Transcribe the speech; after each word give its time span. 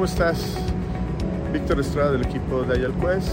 ¿cómo 0.00 0.08
estás? 0.08 0.56
Víctor 1.52 1.78
Estrada 1.78 2.12
del 2.12 2.22
equipo 2.22 2.62
de 2.62 2.72
Ayalquest. 2.72 3.28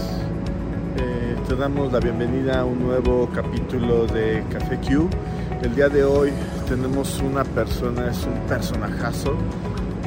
Eh, 0.98 1.34
te 1.48 1.56
damos 1.56 1.90
la 1.90 1.98
bienvenida 1.98 2.60
a 2.60 2.64
un 2.66 2.80
nuevo 2.80 3.26
capítulo 3.34 4.06
de 4.06 4.44
Café 4.50 4.76
Q. 4.76 5.08
El 5.62 5.74
día 5.74 5.88
de 5.88 6.04
hoy 6.04 6.30
tenemos 6.68 7.22
una 7.22 7.42
persona, 7.42 8.10
es 8.10 8.22
un 8.26 8.38
personajazo. 8.46 9.34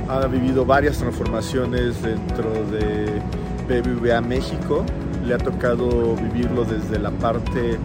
Ha 0.08 0.28
vivido 0.28 0.64
varias 0.64 1.00
transformaciones 1.00 2.00
dentro 2.04 2.52
de 2.66 3.20
BBVA 3.68 4.22
México. 4.22 4.86
Le 5.26 5.34
ha 5.34 5.40
tocado 5.40 6.16
vivirlo 6.16 6.64
desde 6.64 7.00
la 7.00 7.10
parte 7.10 7.80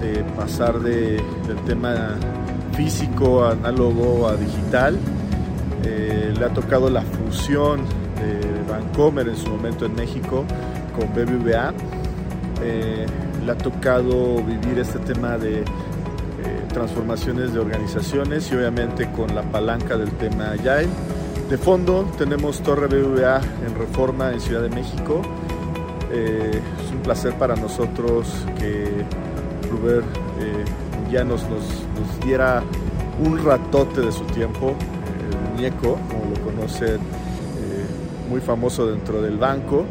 de 0.00 0.24
pasar 0.36 0.80
de, 0.80 1.22
del 1.46 1.58
tema 1.64 2.16
físico, 2.72 3.44
análogo 3.44 4.26
a 4.26 4.34
digital. 4.34 4.98
Eh, 5.84 6.34
le 6.36 6.44
ha 6.44 6.48
tocado 6.48 6.90
la 6.90 7.02
fusión 7.02 7.82
de 8.96 9.02
Vancomer 9.02 9.28
en 9.28 9.36
su 9.36 9.48
momento 9.48 9.86
en 9.86 9.94
México 9.94 10.44
con 10.94 11.08
BBVA. 11.12 11.72
Eh, 12.62 13.06
le 13.44 13.52
ha 13.52 13.58
tocado 13.58 14.42
vivir 14.42 14.78
este 14.78 14.98
tema 14.98 15.36
de 15.36 15.60
eh, 15.60 15.64
transformaciones 16.72 17.52
de 17.52 17.60
organizaciones 17.60 18.50
y 18.50 18.56
obviamente 18.56 19.10
con 19.12 19.34
la 19.34 19.42
palanca 19.42 19.96
del 19.96 20.10
tema 20.12 20.52
Agile. 20.52 20.88
De 21.50 21.58
fondo 21.58 22.10
tenemos 22.18 22.60
Torre 22.62 22.86
BBVA 22.88 23.40
en 23.66 23.74
Reforma 23.78 24.32
en 24.32 24.40
Ciudad 24.40 24.62
de 24.62 24.70
México. 24.70 25.22
es 26.10 26.90
un 26.90 27.02
placer 27.02 27.34
para 27.34 27.54
nosotros 27.56 28.26
que 28.58 29.04
Ruber 29.70 30.02
ya 31.10 31.22
nos, 31.22 31.42
nos, 31.48 31.62
nos 31.94 32.20
diera 32.24 32.62
un 33.24 33.44
ratote 33.44 34.00
de 34.00 34.12
su 34.12 34.24
tiempo, 34.24 34.74
el 35.30 35.52
muñeco, 35.52 35.98
como 36.08 36.34
lo 36.34 36.40
conocen, 36.42 36.96
eh, 36.96 37.25
muy 38.28 38.40
famoso 38.40 38.86
dentro 38.86 39.22
del 39.22 39.38
banco. 39.38 39.84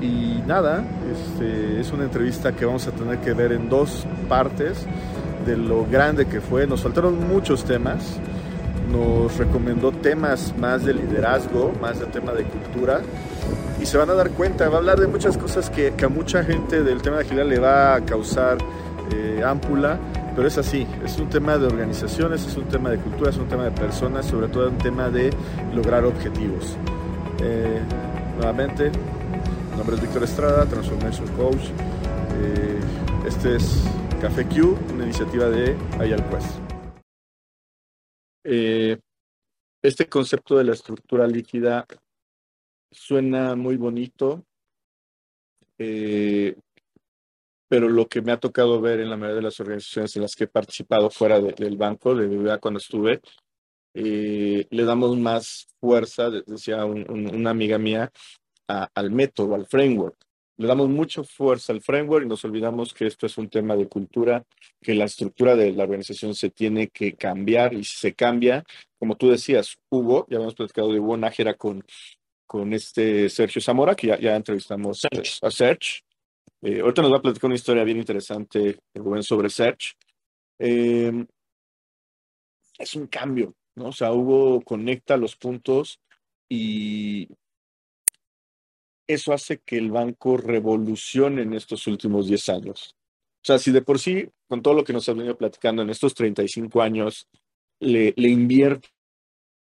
Y 0.00 0.42
nada, 0.46 0.84
este, 1.10 1.80
es 1.80 1.92
una 1.92 2.04
entrevista 2.04 2.52
que 2.52 2.64
vamos 2.64 2.86
a 2.86 2.90
tener 2.90 3.18
que 3.18 3.32
ver 3.32 3.52
en 3.52 3.68
dos 3.68 4.06
partes 4.28 4.86
de 5.46 5.56
lo 5.56 5.86
grande 5.86 6.26
que 6.26 6.40
fue. 6.40 6.66
Nos 6.66 6.82
faltaron 6.82 7.28
muchos 7.28 7.64
temas, 7.64 8.18
nos 8.90 9.36
recomendó 9.36 9.92
temas 9.92 10.54
más 10.58 10.84
de 10.84 10.94
liderazgo, 10.94 11.72
más 11.80 12.00
de 12.00 12.06
tema 12.06 12.32
de 12.32 12.44
cultura. 12.44 13.00
Y 13.80 13.86
se 13.86 13.98
van 13.98 14.10
a 14.10 14.14
dar 14.14 14.30
cuenta, 14.30 14.68
va 14.68 14.76
a 14.76 14.78
hablar 14.78 15.00
de 15.00 15.06
muchas 15.06 15.36
cosas 15.36 15.70
que, 15.70 15.94
que 15.96 16.04
a 16.04 16.08
mucha 16.08 16.44
gente 16.44 16.82
del 16.82 17.02
tema 17.02 17.16
de 17.16 17.22
agilidad 17.22 17.46
le 17.46 17.58
va 17.58 17.94
a 17.94 18.00
causar 18.00 18.58
eh, 19.12 19.42
ámpula, 19.44 19.98
pero 20.34 20.48
es 20.48 20.58
así, 20.58 20.86
es 21.04 21.18
un 21.18 21.28
tema 21.28 21.58
de 21.58 21.66
organizaciones, 21.66 22.46
es 22.46 22.56
un 22.56 22.64
tema 22.64 22.90
de 22.90 22.98
cultura, 22.98 23.30
es 23.30 23.36
un 23.36 23.46
tema 23.46 23.64
de 23.64 23.70
personas, 23.70 24.26
sobre 24.26 24.48
todo 24.48 24.68
un 24.68 24.78
tema 24.78 25.10
de 25.10 25.30
lograr 25.74 26.04
objetivos. 26.04 26.76
Eh, 27.40 27.82
nuevamente, 28.36 28.90
mi 28.90 29.76
nombre 29.76 29.96
es 29.96 30.02
Víctor 30.02 30.22
Estrada, 30.22 30.66
Transformation 30.66 31.26
Coach. 31.36 31.70
Eh, 32.40 32.80
este 33.26 33.56
es 33.56 33.84
Café 34.20 34.46
Q, 34.46 34.78
una 34.92 35.04
iniciativa 35.04 35.48
de 35.48 35.76
IALQuest. 35.98 36.58
Eh, 38.44 38.98
este 39.82 40.08
concepto 40.08 40.56
de 40.56 40.64
la 40.64 40.72
estructura 40.72 41.26
líquida 41.26 41.86
suena 42.90 43.56
muy 43.56 43.76
bonito, 43.76 44.44
eh, 45.78 46.56
pero 47.68 47.88
lo 47.88 48.06
que 48.06 48.22
me 48.22 48.32
ha 48.32 48.38
tocado 48.38 48.80
ver 48.80 49.00
en 49.00 49.10
la 49.10 49.16
mayoría 49.16 49.36
de 49.36 49.42
las 49.42 49.58
organizaciones 49.60 50.14
en 50.14 50.22
las 50.22 50.36
que 50.36 50.44
he 50.44 50.48
participado 50.48 51.10
fuera 51.10 51.40
de, 51.40 51.52
del 51.52 51.76
banco, 51.76 52.14
de 52.14 52.28
BBVA 52.28 52.58
cuando 52.58 52.78
estuve, 52.78 53.20
eh, 53.94 54.66
le 54.68 54.84
damos 54.84 55.16
más 55.16 55.68
fuerza, 55.80 56.30
decía 56.30 56.84
un, 56.84 57.08
un, 57.10 57.34
una 57.34 57.50
amiga 57.50 57.78
mía, 57.78 58.10
a, 58.68 58.88
al 58.94 59.10
método, 59.10 59.54
al 59.54 59.66
framework. 59.66 60.16
Le 60.56 60.68
damos 60.68 60.88
mucha 60.88 61.24
fuerza 61.24 61.72
al 61.72 61.80
framework 61.80 62.24
y 62.24 62.28
nos 62.28 62.44
olvidamos 62.44 62.94
que 62.94 63.06
esto 63.06 63.26
es 63.26 63.36
un 63.38 63.48
tema 63.48 63.74
de 63.74 63.88
cultura, 63.88 64.44
que 64.80 64.94
la 64.94 65.04
estructura 65.06 65.56
de 65.56 65.72
la 65.72 65.82
organización 65.82 66.34
se 66.34 66.50
tiene 66.50 66.88
que 66.88 67.14
cambiar 67.14 67.74
y 67.74 67.82
si 67.82 67.96
se 67.96 68.14
cambia, 68.14 68.64
como 68.98 69.16
tú 69.16 69.30
decías, 69.30 69.76
Hugo, 69.90 70.26
ya 70.28 70.36
habíamos 70.36 70.54
platicado 70.54 70.92
de 70.92 71.00
Hugo 71.00 71.16
Nájera 71.16 71.54
con, 71.54 71.84
con 72.46 72.72
este 72.72 73.28
Sergio 73.28 73.60
Zamora, 73.60 73.96
que 73.96 74.06
ya, 74.08 74.18
ya 74.18 74.36
entrevistamos 74.36 75.00
Serge. 75.00 75.38
a 75.42 75.50
Serge. 75.50 76.02
Eh, 76.62 76.80
ahorita 76.80 77.02
nos 77.02 77.12
va 77.12 77.18
a 77.18 77.22
platicar 77.22 77.48
una 77.48 77.56
historia 77.56 77.84
bien 77.84 77.98
interesante, 77.98 78.78
Rubén, 78.94 79.22
sobre 79.22 79.50
Search. 79.50 79.94
Eh, 80.58 81.26
es 82.78 82.94
un 82.94 83.06
cambio, 83.08 83.54
¿no? 83.76 83.86
O 83.86 83.92
sea, 83.92 84.12
Hugo 84.12 84.60
conecta 84.62 85.16
los 85.16 85.36
puntos 85.36 86.00
y 86.48 87.28
eso 89.06 89.32
hace 89.32 89.58
que 89.58 89.76
el 89.76 89.90
banco 89.90 90.36
revolucione 90.36 91.42
en 91.42 91.54
estos 91.54 91.86
últimos 91.86 92.26
10 92.26 92.48
años. 92.48 92.96
O 93.42 93.46
sea, 93.46 93.58
si 93.58 93.72
de 93.72 93.82
por 93.82 93.98
sí, 93.98 94.28
con 94.48 94.62
todo 94.62 94.74
lo 94.74 94.84
que 94.84 94.92
nos 94.92 95.08
ha 95.08 95.12
venido 95.12 95.36
platicando 95.36 95.82
en 95.82 95.90
estos 95.90 96.14
35 96.14 96.80
años, 96.80 97.28
le, 97.80 98.14
le 98.16 98.28
invierte 98.28 98.88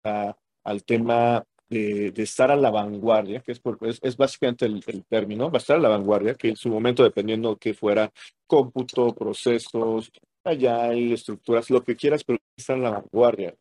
al 0.02 0.84
tema 0.84 1.44
de, 1.68 2.12
estar 2.16 2.50
a 2.50 2.56
la 2.56 2.70
vanguardia, 2.70 3.40
que 3.40 3.52
es, 3.52 3.60
por, 3.60 3.78
es, 3.82 4.16
básicamente 4.16 4.66
el, 4.66 4.82
el, 4.86 5.04
término, 5.04 5.50
va 5.50 5.58
a 5.58 5.58
estar 5.58 5.76
a 5.76 5.80
la 5.80 5.88
vanguardia, 5.88 6.34
que 6.34 6.48
en 6.50 6.56
su 6.56 6.68
momento, 6.68 7.02
dependiendo 7.02 7.56
que 7.56 7.74
fuera 7.74 8.10
cómputo, 8.46 9.14
procesos, 9.14 10.10
allá 10.44 10.84
hay 10.84 11.12
estructuras, 11.12 11.70
lo 11.70 11.82
que 11.82 11.96
quieras, 11.96 12.24
pero 12.24 12.38
estar 12.56 12.76
a 12.76 12.80
la 12.80 12.90
vanguardia. 12.90 13.54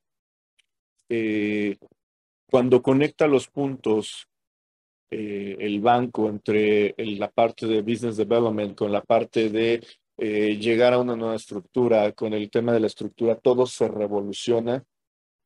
Eh, 1.10 1.78
cuando 2.50 2.82
conecta 2.82 3.28
los 3.28 3.48
puntos 3.48 4.28
eh, 5.12 5.56
el 5.60 5.80
banco 5.82 6.28
entre 6.28 6.96
el, 6.98 7.20
la 7.20 7.30
parte 7.30 7.68
de 7.68 7.82
business 7.82 8.18
development 8.18 8.76
con 8.76 8.92
la 8.92 9.02
parte 9.02 9.50
de 9.50 9.86
eh, 10.18 10.58
llegar 10.58 10.94
a 10.94 10.98
una 10.98 11.16
nueva 11.16 11.36
estructura, 11.36 12.12
con 12.14 12.34
el 12.34 12.50
tema 12.50 12.74
de 12.74 12.80
la 12.80 12.88
estructura, 12.88 13.36
todo 13.36 13.66
se 13.66 13.88
revoluciona 13.88 14.84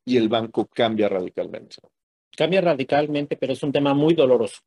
y 0.05 0.17
el 0.17 0.29
banco 0.29 0.65
cambia 0.67 1.09
radicalmente. 1.09 1.77
Cambia 2.35 2.61
radicalmente, 2.61 3.35
pero 3.35 3.53
es 3.53 3.61
un 3.63 3.71
tema 3.71 3.93
muy 3.93 4.13
doloroso. 4.13 4.59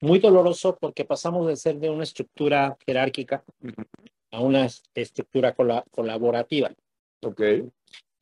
Muy 0.00 0.18
doloroso 0.18 0.78
porque 0.80 1.04
pasamos 1.04 1.46
de 1.46 1.56
ser 1.56 1.78
de 1.78 1.90
una 1.90 2.04
estructura 2.04 2.76
jerárquica 2.86 3.44
a 4.30 4.40
una 4.40 4.66
estructura 4.94 5.54
col 5.54 5.82
colaborativa. 5.90 6.72
Ok. 7.22 7.42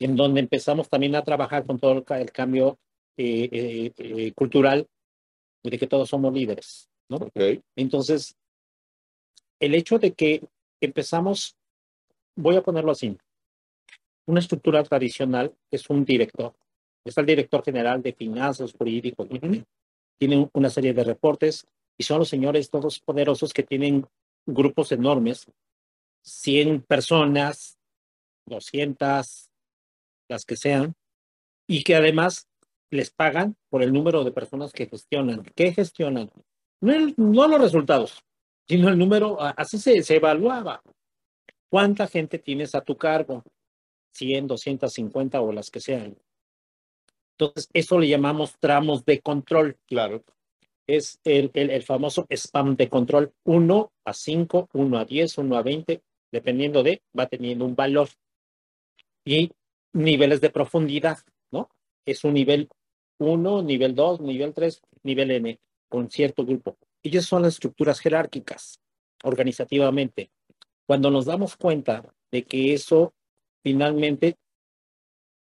En 0.00 0.16
donde 0.16 0.41
empezamos 0.41 0.88
también 0.88 1.14
a 1.16 1.25
trabajar 1.25 1.66
con 1.66 1.78
todo 1.78 2.04
el 2.09 2.32
cambio 2.32 2.78
eh, 3.16 3.48
eh, 3.50 3.92
eh, 3.97 4.32
cultural 4.32 4.86
de 5.64 5.78
que 5.78 5.86
todos 5.88 6.09
somos 6.09 6.32
líderes, 6.32 6.88
¿no? 7.09 7.16
Okay. 7.16 7.60
Entonces, 7.75 8.37
el 9.58 9.75
hecho 9.75 9.98
de 9.98 10.12
que 10.12 10.44
empezamos, 10.81 11.56
voy 12.37 12.54
a 12.56 12.62
ponerlo 12.62 12.92
así, 12.92 13.16
una 14.26 14.41
estructura 14.41 14.84
tradicional 14.84 15.53
es 15.70 15.91
un 15.91 16.04
director. 16.04 16.54
Está 17.04 17.22
el 17.22 17.26
director 17.26 17.64
general 17.64 18.03
de 18.03 18.12
finanzas, 18.12 18.72
jurídicos, 18.72 19.26
uh 19.31 19.34
-huh. 19.34 19.64
tienen 20.19 20.48
una 20.53 20.70
serie 20.70 20.92
de 20.92 21.03
reportes 21.03 21.66
y 21.97 22.04
son 22.04 22.20
los 22.20 22.28
señores 22.28 22.70
todos 22.70 23.00
poderosos 23.00 23.53
que 23.53 23.64
tienen 23.64 24.06
grupos 24.47 24.92
enormes, 24.92 25.47
100 26.22 26.82
personas, 26.82 27.78
200, 28.47 29.47
las 30.28 30.44
que 30.44 30.56
sean, 30.56 30.94
y 31.66 31.84
que 31.84 31.94
además 31.94 32.49
les 32.91 33.11
pagan 33.11 33.56
por 33.69 33.83
el 33.83 33.93
número 33.93 34.25
de 34.25 34.33
personas 34.33 34.72
que 34.72 34.87
gestionan. 34.87 35.44
¿Qué 35.55 35.72
gestionan? 35.72 36.31
No, 36.81 36.93
el, 36.93 37.15
no 37.16 37.47
los 37.49 37.61
resultados, 37.61 38.25
sino 38.67 38.88
el 38.88 38.99
número, 38.99 39.41
así 39.41 39.78
se, 39.78 40.03
se, 40.03 40.17
evaluaba. 40.17 40.83
¿Cuánta 41.71 42.06
gente 42.06 42.38
tienes 42.38 42.75
a 42.75 42.81
tu 42.81 42.97
cargo? 42.97 43.44
100, 44.14 44.47
250 44.47 45.41
o 45.41 45.52
las 45.52 45.70
que 45.70 45.81
sean. 45.81 46.17
Entonces, 47.38 47.69
eso 47.73 47.99
le 47.99 48.08
llamamos 48.08 48.55
tramos 48.58 49.05
de 49.05 49.20
control. 49.20 49.76
Claro. 49.87 50.25
Es 50.87 51.20
el, 51.25 51.50
el, 51.55 51.70
el 51.70 51.82
famoso 51.82 52.26
spam 52.31 52.75
de 52.75 52.88
control 52.88 53.32
1 53.44 53.93
a 54.06 54.12
5, 54.14 54.69
1 54.73 54.99
a 54.99 55.05
10, 55.05 55.38
1 55.38 55.56
a 55.56 55.62
20, 55.62 56.02
dependiendo 56.32 56.82
de, 56.82 57.02
va 57.17 57.26
teniendo 57.26 57.67
un 57.67 57.76
valor. 57.76 58.08
Y 59.25 59.52
niveles 59.99 60.41
de 60.41 60.50
profundidad, 60.50 61.19
¿no? 61.50 61.71
Es 62.06 62.25
un 62.25 62.35
nivel 62.35 62.69
1, 63.19 63.62
nivel 63.62 63.95
2, 63.95 64.21
nivel 64.21 64.55
3, 64.55 64.81
nivel 65.03 65.31
N, 65.31 65.61
con 65.89 66.11
cierto 66.11 66.45
grupo. 66.45 66.79
Ellas 67.03 67.25
son 67.25 67.43
las 67.43 67.55
estructuras 67.55 68.00
jerárquicas, 68.00 68.81
organizativamente. 69.23 70.31
Cuando 70.87 71.11
nos 71.11 71.27
damos 71.27 71.56
cuenta 71.56 72.05
de 72.31 72.45
que 72.45 72.73
eso 72.73 73.15
finalmente, 73.62 74.37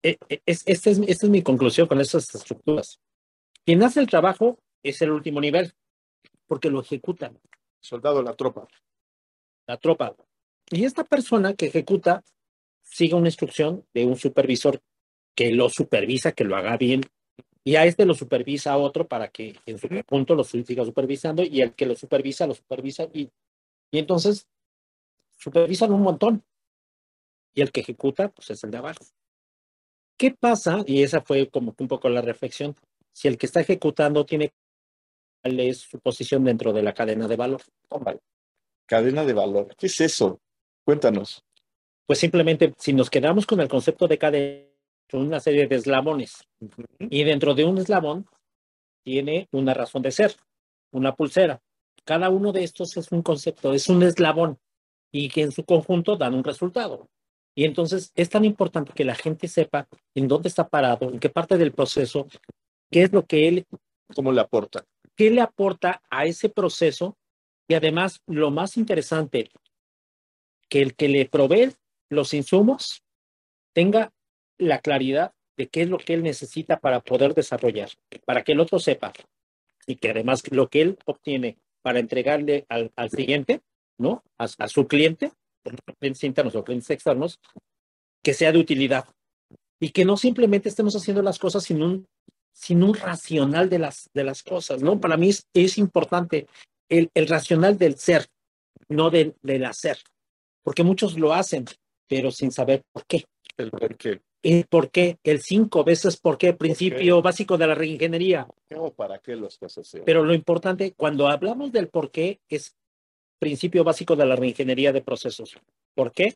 es, 0.02 0.18
es, 0.28 0.62
esta, 0.66 0.90
es, 0.90 0.98
esta 0.98 1.26
es 1.26 1.30
mi 1.30 1.42
conclusión 1.42 1.86
con 1.86 2.00
esas 2.00 2.34
estructuras. 2.34 3.00
Quien 3.64 3.82
hace 3.82 4.00
el 4.00 4.06
trabajo 4.06 4.58
es 4.82 5.00
el 5.02 5.10
último 5.10 5.40
nivel, 5.40 5.72
porque 6.46 6.70
lo 6.70 6.80
ejecutan. 6.80 7.38
Soldado, 7.80 8.22
la 8.22 8.34
tropa. 8.34 8.66
La 9.66 9.76
tropa. 9.76 10.14
Y 10.70 10.84
esta 10.84 11.04
persona 11.04 11.54
que 11.54 11.66
ejecuta 11.66 12.22
sigue 12.90 13.14
una 13.14 13.28
instrucción 13.28 13.86
de 13.94 14.04
un 14.04 14.16
supervisor 14.16 14.82
que 15.34 15.52
lo 15.52 15.68
supervisa, 15.68 16.32
que 16.32 16.44
lo 16.44 16.56
haga 16.56 16.76
bien, 16.76 17.02
Y 17.62 17.76
a 17.76 17.84
este 17.84 18.06
lo 18.06 18.14
supervisa 18.14 18.76
otro 18.78 19.06
para 19.06 19.28
que 19.28 19.56
en 19.66 19.78
su 19.78 19.88
conjunto 19.88 20.34
lo 20.34 20.44
siga 20.44 20.84
supervisando 20.84 21.42
y 21.42 21.60
el 21.60 21.74
que 21.74 21.86
lo 21.86 21.94
supervisa, 21.94 22.46
lo 22.46 22.54
supervisa 22.54 23.04
y, 23.12 23.30
y 23.90 23.98
entonces 23.98 24.48
supervisan 25.36 25.92
un 25.92 26.02
montón. 26.02 26.42
Y 27.54 27.60
el 27.60 27.70
que 27.70 27.80
ejecuta, 27.80 28.28
pues 28.28 28.50
es 28.50 28.64
el 28.64 28.70
de 28.70 28.78
abajo. 28.78 29.04
¿Qué 30.16 30.30
pasa? 30.30 30.82
Y 30.86 31.02
esa 31.02 31.20
fue 31.20 31.48
como 31.48 31.74
un 31.78 31.88
poco 31.88 32.08
la 32.08 32.22
reflexión. 32.22 32.76
Si 33.12 33.28
el 33.28 33.36
que 33.36 33.46
está 33.46 33.60
ejecutando 33.60 34.24
tiene 34.24 34.52
cuál 35.42 35.60
es 35.60 35.80
su 35.80 35.98
posición 35.98 36.44
dentro 36.44 36.72
de 36.72 36.82
la 36.82 36.94
cadena 36.94 37.28
de 37.28 37.36
valor. 37.36 37.62
Cadena 38.86 39.24
de 39.24 39.32
valor. 39.32 39.74
¿Qué 39.76 39.86
es 39.86 40.00
eso? 40.00 40.40
Cuéntanos. 40.84 41.44
Pues 42.06 42.18
simplemente, 42.18 42.74
si 42.78 42.92
nos 42.92 43.10
quedamos 43.10 43.46
con 43.46 43.60
el 43.60 43.68
concepto 43.68 44.08
de 44.08 44.18
cadena, 44.18 44.70
una 45.12 45.40
serie 45.40 45.66
de 45.66 45.76
eslabones. 45.76 46.46
Y 46.98 47.24
dentro 47.24 47.54
de 47.54 47.64
un 47.64 47.78
eslabón 47.78 48.26
tiene 49.02 49.48
una 49.52 49.74
razón 49.74 50.02
de 50.02 50.10
ser, 50.10 50.36
una 50.92 51.14
pulsera. 51.14 51.60
Cada 52.04 52.30
uno 52.30 52.52
de 52.52 52.64
estos 52.64 52.96
es 52.96 53.10
un 53.12 53.22
concepto, 53.22 53.72
es 53.72 53.88
un 53.88 54.02
eslabón 54.02 54.58
y 55.12 55.28
que 55.28 55.42
en 55.42 55.52
su 55.52 55.64
conjunto 55.64 56.16
dan 56.16 56.34
un 56.34 56.44
resultado. 56.44 57.08
Y 57.54 57.64
entonces 57.64 58.12
es 58.14 58.30
tan 58.30 58.44
importante 58.44 58.92
que 58.92 59.04
la 59.04 59.14
gente 59.14 59.48
sepa 59.48 59.88
en 60.14 60.28
dónde 60.28 60.48
está 60.48 60.68
parado, 60.68 61.10
en 61.10 61.18
qué 61.18 61.28
parte 61.28 61.58
del 61.58 61.72
proceso, 61.72 62.26
qué 62.90 63.02
es 63.02 63.12
lo 63.12 63.24
que 63.26 63.48
él... 63.48 63.66
¿Cómo 64.14 64.32
le 64.32 64.40
aporta? 64.40 64.84
¿Qué 65.14 65.30
le 65.30 65.40
aporta 65.40 66.02
a 66.10 66.26
ese 66.26 66.48
proceso? 66.48 67.16
Y 67.68 67.74
además, 67.74 68.20
lo 68.26 68.50
más 68.50 68.76
interesante, 68.76 69.50
que 70.68 70.82
el 70.82 70.96
que 70.96 71.08
le 71.08 71.26
provee 71.26 71.72
los 72.10 72.34
insumos 72.34 73.02
tenga 73.72 74.12
la 74.58 74.80
claridad 74.80 75.32
de 75.56 75.68
qué 75.68 75.82
es 75.82 75.88
lo 75.88 75.98
que 75.98 76.14
él 76.14 76.22
necesita 76.22 76.78
para 76.78 77.00
poder 77.00 77.34
desarrollar, 77.34 77.90
para 78.24 78.42
que 78.42 78.52
el 78.52 78.60
otro 78.60 78.78
sepa 78.78 79.12
y 79.86 79.96
que 79.96 80.10
además 80.10 80.42
lo 80.50 80.68
que 80.68 80.82
él 80.82 80.98
obtiene 81.06 81.58
para 81.82 82.00
entregarle 82.00 82.66
al, 82.68 82.92
al 82.96 83.10
siguiente, 83.10 83.62
¿no? 83.98 84.22
A, 84.38 84.44
a, 84.58 84.68
su 84.68 84.86
cliente, 84.86 85.32
clientes 85.98 86.24
internos 86.24 86.54
o 86.54 86.64
clientes 86.64 86.90
externos, 86.90 87.40
que 88.22 88.34
sea 88.34 88.52
de 88.52 88.58
utilidad 88.58 89.06
y 89.78 89.90
que 89.90 90.04
no 90.04 90.16
simplemente 90.16 90.68
estemos 90.68 90.94
haciendo 90.94 91.22
las 91.22 91.38
cosas 91.38 91.64
sin 91.64 91.82
un, 91.82 92.06
sin 92.52 92.82
un 92.82 92.94
racional 92.94 93.70
de 93.70 93.78
las, 93.78 94.10
de 94.12 94.24
las 94.24 94.42
cosas, 94.42 94.82
¿no? 94.82 95.00
Para 95.00 95.16
mí 95.16 95.30
es, 95.30 95.46
es 95.54 95.78
importante 95.78 96.46
el, 96.88 97.10
el, 97.14 97.28
racional 97.28 97.78
del 97.78 97.96
ser, 97.96 98.26
no 98.88 99.10
del, 99.10 99.34
del 99.42 99.64
hacer, 99.64 99.98
porque 100.62 100.82
muchos 100.82 101.18
lo 101.18 101.32
hacen, 101.32 101.64
pero 102.10 102.32
sin 102.32 102.50
saber 102.50 102.82
por 102.92 103.06
qué. 103.06 103.24
El 103.56 103.70
por 103.70 103.96
qué. 103.96 104.20
¿El 104.42 104.64
por 104.66 104.90
qué? 104.90 105.18
El 105.22 105.40
cinco 105.40 105.84
veces 105.84 106.16
por 106.16 106.38
qué, 106.38 106.52
principio 106.54 107.14
¿Por 107.14 107.22
qué? 107.22 107.28
básico 107.28 107.56
de 107.56 107.66
la 107.68 107.74
reingeniería. 107.76 108.48
¿O 108.76 108.92
para 108.92 109.20
qué 109.20 109.36
lo 109.36 109.46
estás 109.46 109.78
haciendo? 109.78 110.04
Pero 110.06 110.24
lo 110.24 110.34
importante, 110.34 110.92
cuando 110.96 111.28
hablamos 111.28 111.70
del 111.70 111.88
por 111.88 112.10
qué, 112.10 112.40
es 112.48 112.74
principio 113.38 113.84
básico 113.84 114.16
de 114.16 114.26
la 114.26 114.34
reingeniería 114.34 114.92
de 114.92 115.02
procesos. 115.02 115.56
¿Por 115.94 116.10
qué? 116.10 116.34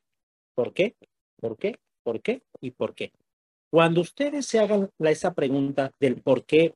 ¿Por 0.54 0.72
qué? 0.72 0.94
¿Por 1.40 1.56
qué? 1.56 1.76
¿Por 2.04 2.20
qué? 2.20 2.42
¿Y 2.60 2.70
por 2.70 2.94
qué? 2.94 3.10
Cuando 3.68 4.00
ustedes 4.00 4.46
se 4.46 4.60
hagan 4.60 4.90
la, 4.98 5.10
esa 5.10 5.34
pregunta 5.34 5.90
del 5.98 6.22
por 6.22 6.44
qué, 6.44 6.74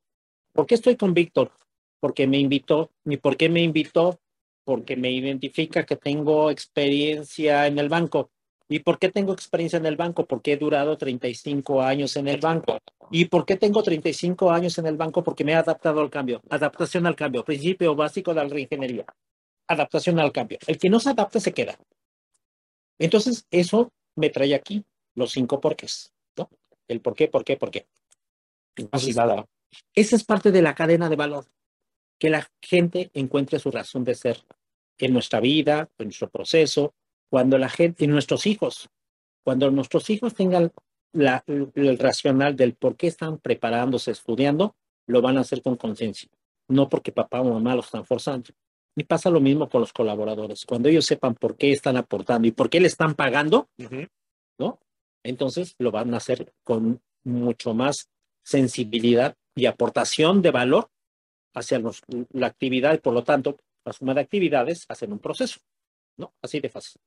¿por 0.52 0.66
qué 0.66 0.74
estoy 0.74 0.96
con 0.96 1.14
Víctor? 1.14 1.52
Porque 2.00 2.26
me 2.26 2.38
invitó, 2.38 2.90
ni 3.04 3.16
por 3.16 3.36
qué 3.36 3.48
me 3.48 3.62
invitó, 3.62 4.18
porque 4.64 4.96
me 4.96 5.12
identifica 5.12 5.86
que 5.86 5.94
tengo 5.94 6.50
experiencia 6.50 7.68
en 7.68 7.78
el 7.78 7.88
banco. 7.88 8.32
¿Y 8.68 8.80
por 8.80 8.98
qué 8.98 9.08
tengo 9.08 9.32
experiencia 9.32 9.78
en 9.78 9.86
el 9.86 9.96
banco? 9.96 10.26
Porque 10.26 10.52
he 10.52 10.56
durado 10.58 10.98
35 10.98 11.80
años 11.82 12.16
en 12.16 12.28
el 12.28 12.38
banco. 12.38 12.78
¿Y 13.10 13.24
por 13.24 13.46
qué 13.46 13.56
tengo 13.56 13.82
35 13.82 14.50
años 14.50 14.76
en 14.76 14.86
el 14.86 14.96
banco? 14.96 15.24
Porque 15.24 15.42
me 15.42 15.52
he 15.52 15.54
adaptado 15.54 16.00
al 16.00 16.10
cambio. 16.10 16.42
Adaptación 16.50 17.06
al 17.06 17.16
cambio, 17.16 17.44
principio 17.44 17.94
básico 17.94 18.34
de 18.34 18.42
la 18.42 18.48
reingeniería. 18.48 19.06
Adaptación 19.66 20.18
al 20.18 20.32
cambio. 20.32 20.58
El 20.66 20.76
que 20.78 20.90
no 20.90 21.00
se 21.00 21.10
adapte 21.10 21.40
se 21.40 21.54
queda. 21.54 21.78
Entonces, 22.98 23.46
eso 23.50 23.90
me 24.16 24.28
trae 24.28 24.54
aquí 24.54 24.84
los 25.14 25.32
cinco 25.32 25.60
porqués. 25.60 26.12
¿no? 26.36 26.50
El 26.88 27.00
por 27.00 27.14
qué, 27.14 27.28
por 27.28 27.44
qué, 27.44 27.56
por 27.56 27.70
qué. 27.70 27.86
Entonces, 28.76 29.16
nada. 29.16 29.46
Esa 29.94 30.16
es 30.16 30.24
parte 30.24 30.52
de 30.52 30.60
la 30.60 30.74
cadena 30.74 31.08
de 31.08 31.16
valor. 31.16 31.46
Que 32.18 32.28
la 32.28 32.50
gente 32.60 33.10
encuentre 33.14 33.58
su 33.58 33.70
razón 33.70 34.04
de 34.04 34.14
ser 34.14 34.44
en 34.98 35.12
nuestra 35.12 35.40
vida, 35.40 35.88
en 35.98 36.06
nuestro 36.06 36.28
proceso, 36.28 36.94
cuando 37.30 37.58
la 37.58 37.68
gente, 37.68 38.04
y 38.04 38.08
nuestros 38.08 38.46
hijos, 38.46 38.88
cuando 39.44 39.70
nuestros 39.70 40.08
hijos 40.10 40.34
tengan 40.34 40.72
la, 41.12 41.44
el, 41.46 41.98
racional 41.98 42.56
del 42.56 42.74
por 42.74 42.96
qué 42.96 43.06
están 43.06 43.38
preparándose, 43.38 44.10
estudiando, 44.10 44.76
lo 45.06 45.22
van 45.22 45.38
a 45.38 45.40
hacer 45.40 45.62
con 45.62 45.76
conciencia, 45.76 46.28
no 46.68 46.88
porque 46.88 47.12
papá 47.12 47.40
o 47.40 47.52
mamá 47.52 47.74
lo 47.74 47.80
están 47.80 48.04
forzando. 48.04 48.50
Y 48.96 49.04
pasa 49.04 49.30
lo 49.30 49.40
mismo 49.40 49.68
con 49.68 49.80
los 49.80 49.92
colaboradores. 49.92 50.64
Cuando 50.66 50.88
ellos 50.88 51.06
sepan 51.06 51.34
por 51.34 51.56
qué 51.56 51.70
están 51.70 51.96
aportando 51.96 52.48
y 52.48 52.50
por 52.50 52.68
qué 52.68 52.80
le 52.80 52.88
están 52.88 53.14
pagando, 53.14 53.68
uh 53.78 53.84
-huh. 53.84 54.08
¿no? 54.58 54.80
Entonces 55.22 55.76
lo 55.78 55.92
van 55.92 56.12
a 56.14 56.16
hacer 56.16 56.52
con 56.64 57.00
mucho 57.24 57.74
más 57.74 58.10
sensibilidad 58.42 59.36
y 59.54 59.66
aportación 59.66 60.42
de 60.42 60.50
valor 60.50 60.90
hacia 61.54 61.78
los, 61.78 62.02
la 62.32 62.46
actividad 62.46 62.94
y 62.94 62.98
por 62.98 63.14
lo 63.14 63.24
tanto 63.24 63.56
la 63.84 63.92
suma 63.92 64.14
de 64.14 64.20
actividades 64.20 64.84
hacen 64.88 65.12
un 65.12 65.18
proceso, 65.18 65.60
¿no? 66.16 66.32
Así 66.42 66.60
de 66.60 66.68
fácil. 66.68 67.00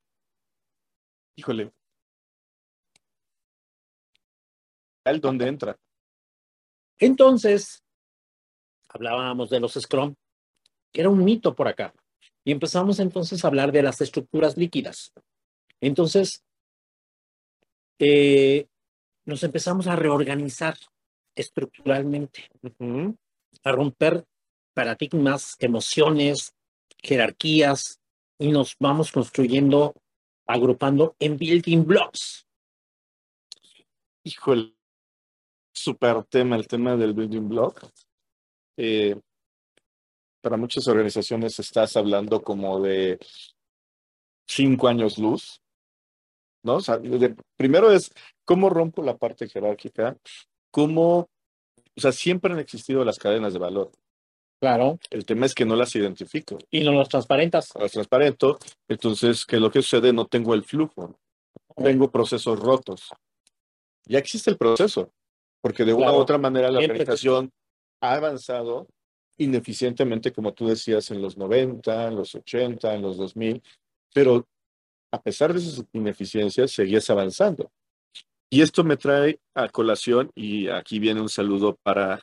Híjole. 1.41 1.71
¿El 5.03 5.19
dónde 5.19 5.47
entra? 5.47 5.75
Entonces, 6.99 7.83
hablábamos 8.87 9.49
de 9.49 9.59
los 9.59 9.73
Scrum, 9.73 10.13
que 10.93 11.01
era 11.01 11.09
un 11.09 11.25
mito 11.25 11.55
por 11.55 11.67
acá. 11.67 11.95
Y 12.43 12.51
empezamos 12.51 12.99
entonces 12.99 13.43
a 13.43 13.47
hablar 13.47 13.71
de 13.71 13.81
las 13.81 14.01
estructuras 14.01 14.55
líquidas. 14.55 15.13
Entonces, 15.79 16.43
eh, 17.97 18.67
nos 19.25 19.41
empezamos 19.41 19.87
a 19.87 19.95
reorganizar 19.95 20.77
estructuralmente, 21.35 22.49
uh 22.61 22.69
-huh. 22.69 23.17
a 23.63 23.71
romper 23.71 24.25
paradigmas, 24.75 25.55
emociones, 25.57 26.53
jerarquías, 27.01 27.99
y 28.37 28.51
nos 28.51 28.75
vamos 28.79 29.11
construyendo 29.11 29.95
agrupando 30.47 31.15
en 31.19 31.37
building 31.37 31.85
blocks. 31.85 32.45
Híjole, 34.23 34.75
super 35.73 36.23
tema, 36.25 36.55
el 36.55 36.67
tema 36.67 36.95
del 36.95 37.13
building 37.13 37.49
block. 37.49 37.83
Eh, 38.77 39.19
para 40.41 40.57
muchas 40.57 40.87
organizaciones 40.87 41.57
estás 41.59 41.95
hablando 41.95 42.41
como 42.41 42.81
de 42.81 43.19
cinco 44.47 44.87
años 44.87 45.17
luz, 45.17 45.61
¿no? 46.63 46.79
Primero 47.55 47.91
es 47.91 48.11
cómo 48.43 48.69
rompo 48.69 49.03
la 49.03 49.17
parte 49.17 49.47
jerárquica, 49.47 50.17
cómo, 50.71 51.29
o 51.95 52.01
sea, 52.01 52.11
siempre 52.11 52.53
han 52.53 52.59
existido 52.59 53.05
las 53.05 53.17
cadenas 53.17 53.53
de 53.53 53.59
valor. 53.59 53.91
Claro. 54.61 54.99
El 55.09 55.25
tema 55.25 55.47
es 55.47 55.55
que 55.55 55.65
no 55.65 55.75
las 55.75 55.95
identifico. 55.95 56.59
Y 56.69 56.83
no 56.83 56.91
las 56.91 57.09
transparentas. 57.09 57.73
Las 57.79 57.91
transparento. 57.91 58.59
Entonces, 58.87 59.43
¿qué 59.43 59.55
es 59.55 59.61
lo 59.61 59.71
que 59.71 59.81
sucede? 59.81 60.13
No 60.13 60.27
tengo 60.27 60.53
el 60.53 60.63
flujo. 60.63 61.19
Tengo 61.75 62.11
procesos 62.11 62.59
rotos. 62.59 63.09
Ya 64.05 64.19
existe 64.19 64.51
el 64.51 64.57
proceso. 64.57 65.11
Porque 65.61 65.83
de 65.83 65.95
claro. 65.95 66.11
una 66.11 66.19
u 66.19 66.21
otra 66.21 66.37
manera 66.37 66.69
la 66.69 66.77
Siempre 66.77 66.99
organización 66.99 67.51
ha 68.01 68.13
avanzado 68.13 68.87
ineficientemente, 69.37 70.31
como 70.31 70.53
tú 70.53 70.67
decías, 70.67 71.09
en 71.09 71.23
los 71.23 71.37
90, 71.37 72.09
en 72.09 72.15
los 72.15 72.35
80, 72.35 72.93
en 72.93 73.01
los 73.01 73.17
2000. 73.17 73.63
Pero 74.13 74.47
a 75.11 75.19
pesar 75.19 75.53
de 75.53 75.59
esas 75.59 75.83
ineficiencias, 75.91 76.71
seguías 76.71 77.09
avanzando. 77.09 77.71
Y 78.51 78.61
esto 78.61 78.83
me 78.83 78.97
trae 78.97 79.39
a 79.55 79.69
colación, 79.69 80.29
y 80.35 80.67
aquí 80.67 80.99
viene 80.99 81.21
un 81.21 81.29
saludo 81.29 81.77
para 81.81 82.21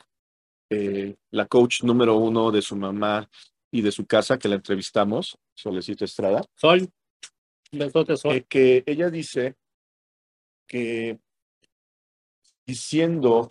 eh, 0.69 1.15
la 1.31 1.47
coach 1.47 1.83
número 1.83 2.15
uno 2.17 2.51
de 2.51 2.61
su 2.61 2.75
mamá 2.75 3.29
y 3.71 3.81
de 3.81 3.91
su 3.91 4.05
casa 4.05 4.37
que 4.37 4.47
la 4.47 4.55
entrevistamos, 4.55 5.37
Solecito 5.53 6.05
Estrada. 6.05 6.43
Sol. 6.55 6.89
Besote, 7.71 8.17
Sol. 8.17 8.35
Eh, 8.35 8.45
que 8.47 8.83
ella 8.85 9.09
dice 9.09 9.55
que 10.67 11.19
siendo 12.67 13.49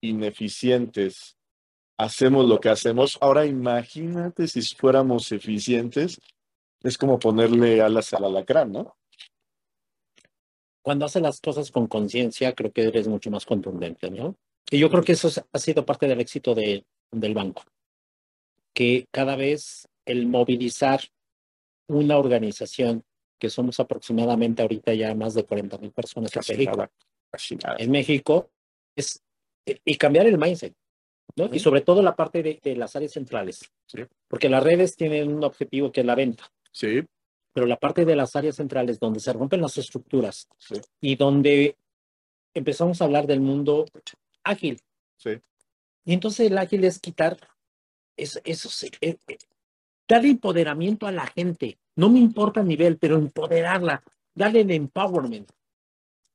ineficientes 0.00 1.36
hacemos 1.98 2.48
lo 2.48 2.60
que 2.60 2.68
hacemos. 2.68 3.18
Ahora 3.20 3.46
imagínate 3.46 4.46
si 4.46 4.62
fuéramos 4.74 5.30
eficientes, 5.32 6.20
es 6.82 6.96
como 6.96 7.18
ponerle 7.18 7.80
alas 7.82 8.12
al 8.14 8.24
alacrán, 8.24 8.72
¿no? 8.72 8.96
Cuando 10.82 11.04
haces 11.04 11.20
las 11.20 11.40
cosas 11.40 11.70
con 11.70 11.86
conciencia, 11.86 12.54
creo 12.54 12.72
que 12.72 12.82
eres 12.82 13.08
mucho 13.08 13.30
más 13.30 13.44
contundente, 13.44 14.10
¿no? 14.10 14.36
Y 14.70 14.78
yo 14.78 14.90
creo 14.90 15.02
que 15.02 15.12
eso 15.12 15.28
ha 15.52 15.58
sido 15.58 15.84
parte 15.84 16.06
del 16.06 16.20
éxito 16.20 16.54
de, 16.54 16.84
del 17.10 17.34
banco, 17.34 17.64
que 18.74 19.06
cada 19.10 19.36
vez 19.36 19.88
el 20.04 20.26
movilizar 20.26 21.00
una 21.88 22.18
organización, 22.18 23.04
que 23.38 23.50
somos 23.50 23.78
aproximadamente 23.80 24.62
ahorita 24.62 24.92
ya 24.94 25.14
más 25.14 25.34
de 25.34 25.44
40 25.44 25.78
mil 25.78 25.92
personas 25.92 26.32
en 26.34 26.56
México, 26.56 26.88
en 27.78 27.90
México, 27.90 28.50
es, 28.96 29.22
y 29.64 29.96
cambiar 29.96 30.26
el 30.26 30.38
mindset. 30.38 30.74
¿no? 31.36 31.48
Y 31.52 31.60
sobre 31.60 31.82
todo 31.82 32.02
la 32.02 32.16
parte 32.16 32.42
de, 32.42 32.58
de 32.62 32.74
las 32.74 32.96
áreas 32.96 33.12
centrales. 33.12 33.60
Sí. 33.86 34.00
Porque 34.26 34.48
las 34.48 34.62
redes 34.62 34.96
tienen 34.96 35.32
un 35.32 35.44
objetivo 35.44 35.92
que 35.92 36.00
es 36.00 36.06
la 36.06 36.16
venta. 36.16 36.50
Sí, 36.72 37.02
pero 37.58 37.66
la 37.66 37.76
parte 37.76 38.04
de 38.04 38.14
las 38.14 38.36
áreas 38.36 38.54
centrales 38.54 39.00
donde 39.00 39.18
se 39.18 39.32
rompen 39.32 39.60
las 39.60 39.76
estructuras 39.78 40.48
sí, 40.58 40.76
y 41.00 41.16
donde 41.16 41.76
empezamos 42.54 43.00
a 43.00 43.04
hablar 43.04 43.26
del 43.26 43.40
mundo 43.40 43.84
ágil. 44.44 44.80
sí. 45.16 45.30
Y 46.04 46.14
entonces 46.14 46.46
el 46.50 46.56
ágil 46.56 46.84
es 46.84 46.98
quitar 47.00 47.36
eso, 48.16 48.40
eso 48.44 48.70
sí, 48.70 48.90
eh, 49.02 49.18
eh, 49.28 49.36
darle 50.08 50.30
empoderamiento 50.30 51.06
a 51.06 51.12
la 51.12 51.26
gente. 51.26 51.78
No 51.96 52.08
me 52.08 52.18
importa 52.18 52.60
el 52.60 52.66
nivel, 52.68 52.96
pero 52.96 53.16
empoderarla, 53.16 54.02
darle 54.34 54.62
el 54.62 54.70
empowerment. 54.70 55.50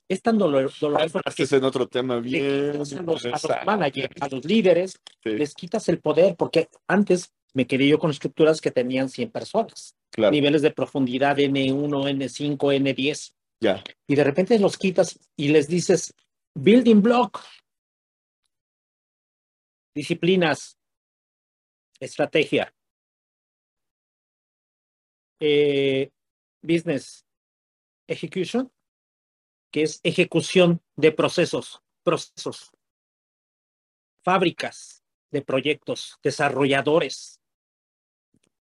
Es 0.08 0.22
tan 0.22 0.38
dolor- 0.38 0.72
doloroso 0.80 1.22
Este 1.26 1.44
es 1.44 1.54
en 1.54 1.64
otro 1.64 1.88
tema 1.88 2.20
bien. 2.20 2.72
a 2.72 2.74
los, 2.78 2.94
a 2.94 3.02
los 3.02 3.66
managers, 3.66 4.14
a 4.22 4.28
los 4.30 4.46
líderes, 4.46 5.00
Sí, 5.24 5.30
les 5.32 5.56
quitas 5.56 5.90
el 5.90 6.00
poder, 6.00 6.36
porque 6.36 6.68
antes 6.88 7.34
me 7.56 7.66
quería 7.66 7.90
yo 7.92 8.00
con 8.00 8.12
estructuras 8.12 8.62
que 8.62 8.70
tenían 8.70 9.10
100 9.10 9.32
personas, 9.32 9.96
claro, 10.12 10.32
niveles 10.32 10.62
de 10.62 10.70
profundidad 10.72 11.38
N1, 11.40 12.10
N5, 12.10 12.58
N10. 12.58 13.34
ya. 13.60 13.84
y 14.08 14.16
de 14.16 14.24
repente 14.24 14.60
los 14.60 14.78
quitas 14.78 15.18
y 15.36 15.48
les 15.48 15.68
dices 15.68 16.14
building 16.54 17.02
block, 17.02 17.40
disciplinas, 19.94 20.78
estrategia, 22.00 22.74
eh, 25.40 26.12
business, 26.62 27.26
execution, 28.08 28.72
que 29.72 29.84
es 29.84 30.00
ejecución 30.04 30.82
de 30.96 31.12
procesos, 31.12 31.82
procesos, 32.04 32.72
fábricas 34.24 35.04
de 35.32 35.42
proyectos, 35.42 36.18
desarrolladores 36.24 37.40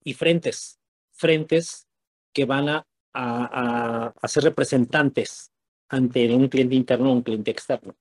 y 0.03 0.13
frentes, 0.13 0.79
frentes 1.11 1.87
que 2.33 2.45
van 2.45 2.69
a 2.69 2.87
a, 3.17 4.07
a- 4.07 4.13
a 4.21 4.27
ser 4.27 4.43
representantes 4.43 5.49
ante 5.87 6.35
un 6.35 6.49
cliente 6.49 6.75
interno 6.75 7.11
o 7.11 7.13
un 7.13 7.21
cliente 7.23 7.49
externo, 7.49 7.95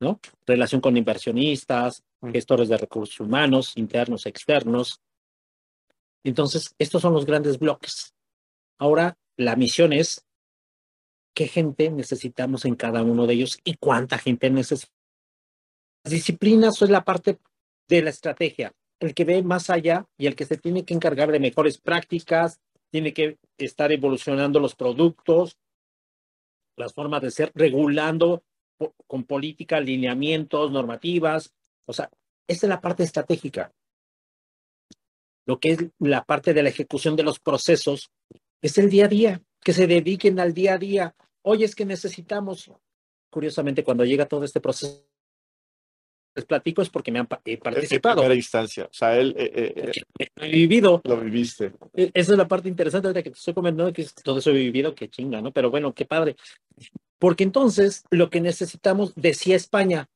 ¿no? 0.00 0.20
Relación 0.46 0.80
con 0.80 0.96
inversionistas, 0.96 2.02
gestores 2.32 2.68
de 2.68 2.76
recursos 2.76 3.20
humanos, 3.20 3.72
internos, 3.76 4.26
externos. 4.26 5.00
Entonces, 6.24 6.74
estos 6.78 7.02
son 7.02 7.12
los 7.12 7.26
grandes 7.26 7.58
bloques. 7.58 8.14
Ahora, 8.78 9.16
la 9.36 9.56
misión 9.56 9.92
es 9.92 10.24
qué 11.34 11.48
gente 11.48 11.90
necesitamos 11.90 12.64
en 12.64 12.76
cada 12.76 13.02
uno 13.02 13.26
de 13.26 13.34
ellos 13.34 13.58
y 13.64 13.74
cuánta 13.74 14.18
gente 14.18 14.50
necesitamos. 14.50 14.94
Las 16.04 16.12
disciplinas 16.12 16.80
es 16.82 16.90
la 16.90 17.04
parte 17.04 17.38
de 17.88 18.02
la 18.02 18.10
estrategia, 18.10 18.72
el 19.00 19.14
que 19.14 19.24
ve 19.24 19.42
más 19.42 19.70
allá 19.70 20.06
y 20.18 20.26
el 20.26 20.36
que 20.36 20.44
se 20.44 20.56
tiene 20.56 20.84
que 20.84 20.94
encargar 20.94 21.32
de 21.32 21.40
mejores 21.40 21.78
prácticas, 21.78 22.60
tiene 22.90 23.12
que 23.12 23.38
estar 23.58 23.90
evolucionando 23.90 24.60
los 24.60 24.74
productos, 24.74 25.56
las 26.76 26.92
formas 26.92 27.22
de 27.22 27.30
ser, 27.30 27.52
regulando 27.54 28.42
con 29.06 29.24
política, 29.24 29.80
lineamientos, 29.80 30.70
normativas. 30.72 31.52
O 31.86 31.92
sea, 31.92 32.10
esa 32.48 32.66
es 32.66 32.68
la 32.68 32.80
parte 32.80 33.02
estratégica. 33.02 33.72
Lo 35.46 35.60
que 35.60 35.72
es 35.72 35.78
la 35.98 36.24
parte 36.24 36.54
de 36.54 36.62
la 36.62 36.70
ejecución 36.70 37.16
de 37.16 37.22
los 37.22 37.38
procesos 37.38 38.10
es 38.62 38.78
el 38.78 38.88
día 38.88 39.04
a 39.04 39.08
día, 39.08 39.42
que 39.60 39.72
se 39.74 39.86
dediquen 39.86 40.40
al 40.40 40.54
día 40.54 40.74
a 40.74 40.78
día. 40.78 41.14
Oye, 41.42 41.66
es 41.66 41.74
que 41.74 41.84
necesitamos, 41.84 42.70
curiosamente, 43.30 43.84
cuando 43.84 44.04
llega 44.04 44.26
todo 44.26 44.44
este 44.44 44.60
proceso, 44.60 45.06
les 46.36 46.46
platico 46.46 46.82
es 46.82 46.90
porque 46.90 47.12
me 47.12 47.20
han 47.20 47.26
pa- 47.28 47.40
he 47.44 47.52
En 47.52 47.58
participado, 47.60 48.16
primera 48.16 48.34
instancia. 48.34 48.86
O 48.86 48.92
sea, 48.92 49.16
él 49.16 49.34
eh, 49.38 49.52
eh, 49.54 49.92
eh, 50.18 50.28
he 50.40 50.48
vivido. 50.50 51.00
lo 51.04 51.20
viviste. 51.20 51.72
E- 51.92 52.10
Esa 52.12 52.32
es 52.32 52.38
la 52.38 52.48
parte 52.48 52.68
interesante 52.68 53.06
ahorita 53.06 53.22
que 53.22 53.30
te 53.30 53.38
estoy 53.38 53.54
comentando, 53.54 53.92
que 53.92 54.02
es 54.02 54.14
todo 54.14 54.38
eso 54.38 54.50
he 54.50 54.54
vivido, 54.54 54.94
qué 54.94 55.08
chinga, 55.08 55.40
¿no? 55.42 55.52
Pero 55.52 55.70
bueno, 55.70 55.92
qué 55.94 56.06
padre. 56.06 56.34
Porque 57.24 57.44
entonces 57.44 58.04
lo 58.10 58.28
que 58.28 58.42
necesitamos, 58.42 59.14
decía 59.14 59.56
España, 59.56 60.10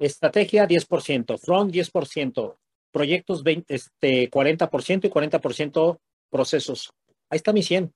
estrategia 0.00 0.66
10%, 0.66 1.38
front 1.38 1.72
10%, 1.72 2.56
proyectos 2.90 3.44
20, 3.44 3.72
este, 3.72 4.28
40% 4.28 5.06
y 5.06 5.08
40% 5.08 6.00
procesos. 6.32 6.92
Ahí 7.30 7.36
está 7.36 7.52
mi 7.52 7.62
100, 7.62 7.92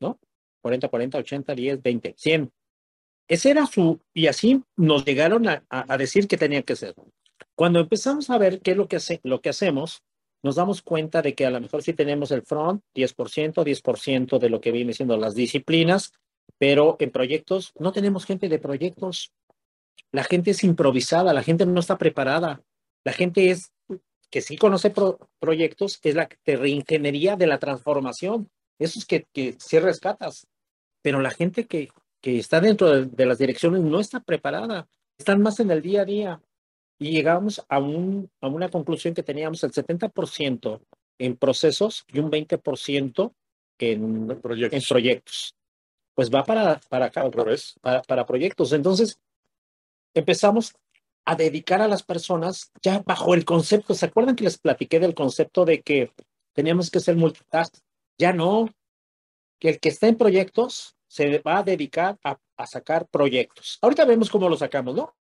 ¿no? 0.00 0.18
40, 0.60 0.88
40, 0.88 1.18
80, 1.18 1.54
10, 1.54 1.80
20, 1.80 2.14
100. 2.18 2.50
Ese 3.28 3.50
era 3.52 3.64
su, 3.66 4.00
y 4.12 4.26
así 4.26 4.64
nos 4.76 5.04
llegaron 5.04 5.46
a, 5.48 5.64
a- 5.70 5.94
a 5.94 5.96
decir 5.96 6.26
que 6.26 6.36
tenía 6.36 6.62
que 6.62 6.74
ser. 6.74 6.96
Cuando 7.54 7.78
empezamos 7.78 8.28
a 8.30 8.38
ver 8.38 8.60
qué 8.60 8.72
es 8.72 9.06
que, 9.06 9.20
lo 9.22 9.40
que 9.40 9.50
hacemos, 9.50 10.02
nos 10.42 10.56
damos 10.56 10.82
cuenta 10.82 11.22
de 11.22 11.36
que 11.36 11.46
a 11.46 11.50
lo 11.50 11.60
mejor 11.60 11.84
sí 11.84 11.92
tenemos 11.92 12.32
el 12.32 12.42
front, 12.42 12.82
10%, 12.92 13.62
10% 13.62 14.40
de 14.40 14.50
lo 14.50 14.60
que 14.60 14.72
viene 14.72 14.94
siendo 14.94 15.16
las 15.16 15.36
disciplinas, 15.36 16.12
pero 16.58 16.96
en 16.98 17.10
proyectos 17.10 17.72
no 17.78 17.92
tenemos 17.92 18.24
gente 18.26 18.48
de 18.48 18.58
proyectos. 18.58 19.32
La 20.12 20.24
gente 20.24 20.50
es 20.52 20.64
improvisada, 20.64 21.32
la 21.32 21.42
gente 21.42 21.66
no 21.66 21.80
está 21.80 21.98
preparada. 21.98 22.62
La 23.04 23.12
gente 23.12 23.50
es 23.50 23.72
que 24.30 24.40
sí 24.40 24.56
conoce 24.56 24.90
pro- 24.90 25.18
proyectos, 25.38 25.98
es 26.02 26.14
la 26.14 26.28
de 26.46 26.56
reingeniería 26.56 27.36
de 27.36 27.46
la 27.46 27.58
transformación. 27.58 28.48
Esos 28.78 29.04
que, 29.04 29.26
que 29.32 29.56
sí 29.58 29.78
rescatas. 29.78 30.46
Pero 31.02 31.20
la 31.20 31.30
gente 31.30 31.66
que, 31.66 31.90
que 32.20 32.38
está 32.38 32.60
dentro 32.60 32.90
de, 32.90 33.06
de 33.06 33.26
las 33.26 33.38
direcciones 33.38 33.82
no 33.82 34.00
está 34.00 34.20
preparada. 34.20 34.88
Están 35.18 35.42
más 35.42 35.60
en 35.60 35.70
el 35.70 35.82
día 35.82 36.02
a 36.02 36.04
día. 36.04 36.42
Y 36.98 37.10
llegamos 37.12 37.64
a, 37.68 37.78
un, 37.78 38.30
a 38.40 38.48
una 38.48 38.68
conclusión 38.68 39.14
que 39.14 39.22
teníamos 39.22 39.62
el 39.64 39.72
70% 39.72 40.80
en 41.18 41.36
procesos 41.36 42.04
y 42.08 42.18
un 42.18 42.30
20% 42.30 43.32
en, 43.78 44.30
en 44.30 44.40
Proyectos. 44.40 45.54
Pues 46.20 46.30
va 46.30 46.44
para, 46.44 46.78
para 46.90 47.10
para, 47.80 48.02
para 48.02 48.26
proyectos. 48.26 48.74
Entonces, 48.74 49.18
empezamos 50.12 50.74
a 51.24 51.34
dedicar 51.34 51.80
a 51.80 51.88
las 51.88 52.02
personas 52.02 52.72
ya 52.82 53.02
bajo 53.06 53.32
el 53.32 53.46
concepto. 53.46 53.94
¿Se 53.94 54.04
acuerdan 54.04 54.36
que 54.36 54.44
les 54.44 54.58
platiqué 54.58 55.00
del 55.00 55.14
concepto 55.14 55.64
de 55.64 55.80
que 55.80 56.12
teníamos 56.52 56.90
que 56.90 57.00
ser 57.00 57.16
multitask? 57.16 57.74
Ya 58.18 58.34
no. 58.34 58.68
Que 59.58 59.70
el 59.70 59.80
que 59.80 59.88
está 59.88 60.08
en 60.08 60.18
proyectos 60.18 60.94
se 61.06 61.38
va 61.38 61.60
a 61.60 61.62
dedicar 61.62 62.18
a, 62.22 62.38
a 62.58 62.66
sacar 62.66 63.08
proyectos. 63.08 63.78
Ahorita 63.80 64.04
vemos 64.04 64.28
cómo 64.28 64.46
lo 64.50 64.58
sacamos, 64.58 64.94
¿no? 64.94 65.16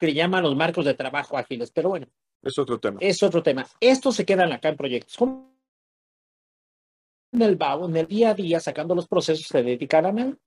Que 0.00 0.14
llaman 0.14 0.44
los 0.44 0.56
marcos 0.56 0.86
de 0.86 0.94
trabajo 0.94 1.36
ágiles, 1.36 1.70
pero 1.70 1.90
bueno, 1.90 2.06
Es 2.42 2.58
otro 2.58 2.80
tema. 2.80 2.96
es 3.02 3.22
otro 3.22 3.42
tema. 3.42 3.66
Estos 3.80 4.16
se 4.16 4.24
quedan 4.24 4.50
acá 4.50 4.70
en 4.70 4.78
proyectos. 4.78 5.14
¿Cómo? 5.18 5.53
En 7.34 7.42
el 7.42 7.56
BAU, 7.56 7.86
en 7.86 7.96
el 7.96 8.06
día 8.06 8.30
a 8.30 8.34
día, 8.34 8.60
sacando 8.60 8.94
los 8.94 9.08
procesos, 9.08 9.46
se 9.46 9.62
dedicarán 9.62 10.18
a 10.18 10.22
él. 10.22 10.38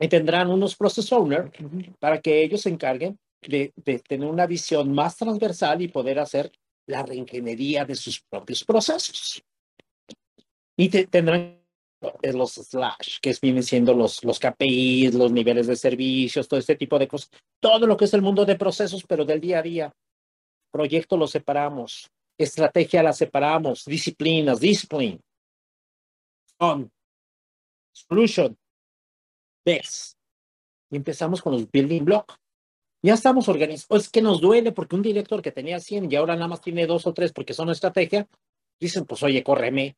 Y 0.00 0.06
tendrán 0.06 0.48
unos 0.48 0.76
process 0.76 1.12
owner 1.12 1.50
para 1.98 2.20
que 2.20 2.40
ellos 2.44 2.60
se 2.60 2.68
encarguen 2.70 3.18
de, 3.42 3.72
de 3.74 3.98
tener 3.98 4.28
una 4.28 4.46
visión 4.46 4.92
más 4.92 5.16
transversal 5.16 5.82
y 5.82 5.88
poder 5.88 6.20
hacer 6.20 6.52
la 6.86 7.02
reingeniería 7.02 7.84
de 7.84 7.96
sus 7.96 8.20
propios 8.30 8.64
procesos. 8.64 9.42
Y 10.76 10.88
te- 10.88 11.08
tendrán 11.08 11.60
eh, 12.22 12.32
los 12.32 12.52
slash, 12.52 13.18
que 13.20 13.34
vienen 13.42 13.64
siendo 13.64 13.92
los, 13.92 14.22
los 14.22 14.38
KPIs, 14.38 15.14
los 15.14 15.32
niveles 15.32 15.66
de 15.66 15.74
servicios, 15.74 16.46
todo 16.46 16.60
este 16.60 16.76
tipo 16.76 16.96
de 16.96 17.08
cosas. 17.08 17.30
Todo 17.60 17.84
lo 17.88 17.96
que 17.96 18.04
es 18.04 18.14
el 18.14 18.22
mundo 18.22 18.44
de 18.44 18.54
procesos, 18.54 19.04
pero 19.04 19.24
del 19.24 19.40
día 19.40 19.58
a 19.58 19.62
día. 19.62 19.92
Proyecto 20.70 21.16
lo 21.16 21.26
separamos, 21.26 22.08
estrategia 22.38 23.02
la 23.02 23.12
separamos, 23.12 23.84
disciplinas, 23.84 24.60
discipline, 24.60 25.18
on, 26.58 26.90
solution, 27.92 28.56
best. 29.64 30.18
Y 30.90 30.96
empezamos 30.96 31.42
con 31.42 31.52
los 31.52 31.70
building 31.70 32.04
block. 32.04 32.38
Ya 33.02 33.14
estamos 33.14 33.48
organizados. 33.48 34.04
Es 34.04 34.10
que 34.10 34.22
nos 34.22 34.40
duele 34.40 34.72
porque 34.72 34.96
un 34.96 35.02
director 35.02 35.42
que 35.42 35.52
tenía 35.52 35.78
100 35.78 36.10
y 36.10 36.16
ahora 36.16 36.34
nada 36.34 36.48
más 36.48 36.60
tiene 36.60 36.86
dos 36.86 37.06
o 37.06 37.14
tres 37.14 37.32
porque 37.32 37.54
son 37.54 37.70
estrategia, 37.70 38.28
dicen, 38.80 39.04
pues 39.04 39.22
oye, 39.22 39.42
córreme. 39.42 39.96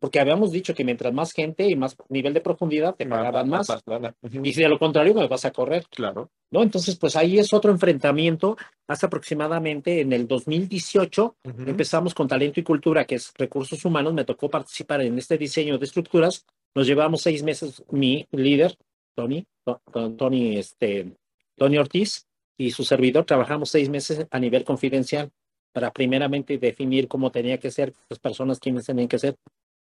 Porque 0.00 0.20
habíamos 0.20 0.52
dicho 0.52 0.74
que 0.74 0.84
mientras 0.84 1.12
más 1.12 1.32
gente 1.32 1.68
y 1.68 1.74
más 1.74 1.96
nivel 2.08 2.32
de 2.32 2.40
profundidad 2.40 2.94
te 2.94 3.04
pagaban 3.06 3.48
más. 3.48 3.68
Ujú. 3.68 4.44
Y 4.44 4.52
si 4.52 4.62
de 4.62 4.68
lo 4.68 4.78
contrario 4.78 5.12
me 5.14 5.26
vas 5.26 5.44
a 5.44 5.50
correr. 5.50 5.86
Claro. 5.90 6.30
¿no? 6.50 6.62
Entonces, 6.62 6.96
pues 6.96 7.16
ahí 7.16 7.38
es 7.38 7.52
otro 7.52 7.72
enfrentamiento. 7.72 8.56
Hace 8.86 9.06
aproximadamente 9.06 10.00
en 10.00 10.12
el 10.12 10.28
2018 10.28 11.36
Ujú. 11.44 11.62
empezamos 11.66 12.14
con 12.14 12.28
talento 12.28 12.60
y 12.60 12.62
cultura, 12.62 13.04
que 13.06 13.16
es 13.16 13.32
recursos 13.36 13.84
humanos. 13.84 14.14
Me 14.14 14.24
tocó 14.24 14.48
participar 14.48 15.00
en 15.02 15.18
este 15.18 15.36
diseño 15.36 15.78
de 15.78 15.84
estructuras. 15.86 16.46
Nos 16.74 16.86
llevamos 16.86 17.22
seis 17.22 17.42
meses, 17.42 17.82
mi 17.90 18.26
líder, 18.30 18.76
Tony, 19.16 19.44
To- 19.64 19.80
To- 19.92 20.12
Tony, 20.12 20.58
este, 20.58 21.12
Tony 21.56 21.76
Ortiz 21.78 22.26
y 22.56 22.70
su 22.70 22.84
servidor, 22.84 23.24
trabajamos 23.24 23.70
seis 23.70 23.88
meses 23.88 24.26
a 24.30 24.38
nivel 24.38 24.64
confidencial 24.64 25.30
para 25.72 25.92
primeramente 25.92 26.56
definir 26.58 27.08
cómo 27.08 27.30
tenía 27.30 27.58
que 27.58 27.70
ser 27.70 27.92
las 28.08 28.18
personas, 28.18 28.58
quiénes 28.58 28.86
tenían 28.86 29.08
que 29.08 29.18
ser. 29.18 29.36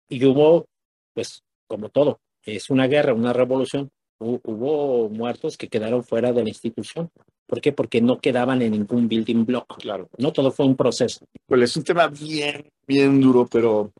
Y 0.08 0.24
hubo, 0.24 0.66
pues, 1.14 1.42
como 1.68 1.88
todo, 1.88 2.18
es 2.44 2.70
una 2.70 2.86
guerra, 2.86 3.12
una 3.14 3.32
revolución. 3.32 3.88
Hu- 4.20 4.40
Hubo 4.44 5.08
muertos 5.10 5.56
que 5.56 5.68
quedaron 5.68 6.02
fuera 6.04 6.32
de 6.32 6.42
la 6.42 6.48
institución. 6.48 7.10
¿Por 7.46 7.60
qué? 7.60 7.72
Porque 7.72 8.00
no 8.00 8.18
quedaban 8.18 8.62
en 8.62 8.72
ningún 8.72 9.08
building 9.08 9.44
block. 9.44 9.76
Claro. 9.78 10.08
No 10.18 10.32
todo 10.32 10.50
fue 10.50 10.66
un 10.66 10.74
proceso. 10.76 11.24
Pues 11.46 11.62
es 11.62 11.76
un 11.76 11.84
tema 11.84 12.08
bien, 12.08 12.68
bien 12.86 13.20
duro, 13.20 13.46
pero 13.50 13.92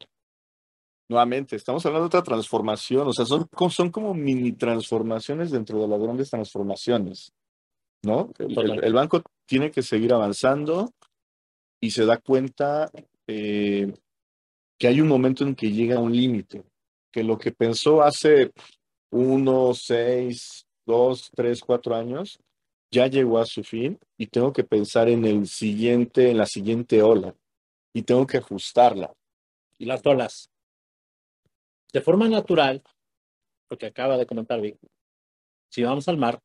nuevamente, 1.08 1.54
estamos 1.56 1.84
hablando 1.86 2.04
de 2.04 2.18
otra 2.18 2.22
transformación, 2.22 3.06
o 3.08 3.12
sea, 3.12 3.24
son, 3.24 3.48
son 3.70 3.90
como 3.90 4.12
mini 4.14 4.52
transformaciones 4.52 5.50
dentro 5.52 5.80
de 5.80 5.86
las 5.88 6.00
grandes 6.00 6.30
transformaciones, 6.30 7.32
¿no? 8.02 8.30
El, 8.38 8.58
el, 8.58 8.84
el 8.84 8.92
banco 8.92 9.22
tiene 9.46 9.70
que 9.70 9.82
seguir 9.82 10.12
avanzando 10.12 10.90
y 11.80 11.90
se 11.92 12.04
da 12.06 12.16
cuenta 12.16 12.90
eh, 13.28 13.92
que 14.78 14.88
hay 14.88 15.00
un 15.00 15.08
momento 15.08 15.44
en 15.44 15.54
que 15.54 15.70
llega 15.70 15.96
a 15.96 16.00
un 16.00 16.14
límite, 16.14 16.64
que 17.12 17.22
lo 17.22 17.38
que 17.38 17.52
pensó 17.52 18.02
hace 18.02 18.52
uno, 19.10 19.72
seis, 19.74 20.66
dos, 20.84 21.30
tres, 21.34 21.60
cuatro 21.60 21.94
años, 21.94 22.38
ya 22.90 23.06
llegó 23.06 23.38
a 23.38 23.46
su 23.46 23.64
fin 23.64 23.98
y 24.16 24.26
tengo 24.26 24.52
que 24.52 24.64
pensar 24.64 25.08
en 25.08 25.24
el 25.24 25.46
siguiente, 25.46 26.30
en 26.30 26.38
la 26.38 26.46
siguiente 26.46 27.02
ola 27.02 27.34
y 27.92 28.02
tengo 28.02 28.26
que 28.26 28.38
ajustarla. 28.38 29.14
Y 29.78 29.86
las 29.86 30.04
olas. 30.04 30.50
De 31.92 32.00
forma 32.00 32.28
natural, 32.28 32.82
porque 33.68 33.86
acaba 33.86 34.16
de 34.16 34.26
comentar 34.26 34.60
Vic, 34.60 34.76
si 35.70 35.82
vamos 35.82 36.08
al 36.08 36.18
mar, 36.18 36.40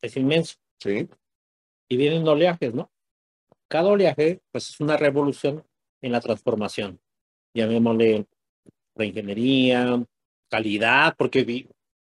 es 0.00 0.16
inmenso. 0.16 0.56
Sí. 0.80 1.08
Y 1.88 1.96
vienen 1.96 2.26
oleajes, 2.26 2.74
¿no? 2.74 2.90
Cada 3.68 3.88
oleaje, 3.88 4.40
pues, 4.50 4.70
es 4.70 4.80
una 4.80 4.96
revolución 4.96 5.64
en 6.00 6.12
la 6.12 6.20
transformación. 6.20 7.00
Llamémosle 7.54 8.26
reingeniería, 8.94 10.04
calidad, 10.48 11.14
porque 11.16 11.44
vi, 11.44 11.68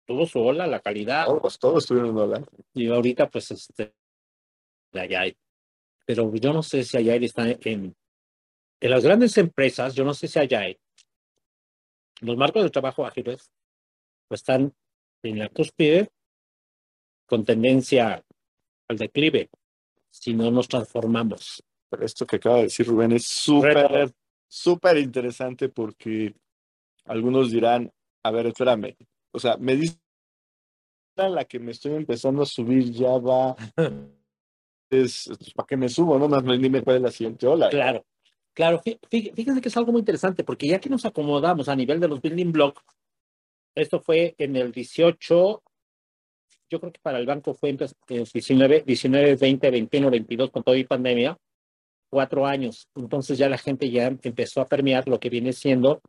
tuvo 0.06 0.26
su 0.26 0.40
ola, 0.40 0.68
la 0.68 0.80
calidad. 0.80 1.26
Todos, 1.26 1.60
todos 1.60 1.86
tuvieron 1.86 2.18
ola. 2.18 2.44
Y 2.74 2.90
ahorita, 2.90 3.30
pues, 3.30 3.52
este, 3.52 3.94
la 4.92 5.04
Agile. 5.04 5.38
Pero 6.06 6.34
yo 6.36 6.54
no 6.54 6.62
sé 6.64 6.84
si 6.84 6.98
Agile 6.98 7.26
está 7.26 7.50
en, 7.50 7.96
en 8.80 8.90
las 8.90 9.04
grandes 9.04 9.38
empresas, 9.38 9.96
yo 9.96 10.04
no 10.04 10.14
sé 10.14 10.28
si 10.28 10.40
Agile, 10.40 10.80
los 12.22 12.38
marcos 12.38 12.64
de 12.64 12.70
trabajo 12.70 13.06
ágiles, 13.06 13.52
pues 14.28 14.42
están 14.42 14.74
en 15.24 15.40
la 15.40 15.50
cúspide 15.50 16.10
con 17.26 17.46
tendencia 17.46 18.24
al 18.88 18.98
declive 18.98 19.50
si 20.10 20.34
no 20.34 20.52
nos 20.52 20.68
transformamos. 20.68 21.64
Pero 21.90 22.06
esto 22.06 22.26
que 22.26 22.38
acaba 22.38 22.58
de 22.58 22.64
decir 22.64 22.88
Rubén 22.88 23.14
es 23.14 23.26
súper, 23.26 24.14
súper 24.54 24.98
interesante 24.98 25.68
porque 25.68 26.36
algunos 27.06 27.52
dirán, 27.52 27.92
a 28.24 28.30
ver, 28.30 28.46
espérame, 28.48 28.96
o 29.32 29.40
sea, 29.40 29.58
me 29.58 29.76
dice 29.76 29.98
la 31.16 31.44
que 31.46 31.60
me 31.60 31.72
estoy 31.72 31.94
empezando 31.94 32.44
a 32.44 32.46
subir 32.46 32.92
ya 32.92 33.18
va, 33.18 33.56
es, 34.92 35.32
¿para 35.56 35.68
qué 35.68 35.76
me 35.76 35.90
subo? 35.90 36.20
No 36.20 36.28
más 36.28 36.44
ni 36.44 36.70
me 36.70 36.84
cuál 36.84 37.02
la 37.02 37.10
siguiente 37.10 37.48
ola. 37.48 37.70
Claro, 37.70 38.06
claro, 38.54 38.80
fíjense 39.10 39.60
que 39.60 39.70
es 39.70 39.78
algo 39.78 39.92
muy 39.92 40.00
interesante 40.00 40.44
porque 40.44 40.68
ya 40.68 40.80
que 40.80 40.90
nos 40.90 41.06
acomodamos 41.06 41.68
a 41.68 41.76
nivel 41.76 42.00
de 42.00 42.08
los 42.08 42.22
building 42.22 42.52
blocks, 42.52 42.84
esto 43.74 44.02
fue 44.02 44.36
en 44.38 44.56
el 44.56 44.72
18, 44.72 45.64
yo 46.70 46.80
creo 46.80 46.92
que 46.92 47.02
para 47.02 47.18
el 47.18 47.26
banco 47.26 47.56
fue 47.56 47.70
en 47.70 47.78
19, 48.08 48.84
19, 48.86 49.36
20, 49.36 49.72
21, 49.72 50.12
22 50.12 50.52
con 50.52 50.62
todo 50.62 50.76
y 50.76 50.84
pandemia, 50.84 51.36
cuatro 52.14 52.46
años. 52.46 52.88
Entonces 52.96 53.40
ya 53.40 53.50
la 53.50 53.58
gente 53.58 53.90
ya 53.90 54.06
empezó 54.08 54.62
a 54.62 54.68
permear 54.68 55.08
lo 55.08 55.20
que 55.20 55.30
viene 55.30 55.52
siendo 55.52 56.00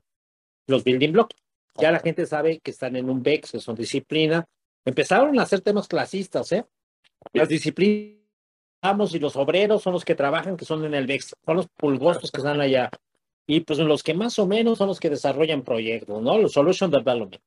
los 0.67 0.85
building 0.85 1.13
blocks. 1.13 1.35
Ya 1.81 1.91
la 1.91 1.99
gente 1.99 2.27
sabe 2.27 2.61
que 2.61 2.71
están 2.71 2.95
en 2.95 3.09
un 3.09 3.23
BEX, 3.23 3.53
que 3.53 3.59
son 3.59 3.75
disciplina. 3.75 4.45
Empezaron 4.85 5.39
a 5.41 5.43
hacer 5.43 5.63
temas 5.63 5.89
clasistas, 5.89 6.53
¿eh? 6.53 6.67
Las 7.33 7.49
disciplinas 7.49 8.21
y 9.13 9.19
los 9.19 9.35
obreros 9.37 9.83
son 9.83 9.95
los 9.95 10.05
que 10.05 10.15
trabajan, 10.15 10.59
que 10.59 10.67
son 10.67 10.85
en 10.85 10.93
el 10.93 11.07
BEX, 11.07 11.35
son 11.43 11.57
los 11.57 11.69
pulgosos 11.69 12.31
que 12.31 12.37
están 12.37 12.61
allá. 12.61 12.91
Y 13.47 13.61
pues 13.61 13.79
los 13.79 14.03
que 14.03 14.13
más 14.13 14.39
o 14.39 14.47
menos 14.47 14.77
son 14.77 14.89
los 14.89 15.01
que 15.01 15.09
desarrollan 15.09 15.63
proyectos, 15.63 16.23
¿no? 16.23 16.37
Los 16.39 16.53
Solution 16.53 16.91
Development. 16.91 17.43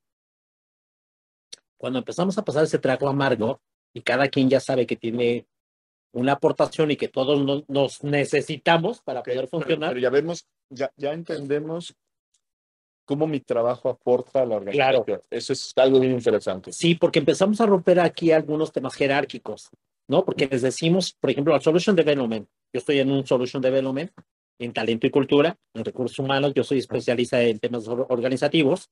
Cuando 1.78 2.00
empezamos 2.00 2.36
a 2.40 2.44
pasar 2.44 2.64
ese 2.64 2.80
trago 2.80 3.08
amargo 3.08 3.62
y 3.94 4.02
cada 4.02 4.28
quien 4.30 4.50
ya 4.50 4.60
sabe 4.60 4.88
que 4.88 4.96
tiene 4.96 5.46
una 6.18 6.34
aportación 6.34 6.90
y 6.90 6.96
que 6.96 7.10
todos 7.10 7.44
no, 7.44 7.64
nos 7.68 8.04
necesitamos 8.04 9.02
para 9.02 9.20
Okay, 9.20 9.36
poder 9.36 9.50
funcionar. 9.50 9.90
Pero, 9.90 10.02
pero, 10.02 10.02
ya 10.02 10.10
vemos, 10.10 10.48
ya, 10.70 10.92
ya 10.98 11.14
entendemos 11.14 11.96
cómo 13.06 13.28
mi 13.28 13.40
trabajo 13.40 13.90
aporta 13.90 14.42
a 14.42 14.46
la 14.46 14.56
organización. 14.56 15.04
Claro. 15.06 15.22
Eso 15.30 15.54
es 15.54 15.72
algo 15.76 16.00
bien 16.00 16.14
interesante. 16.14 16.74
Sí, 16.74 16.96
porque 16.96 17.20
empezamos 17.20 17.62
a 17.62 17.68
romper 17.68 18.00
aquí 18.00 18.32
algunos 18.32 18.72
temas 18.72 18.96
jerárquicos, 18.96 19.70
¿no? 20.08 20.26
Porque 20.26 20.48
les 20.48 20.64
decimos, 20.64 21.14
por 21.14 21.30
ejemplo, 21.30 21.54
al 21.54 21.62
Solution 21.62 21.96
Development. 21.96 22.48
Yo 22.74 22.80
estoy 22.80 23.00
en 23.00 23.12
un 23.12 23.26
Solution 23.26 23.62
Development 23.62 24.12
en 24.60 24.74
talento 24.74 25.06
y 25.06 25.12
cultura, 25.12 25.56
en 25.76 25.86
recursos 25.86 26.18
humanos. 26.18 26.52
Yo 26.56 26.64
soy 26.64 26.80
especialista 26.80 27.42
en 27.44 27.60
temas 27.60 27.88
organizativos. 27.88 28.90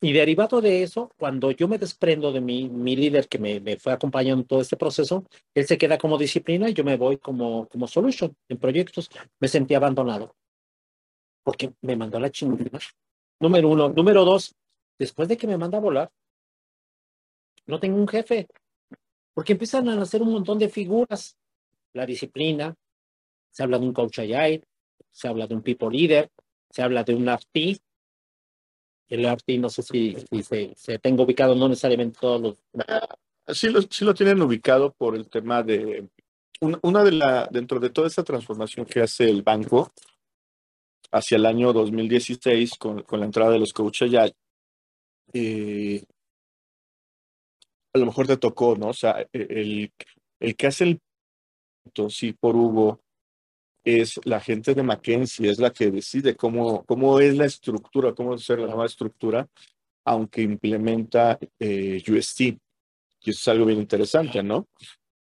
Y 0.00 0.12
derivado 0.12 0.60
de 0.60 0.82
eso, 0.82 1.10
cuando 1.16 1.50
yo 1.50 1.68
me 1.68 1.78
desprendo 1.78 2.30
de 2.30 2.40
mi, 2.40 2.68
mi 2.68 2.96
líder 2.96 3.28
que 3.28 3.38
me, 3.38 3.60
me, 3.60 3.78
fue 3.78 3.92
acompañando 3.92 4.42
en 4.42 4.46
todo 4.46 4.60
este 4.60 4.76
proceso, 4.76 5.24
él 5.54 5.66
se 5.66 5.78
queda 5.78 5.96
como 5.96 6.18
disciplina 6.18 6.68
y 6.68 6.74
yo 6.74 6.84
me 6.84 6.96
voy 6.96 7.16
como, 7.16 7.66
como 7.68 7.88
solution 7.88 8.36
en 8.48 8.58
proyectos. 8.58 9.10
Me 9.40 9.48
sentí 9.48 9.74
abandonado 9.74 10.36
porque 11.46 11.72
me 11.80 11.94
mandó 11.94 12.18
a 12.18 12.20
la 12.20 12.30
chingada. 12.30 12.80
Número 13.38 13.68
uno. 13.68 13.88
Número 13.88 14.24
dos, 14.24 14.52
después 14.98 15.28
de 15.28 15.36
que 15.36 15.46
me 15.46 15.56
manda 15.56 15.78
a 15.78 15.80
volar, 15.80 16.10
no 17.66 17.78
tengo 17.78 17.96
un 17.96 18.08
jefe 18.08 18.48
porque 19.32 19.52
empiezan 19.52 19.88
a 19.88 19.94
nacer 19.94 20.22
un 20.22 20.32
montón 20.32 20.58
de 20.58 20.68
figuras. 20.68 21.36
La 21.92 22.04
disciplina, 22.04 22.74
se 23.50 23.62
habla 23.62 23.78
de 23.78 23.86
un 23.86 23.92
coach 23.92 24.18
agile, 24.18 24.64
se 25.10 25.28
habla 25.28 25.46
de 25.46 25.54
un 25.54 25.62
people 25.62 25.88
leader, 25.90 26.30
se 26.68 26.82
habla 26.82 27.04
de 27.04 27.14
un 27.14 27.28
RT, 27.28 27.80
el 29.08 29.24
RT 29.24 29.58
no 29.58 29.68
sé 29.68 29.82
si, 29.82 30.16
se, 30.42 30.74
se, 30.74 30.98
tengo 30.98 31.24
ubicado, 31.24 31.54
no 31.54 31.68
necesariamente 31.68 32.18
todos 32.20 32.40
los... 32.40 33.56
Sí 33.56 33.68
lo, 33.68 33.80
sí 33.82 34.04
lo 34.04 34.14
tienen 34.14 34.42
ubicado 34.42 34.92
por 34.92 35.14
el 35.14 35.28
tema 35.28 35.62
de... 35.62 36.08
Una, 36.60 37.04
de 37.04 37.12
la, 37.12 37.48
dentro 37.50 37.78
de 37.78 37.90
toda 37.90 38.08
esta 38.08 38.24
transformación 38.24 38.86
que 38.86 39.00
hace 39.00 39.28
el 39.28 39.42
banco 39.42 39.92
hacia 41.12 41.36
el 41.36 41.46
año 41.46 41.72
2016 41.72 42.76
con, 42.78 43.02
con 43.02 43.20
la 43.20 43.26
entrada 43.26 43.52
de 43.52 43.58
los 43.58 43.74
coaches 43.74 44.10
ya, 44.10 44.26
eh, 45.34 46.02
a 47.92 47.98
lo 47.98 48.06
mejor 48.06 48.26
te 48.26 48.36
tocó, 48.38 48.74
¿no? 48.76 48.88
O 48.88 48.94
sea, 48.94 49.26
el, 49.32 49.92
el 50.40 50.56
que 50.56 50.66
hace 50.66 50.84
el... 50.84 51.00
Sí, 52.08 52.32
por 52.32 52.56
Hugo, 52.56 53.00
es 53.86 54.20
la 54.24 54.40
gente 54.40 54.74
de 54.74 54.82
McKinsey, 54.82 55.48
es 55.48 55.60
la 55.60 55.72
que 55.72 55.92
decide 55.92 56.34
cómo, 56.34 56.84
cómo 56.84 57.20
es 57.20 57.36
la 57.36 57.46
estructura, 57.46 58.12
cómo 58.14 58.36
ser 58.36 58.58
la 58.58 58.66
nueva 58.66 58.86
estructura, 58.86 59.48
aunque 60.04 60.42
implementa 60.42 61.38
eh, 61.60 62.02
UST. 62.08 62.40
Y 62.40 63.30
eso 63.30 63.38
es 63.38 63.48
algo 63.48 63.64
bien 63.64 63.78
interesante, 63.78 64.42
¿no? 64.42 64.66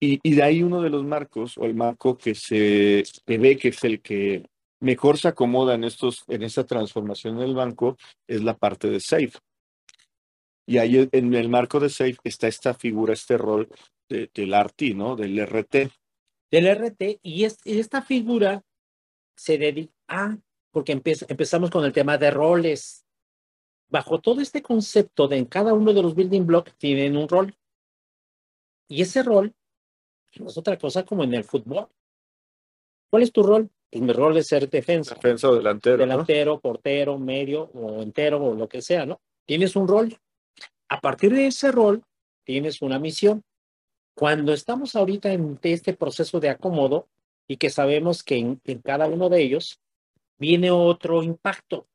Y, 0.00 0.20
y, 0.22 0.34
de 0.34 0.42
ahí 0.42 0.62
uno 0.62 0.80
de 0.80 0.88
los 0.88 1.04
marcos, 1.04 1.58
o 1.58 1.66
el 1.66 1.74
marco 1.74 2.16
que 2.16 2.34
se 2.34 3.04
que 3.26 3.38
ve 3.38 3.56
que 3.56 3.68
es 3.68 3.84
el 3.84 4.00
que 4.00 4.42
mejor 4.80 5.18
se 5.18 5.28
acomoda 5.28 5.74
en, 5.74 5.84
estos, 5.84 6.24
en 6.28 6.42
esta 6.42 6.64
transformación 6.64 7.38
del 7.38 7.54
banco, 7.54 7.96
es 8.26 8.42
la 8.42 8.56
parte 8.56 8.88
de 8.88 9.00
SAFE. 9.00 9.38
Y 10.66 10.78
ahí 10.78 11.08
en 11.12 11.34
el 11.34 11.48
marco 11.50 11.78
de 11.78 11.90
SAFE 11.90 12.18
está 12.24 12.48
esta 12.48 12.72
figura, 12.72 13.12
este 13.12 13.36
rol 13.36 13.68
de, 14.08 14.30
del 14.34 14.54
RT, 14.54 14.94
¿no? 14.94 15.14
Del 15.14 15.38
RT 15.46 15.90
del 16.50 16.66
RT 16.66 17.20
y, 17.22 17.44
es, 17.44 17.58
y 17.64 17.78
esta 17.78 18.02
figura 18.02 18.62
se 19.36 19.58
dedica 19.58 19.92
a, 20.08 20.38
porque 20.70 20.92
empieza, 20.92 21.26
empezamos 21.28 21.70
con 21.70 21.84
el 21.84 21.92
tema 21.92 22.18
de 22.18 22.30
roles. 22.30 23.04
Bajo 23.88 24.20
todo 24.20 24.40
este 24.40 24.62
concepto 24.62 25.28
de 25.28 25.36
en 25.36 25.44
cada 25.44 25.72
uno 25.72 25.92
de 25.92 26.02
los 26.02 26.14
building 26.14 26.46
blocks 26.46 26.74
tienen 26.76 27.16
un 27.16 27.28
rol. 27.28 27.56
Y 28.88 29.02
ese 29.02 29.22
rol 29.22 29.54
no 30.38 30.48
es 30.48 30.58
otra 30.58 30.76
cosa 30.78 31.04
como 31.04 31.24
en 31.24 31.34
el 31.34 31.44
fútbol. 31.44 31.88
¿Cuál 33.10 33.22
es 33.22 33.32
tu 33.32 33.42
rol? 33.42 33.70
Pues 33.90 34.02
mi 34.02 34.12
rol 34.12 34.36
es 34.36 34.48
ser 34.48 34.68
defensa. 34.68 35.14
Defensa 35.14 35.48
o 35.48 35.54
delantero. 35.54 35.98
Delantero, 35.98 36.54
¿no? 36.54 36.60
portero, 36.60 37.18
medio 37.18 37.70
o 37.74 38.02
entero 38.02 38.44
o 38.44 38.54
lo 38.54 38.68
que 38.68 38.82
sea, 38.82 39.06
¿no? 39.06 39.20
Tienes 39.46 39.76
un 39.76 39.86
rol. 39.86 40.16
A 40.88 41.00
partir 41.00 41.32
de 41.32 41.46
ese 41.46 41.70
rol, 41.72 42.02
tienes 42.44 42.82
una 42.82 42.98
misión. 42.98 43.42
Cuando 44.16 44.54
estamos 44.54 44.96
ahorita 44.96 45.30
en 45.30 45.58
este 45.62 45.92
proceso 45.92 46.40
de 46.40 46.48
acomodo 46.48 47.06
y 47.46 47.58
que 47.58 47.68
sabemos 47.68 48.22
que 48.22 48.38
en, 48.38 48.60
en, 48.64 48.80
cada 48.80 49.08
uno 49.08 49.28
de 49.28 49.42
ellos 49.42 49.78
viene 50.38 50.70
otro 50.70 51.22
impacto, 51.22 51.86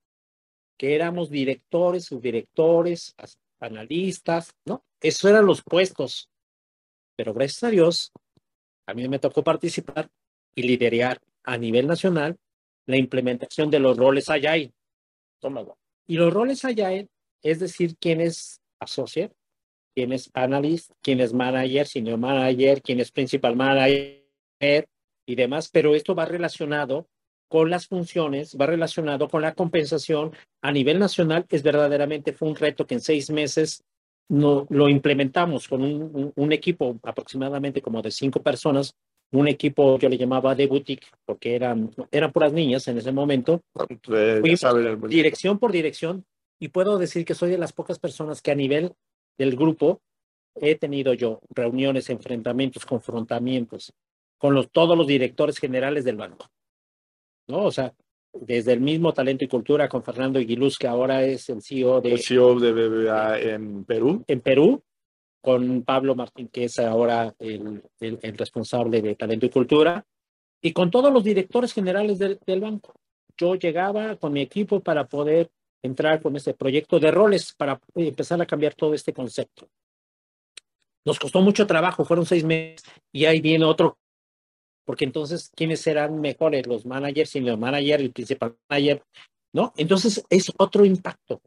que 0.78 0.94
éramos 0.94 1.32
directores, 1.32 2.06
subdirectores, 2.06 3.16
analistas, 3.60 4.56
¿no? 4.66 4.84
Eso 5.00 5.30
eran 5.30 5.48
los 5.48 5.64
puestos. 5.64 6.30
Pero 7.16 7.34
gracias 7.34 7.64
a 7.64 7.70
Dios, 7.70 8.12
a 8.86 8.94
mí 8.94 9.08
me 9.08 9.18
tocó 9.18 9.44
participar 9.44 10.12
y 10.54 10.62
liderar 10.62 11.20
a 11.44 11.58
nivel 11.58 11.88
nacional 11.88 12.38
la 12.86 12.98
implementación 12.98 13.72
de 13.72 13.80
los 13.80 13.98
roles 13.98 14.30
Agile. 14.30 14.72
Tómalo. 15.40 15.80
Y 16.06 16.18
los 16.18 16.32
roles 16.32 16.64
Agile 16.66 17.10
es 17.42 17.60
decir, 17.60 17.98
quién 17.98 18.22
es 18.22 18.62
associate, 18.80 19.34
quién 19.96 20.14
es 20.14 20.30
analyst, 20.34 20.92
quién 21.02 21.20
es 21.20 21.34
manager, 21.34 21.88
senior 21.88 22.18
manager, 22.18 22.82
quién 22.82 23.00
es 23.00 23.12
principal 23.12 23.56
manager 23.56 24.88
y 25.26 25.36
demás, 25.36 25.70
pero 25.72 25.96
esto 25.96 26.16
va 26.16 26.26
relacionado 26.26 27.08
con 27.48 27.70
las 27.70 27.88
funciones, 27.88 28.56
va 28.60 28.66
relacionado 28.66 29.28
con 29.28 29.42
la 29.42 29.54
compensación 29.54 30.32
a 30.62 30.72
nivel 30.72 31.00
nacional. 31.00 31.46
Es 31.50 31.64
verdaderamente, 31.64 32.32
fue 32.32 32.48
un 32.48 32.56
reto 32.56 32.88
que 32.88 32.96
en 32.96 33.02
seis 33.02 33.30
meses 33.30 33.84
no, 34.30 34.66
lo 34.70 34.88
implementamos 34.88 35.68
con 35.68 35.84
un, 35.84 36.32
un, 36.34 36.54
equipo 36.54 36.98
aproximadamente 37.04 37.82
como 37.82 38.02
de 38.02 38.12
cinco 38.12 38.42
personas, 38.42 38.96
un 39.32 39.48
equipo 39.48 39.98
yo 39.98 40.10
le 40.10 40.18
llamaba 40.18 40.56
de 40.56 40.68
boutique 40.68 41.08
porque 41.26 41.56
eran, 41.56 41.92
eran 42.12 42.32
puras 42.32 42.54
niñas 42.54 42.88
en 42.88 42.98
ese 42.98 43.12
momento. 43.12 43.62
Fuimos 44.04 45.10
dirección 45.10 45.60
por 45.60 45.72
dirección 45.72 46.26
y 46.60 46.70
puedo 46.70 46.98
decir 46.98 47.26
que 47.26 47.34
soy 47.34 47.50
de 47.50 47.58
las 47.58 47.74
pocas 47.74 48.00
personas 48.00 48.42
que 48.42 48.52
a 48.52 48.56
nivel 48.56 48.94
del 49.38 49.56
grupo 49.56 50.02
he 50.56 50.76
tenido 50.76 51.14
yo 51.14 51.40
reuniones, 51.50 52.10
enfrentamientos, 52.10 52.86
confrontamientos 52.86 53.94
con 54.38 54.54
los, 54.54 54.72
todos 54.72 54.98
los 54.98 55.08
directores 55.08 55.58
generales 55.58 56.04
del 56.04 56.18
banco. 56.18 56.48
¿No? 57.48 57.66
O 57.66 57.72
sea, 57.72 57.94
desde 58.34 58.74
el 58.74 58.82
mismo 58.82 59.14
Talento 59.14 59.44
y 59.44 59.48
Cultura 59.48 59.90
con 59.90 60.04
Fernando 60.04 60.40
Iguiluz, 60.40 60.78
que 60.78 60.88
ahora 60.88 61.24
es 61.24 61.50
el 61.50 61.62
CEO 61.62 62.02
de... 62.02 62.14
El 62.14 62.20
CEO 62.20 62.60
de 62.60 62.72
BBVA 62.72 63.40
en 63.40 63.84
Perú. 63.84 64.24
En 64.28 64.42
Perú, 64.42 64.82
con 65.42 65.84
Pablo 65.84 66.16
Martín, 66.16 66.48
que 66.48 66.66
es 66.66 66.80
ahora 66.80 67.34
el, 67.40 67.84
el, 68.00 68.20
el 68.22 68.38
responsable 68.38 69.02
de 69.02 69.16
Talento 69.16 69.46
y 69.46 69.50
Cultura, 69.50 70.06
y 70.62 70.74
con 70.74 70.92
todos 70.92 71.12
los 71.12 71.24
directores 71.24 71.74
generales 71.74 72.20
del, 72.20 72.40
del 72.46 72.62
banco. 72.62 72.94
Yo 73.38 73.56
llegaba 73.56 74.16
con 74.16 74.34
mi 74.34 74.42
equipo 74.42 74.80
para 74.82 75.08
poder 75.08 75.50
entrar 75.84 76.22
con 76.22 76.36
este 76.36 76.54
proyecto 76.54 77.00
de 77.00 77.12
roles 77.12 77.54
para 77.54 77.80
empezar 77.96 78.42
a 78.42 78.46
cambiar 78.46 78.76
todo 78.76 78.94
este 78.94 79.14
concepto. 79.14 79.68
Nos 81.06 81.20
costó 81.20 81.42
mucho 81.42 81.66
trabajo, 81.66 82.06
fueron 82.06 82.26
seis 82.26 82.44
meses 82.44 82.84
y 83.12 83.26
ahí 83.26 83.42
viene 83.42 83.66
otro, 83.66 83.98
porque 84.86 85.06
entonces, 85.06 85.52
¿quiénes 85.56 85.82
serán 85.82 86.20
mejores? 86.20 86.68
Los 86.68 86.86
managers, 86.86 87.36
y 87.36 87.42
los 87.42 87.58
managers, 87.58 88.04
el 88.04 88.12
principal 88.12 88.56
manager, 88.70 89.04
¿no? 89.54 89.74
Entonces 89.78 90.24
es 90.30 90.52
otro 90.58 90.86
impacto. 90.86 91.42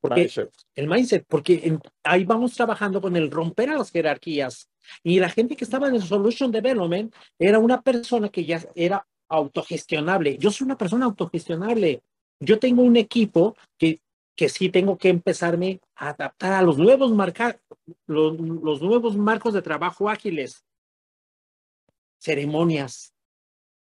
Porque 0.00 0.22
mindset. 0.22 0.52
el 0.76 0.86
mindset, 0.86 1.24
porque 1.26 1.78
ahí 2.04 2.24
vamos 2.24 2.54
trabajando 2.54 3.00
con 3.00 3.16
el 3.16 3.30
romper 3.30 3.70
a 3.70 3.78
las 3.78 3.90
jerarquías. 3.90 4.68
Y 5.02 5.18
la 5.18 5.28
gente 5.28 5.56
que 5.56 5.64
estaba 5.64 5.88
en 5.88 5.96
el 5.96 6.02
Solution 6.02 6.52
Development 6.52 7.14
era 7.38 7.58
una 7.58 7.82
persona 7.82 8.28
que 8.28 8.44
ya 8.44 8.64
era 8.74 9.06
autogestionable. 9.28 10.38
Yo 10.38 10.50
soy 10.50 10.66
una 10.66 10.78
persona 10.78 11.06
autogestionable. 11.06 12.02
Yo 12.40 12.58
tengo 12.58 12.82
un 12.82 12.96
equipo 12.96 13.56
que, 13.78 14.00
que 14.36 14.48
sí 14.48 14.68
tengo 14.68 14.96
que 14.98 15.08
empezarme 15.08 15.80
a 15.96 16.10
adaptar 16.10 16.52
a 16.52 16.62
los 16.62 16.78
nuevos, 16.78 17.12
marca, 17.12 17.60
los, 18.06 18.38
los 18.38 18.82
nuevos 18.82 19.16
marcos 19.16 19.54
de 19.54 19.62
trabajo 19.62 20.08
ágiles. 20.08 20.64
Ceremonias. 22.20 23.12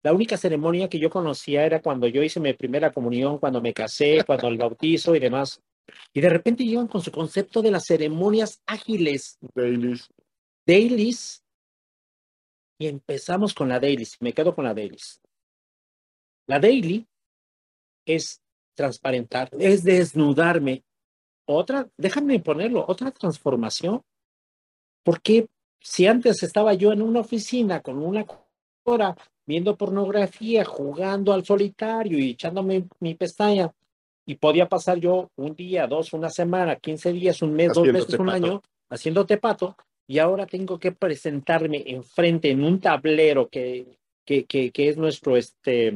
La 0.03 0.13
única 0.13 0.37
ceremonia 0.37 0.89
que 0.89 0.99
yo 0.99 1.11
conocía 1.11 1.67
era 1.67 1.83
cuando 1.83 2.07
yo 2.07 2.23
hice 2.23 2.39
mi 2.39 2.53
primera 2.53 2.93
comunión, 2.93 3.39
cuando 3.39 3.61
me 3.61 3.75
casé, 3.75 4.23
cuando 4.25 4.49
el 4.49 4.57
bautizo 4.57 5.17
y 5.17 5.19
demás. 5.19 5.61
Y 6.13 6.21
de 6.21 6.31
repente 6.31 6.65
llegan 6.65 6.89
con 6.89 7.03
su 7.03 7.11
concepto 7.11 7.61
de 7.63 7.71
las 7.71 7.87
ceremonias 7.87 8.63
ágiles. 8.67 9.39
Dailies. 9.55 10.09
Dailies. 10.67 11.45
Y 12.79 12.87
empezamos 12.87 13.53
con 13.53 13.69
la 13.69 13.81
dailies. 13.81 14.17
Me 14.21 14.33
quedo 14.33 14.55
con 14.55 14.65
la 14.65 14.75
dailies. 14.75 15.21
La 16.47 16.61
daily 16.61 17.07
es 18.07 18.41
transparentar, 18.77 19.51
es 19.59 19.83
desnudarme. 19.83 20.85
Otra, 21.47 21.89
déjame 21.97 22.39
ponerlo, 22.39 22.85
otra 22.87 23.11
transformación. 23.11 24.03
Porque 25.03 25.49
si 25.81 26.07
antes 26.07 26.43
estaba 26.43 26.75
yo 26.75 26.93
en 26.93 27.03
una 27.03 27.21
oficina 27.21 27.81
con 27.81 27.99
una 27.99 28.25
hora 28.85 29.17
viendo 29.47 29.77
pornografía, 29.77 30.65
jugando 30.65 31.33
al 31.33 31.45
solitario 31.45 32.19
y 32.19 32.31
echándome 32.31 32.87
mi 33.01 33.15
pestaña, 33.15 33.73
y 34.27 34.35
podía 34.35 34.69
pasar 34.69 34.99
yo 34.99 35.31
un 35.37 35.55
día, 35.55 35.87
dos, 35.87 36.13
una 36.13 36.31
semana, 36.31 36.77
quince 36.77 37.13
días, 37.13 37.43
un 37.43 37.55
mes, 37.55 37.73
dos 37.73 37.87
meses, 37.87 38.19
un 38.19 38.29
año, 38.29 38.63
haciéndote 38.91 39.39
pato, 39.39 39.77
y 40.09 40.19
ahora 40.19 40.47
tengo 40.47 40.79
que 40.79 40.91
presentarme 40.91 41.85
enfrente 41.87 42.51
en 42.51 42.65
un 42.65 42.81
tablero 42.81 43.49
que, 43.49 43.99
que, 44.25 44.45
que, 44.45 44.73
que 44.73 44.89
es 44.89 44.97
nuestro, 44.97 45.37
este, 45.37 45.95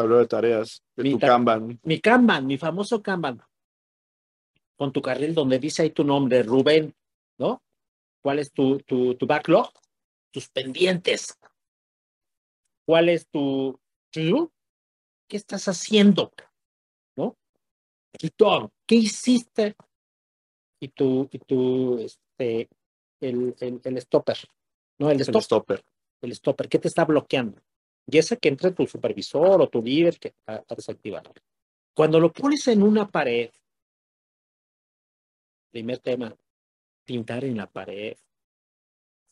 tablero 0.00 0.20
de 0.20 0.26
tareas, 0.26 0.82
de 0.96 1.02
mi 1.02 1.10
tu 1.12 1.18
ta- 1.18 1.26
Kanban. 1.28 1.78
mi 1.82 2.00
Kanban, 2.00 2.46
mi 2.46 2.56
famoso 2.58 3.02
Kanban, 3.02 3.40
con 4.76 4.92
tu 4.92 5.00
carril 5.02 5.34
donde 5.34 5.58
dice 5.58 5.82
ahí 5.82 5.90
tu 5.90 6.04
nombre, 6.04 6.42
Rubén, 6.42 6.94
¿no? 7.38 7.62
¿Cuál 8.22 8.38
es 8.38 8.52
tu, 8.52 8.78
tu, 8.80 9.14
tu 9.14 9.26
backlog? 9.26 9.70
Tus 10.32 10.48
pendientes. 10.48 11.36
¿Cuál 12.86 13.08
es 13.08 13.28
tu... 13.28 13.78
¿Qué 14.12 15.36
estás 15.36 15.68
haciendo? 15.68 16.32
¿No? 17.16 17.36
Y 18.20 18.30
todo, 18.30 18.72
¿qué 18.86 18.96
hiciste? 18.96 19.76
Y 20.80 20.88
tu, 20.88 21.28
y 21.30 21.38
tu, 21.38 21.98
este, 21.98 22.68
el, 23.20 23.54
el, 23.60 23.80
el 23.84 24.00
stopper, 24.00 24.38
¿no? 24.98 25.08
El 25.10 25.16
El 25.16 25.20
stop, 25.22 25.42
stopper. 25.42 25.84
el 26.22 26.34
stopper, 26.34 26.68
¿qué 26.68 26.78
te 26.78 26.88
está 26.88 27.04
bloqueando? 27.04 27.60
Y 28.06 28.18
ese 28.18 28.38
que 28.38 28.48
entre 28.48 28.72
tu 28.72 28.86
supervisor 28.86 29.60
o 29.60 29.68
tu 29.68 29.82
líder 29.82 30.18
que 30.18 30.34
a, 30.46 30.62
a 30.66 30.74
desactivar. 30.74 31.22
Cuando 31.94 32.18
lo 32.18 32.32
pones 32.32 32.66
en 32.68 32.82
una 32.82 33.08
pared, 33.08 33.50
primer 35.70 35.98
tema, 35.98 36.34
pintar 37.04 37.44
en 37.44 37.56
la 37.56 37.66
pared, 37.66 38.16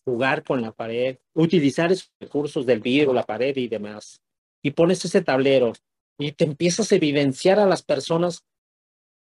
jugar 0.05 0.43
con 0.43 0.63
la 0.63 0.73
pared, 0.73 1.19
utilizar 1.35 1.93
esos 1.93 2.11
recursos 2.19 2.65
del 2.65 2.81
vidrio, 2.81 3.13
la 3.13 3.25
pared 3.25 3.55
y 3.57 3.69
demás. 3.69 4.23
Y 4.63 4.71
pones 4.71 5.05
ese 5.05 5.23
tablero 5.23 5.73
y 6.19 6.33
te 6.33 6.45
empiezas 6.45 6.91
a 6.91 6.97
evidenciar 6.97 7.61
a 7.61 7.67
las 7.67 7.83
personas 7.83 8.45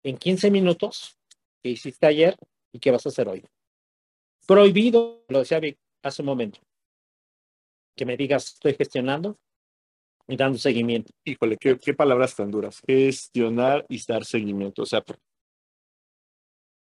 en 0.04 0.17
15 0.17 0.49
minutos 0.52 1.17
que 1.62 1.69
hiciste 1.69 2.08
ayer 2.08 2.38
y 2.71 2.80
qué 2.80 2.91
vas 2.91 3.06
a 3.06 3.10
hacer 3.10 3.28
hoy. 3.28 3.43
Prohibido, 4.47 5.23
lo 5.28 5.39
decía 5.39 5.60
Vic 5.60 5.78
hace 6.02 6.21
un 6.21 6.28
momento, 6.28 6.60
que 7.99 8.05
me 8.05 8.15
digas 8.15 8.53
estoy 8.53 8.75
gestionando 8.75 9.38
y 10.25 10.38
dando 10.38 10.57
seguimiento. 10.57 11.12
Híjole, 11.25 11.57
qué, 11.57 11.77
qué 11.77 11.93
palabras 11.93 12.33
tan 12.33 12.49
duras. 12.49 12.81
Gestionar 12.88 13.85
y 13.89 14.01
dar 14.07 14.23
seguimiento. 14.23 14.83
O 14.83 14.85
sea, 14.85 15.03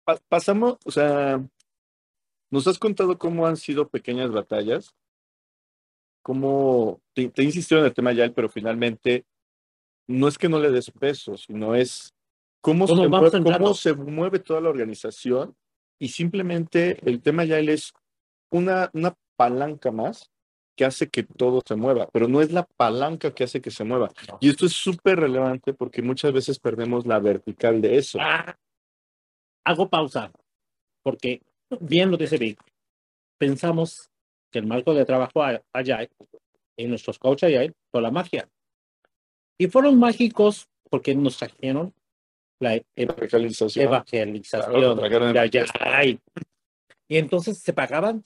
pa- 0.07 0.18
pasamos, 0.27 0.79
o 0.87 0.90
sea, 0.90 1.46
nos 2.51 2.66
has 2.66 2.79
contado 2.79 3.18
cómo 3.18 3.46
han 3.46 3.59
sido 3.59 3.90
pequeñas 3.90 4.31
batallas, 4.31 4.94
cómo 6.22 7.03
te, 7.14 7.29
te 7.29 7.42
he 7.42 7.44
insistido 7.44 7.81
en 7.83 7.88
el 7.88 7.92
tema 7.92 8.14
ya, 8.14 8.33
pero 8.33 8.48
finalmente 8.48 9.27
no 10.09 10.29
es 10.29 10.38
que 10.38 10.48
no 10.48 10.59
le 10.59 10.70
des 10.70 10.90
peso, 10.90 11.37
sino 11.37 11.75
es 11.75 12.14
cómo 13.42 13.75
se 13.75 13.92
mueve 13.92 14.38
toda 14.38 14.62
la 14.62 14.70
organización 14.70 15.55
y 16.01 16.09
simplemente 16.09 16.98
el 17.07 17.20
tema 17.20 17.44
ya 17.44 17.59
es 17.59 17.92
una, 18.51 18.90
una 18.94 19.14
palanca 19.37 19.90
más 19.90 20.32
que 20.77 20.85
hace 20.85 21.09
que 21.09 21.23
todo 21.23 21.63
se 21.67 21.75
mueva, 21.77 22.09
pero 22.13 22.29
no 22.29 22.41
es 22.41 22.51
la 22.53 22.65
palanca 22.65 23.35
que 23.35 23.45
hace 23.45 23.61
que 23.61 23.71
se 23.71 23.85
mueva. 23.85 24.11
Y 24.41 24.49
esto 24.51 24.67
es 24.67 24.73
súper 24.73 25.21
relevante 25.21 25.75
porque 25.75 26.01
muchas 26.03 26.33
veces 26.33 26.59
perdemos 26.59 27.07
la 27.07 27.19
vertical 27.19 27.81
de 27.83 27.99
eso. 27.99 28.19
Ah, 28.21 28.57
hago 29.65 29.89
pausa, 29.89 30.33
porque 31.03 31.43
bien 31.81 32.11
lo 32.11 32.17
dice 32.17 32.39
Vic, 32.39 32.59
pensamos 33.39 34.11
que 34.51 34.59
el 34.61 34.67
marco 34.67 34.95
de 34.95 35.05
trabajo 35.05 35.43
a- 35.43 35.63
Agile, 35.73 36.11
en 36.77 36.89
nuestros 36.91 37.19
coaches 37.19 37.49
Agile, 37.55 37.75
fue 37.91 38.01
la 38.03 38.11
magia. 38.11 38.49
Y 39.59 39.67
fueron 39.69 39.99
mágicos 39.99 40.69
porque 40.91 41.15
nos 41.15 41.37
trajeron 41.37 41.95
la 42.61 42.77
e- 42.77 42.87
La 42.97 43.07
verticalización. 43.07 43.85
evangelización 43.87 44.71
Claro, 44.99 45.33
de 45.33 45.39
Agile. 45.39 46.19
Y 47.09 47.17
entonces 47.19 47.59
se 47.59 47.73
pagaban. 47.73 48.25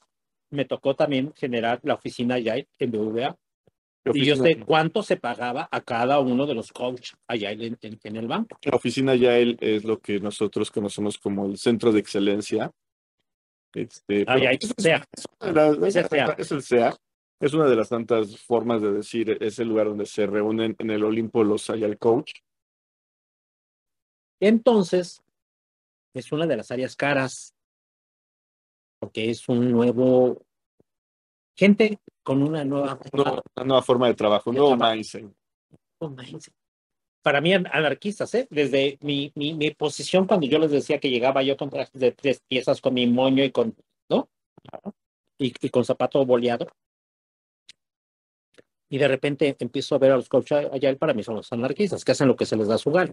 Me 0.57 0.65
tocó 0.65 0.97
también 0.97 1.35
generar 1.37 1.81
la 1.83 1.93
oficina 1.95 2.37
Agile 2.37 2.67
en 2.79 2.91
BVA. 2.91 3.37
Y 4.15 4.25
yo 4.25 4.37
sé 4.37 4.59
cuánto 4.65 5.03
se 5.03 5.17
pagaba 5.19 5.69
a 5.71 5.81
cada 5.83 6.19
uno 6.21 6.47
de 6.47 6.55
los 6.55 6.73
coaches 6.73 7.15
Agile 7.29 7.67
en, 7.67 7.79
en- 7.83 8.01
en 8.03 8.17
el 8.17 8.27
banco. 8.27 8.57
La 8.63 8.77
oficina 8.77 9.15
Yael 9.15 9.59
es 9.61 9.85
lo 9.85 9.99
que 10.01 10.19
nosotros 10.19 10.71
conocemos 10.71 11.19
como 11.19 11.45
el 11.47 11.59
centro 11.59 11.93
de 11.93 12.01
excelencia. 12.01 12.71
Este, 13.75 14.25
Agile, 14.27 14.59
es- 14.63 14.75
sea, 14.79 15.05
es 15.41 15.55
las- 15.55 15.77
Es 15.77 15.97
el 15.97 16.09
CEA. 16.09 16.35
es 16.39 16.53
el 16.53 16.63
CEA. 16.63 16.97
Es 17.39 17.53
una 17.53 17.67
de 17.67 17.77
las 17.77 17.91
tantas 17.91 18.39
formas 18.39 18.81
de 18.81 18.93
decir, 18.93 19.37
es 19.43 19.59
el 19.59 19.69
lugar 19.69 19.89
donde 19.89 20.07
se 20.07 20.27
reúnen 20.27 20.75
en 20.79 20.91
el 20.91 21.05
Olimpo 21.05 21.45
los 21.45 21.69
Agile 21.69 21.99
Coach. 21.99 22.33
Entonces, 24.41 25.21
es 26.15 26.33
una 26.33 26.47
de 26.47 26.57
las 26.57 26.71
áreas 26.71 26.97
caras, 26.97 27.53
porque 29.01 29.29
es 29.31 29.49
un 29.49 29.71
nuevo, 29.71 30.46
gente 31.57 31.99
con 32.23 32.43
una 32.43 32.65
nueva 32.65 32.99
una 33.13 33.65
nueva 33.65 33.83
forma 33.83 34.09
de 34.09 34.15
trabajo, 34.15 34.51
un 34.51 34.57
nuevo 34.57 34.77
mindset. 34.77 35.27
para 37.23 37.41
mí 37.41 37.53
anarquistas, 37.55 38.35
¿eh? 38.35 38.47
Desde 38.51 38.99
mi, 39.01 39.33
mi, 39.35 39.55
mi 39.55 39.71
posición 39.73 40.27
cuando 40.27 40.47
yo 40.47 40.59
les 40.59 40.71
decía 40.71 40.99
que 41.01 41.11
llegaba 41.11 41.43
yo 41.43 41.57
con 41.57 41.71
trajes 41.71 42.01
de 42.01 42.13
tres 42.13 42.41
piezas, 42.47 42.81
con 42.81 42.95
mi 42.95 43.07
moño 43.07 43.43
y 43.43 43.51
con, 43.51 43.75
¿no? 44.09 44.29
Y, 45.39 45.53
y 45.61 45.71
con 45.71 45.85
zapato 45.85 46.25
boleado. 46.25 46.67
Y 48.89 48.99
de 48.99 49.09
repente 49.09 49.57
empiezo 49.59 49.97
a 49.97 49.99
ver 49.99 50.13
a 50.13 50.17
los 50.17 50.29
coaches 50.29 50.69
allá, 50.73 50.95
para 50.97 51.15
mí 51.15 51.25
son 51.25 51.37
los 51.37 51.53
anarquistas, 51.53 52.05
que 52.05 52.13
hacen 52.13 52.29
lo 52.29 52.37
que 52.37 52.47
se 52.47 52.57
les 52.57 52.69
da 52.69 52.79
su 52.79 52.93
gana. 52.93 53.13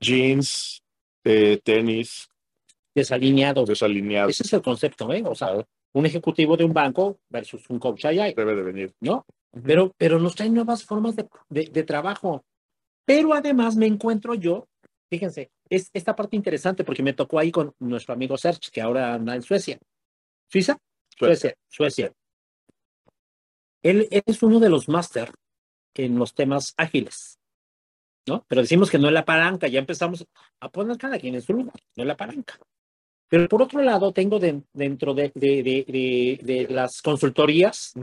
Jeans, 0.00 0.82
eh, 1.24 1.60
tenis, 1.62 2.28
Desalineados. 2.94 3.68
desalineados. 3.68 4.30
Ese 4.32 4.42
es 4.42 4.52
el 4.52 4.62
concepto, 4.62 5.12
¿eh? 5.12 5.22
O 5.24 5.34
sea, 5.34 5.64
un 5.94 6.06
ejecutivo 6.06 6.56
de 6.56 6.64
un 6.64 6.72
banco 6.72 7.18
versus 7.28 7.68
un 7.70 7.78
coach 7.78 8.06
allá, 8.06 8.32
Debe 8.34 8.56
de 8.56 8.62
venir. 8.62 8.94
¿no? 9.00 9.26
Pero, 9.64 9.92
pero 9.96 10.18
nos 10.18 10.34
traen 10.34 10.54
nuevas 10.54 10.84
formas 10.84 11.16
de, 11.16 11.28
de, 11.48 11.66
de 11.66 11.82
trabajo. 11.82 12.44
Pero 13.04 13.34
además 13.34 13.76
me 13.76 13.86
encuentro 13.86 14.34
yo, 14.34 14.68
fíjense, 15.10 15.50
es 15.68 15.90
esta 15.92 16.14
parte 16.14 16.36
interesante 16.36 16.84
porque 16.84 17.02
me 17.02 17.12
tocó 17.12 17.38
ahí 17.38 17.50
con 17.50 17.74
nuestro 17.78 18.14
amigo 18.14 18.38
Serge, 18.38 18.70
que 18.70 18.80
ahora 18.80 19.14
anda 19.14 19.34
en 19.34 19.42
Suecia. 19.42 19.78
¿Suiza? 20.48 20.78
Suecia. 21.16 21.54
Suecia. 21.68 22.12
Él, 23.82 24.06
él 24.10 24.22
es 24.24 24.42
uno 24.42 24.60
de 24.60 24.68
los 24.68 24.88
máster 24.88 25.30
en 25.94 26.18
los 26.18 26.34
temas 26.34 26.72
ágiles, 26.76 27.38
¿no? 28.26 28.44
Pero 28.48 28.62
decimos 28.62 28.90
que 28.90 28.98
no 28.98 29.08
es 29.08 29.14
la 29.14 29.24
palanca, 29.24 29.68
ya 29.68 29.80
empezamos 29.80 30.24
a 30.60 30.68
poner 30.70 30.96
cada 30.96 31.18
quien 31.18 31.34
en 31.34 31.42
su 31.42 31.52
lugar, 31.52 31.74
no 31.96 32.02
es 32.02 32.06
la 32.06 32.16
palanca. 32.16 32.58
Pero 33.32 33.48
por 33.48 33.62
otro 33.62 33.80
lado, 33.80 34.12
tengo 34.12 34.38
de- 34.38 34.60
dentro 34.74 35.14
de, 35.14 36.66
las 36.68 37.00
consultorías, 37.00 37.94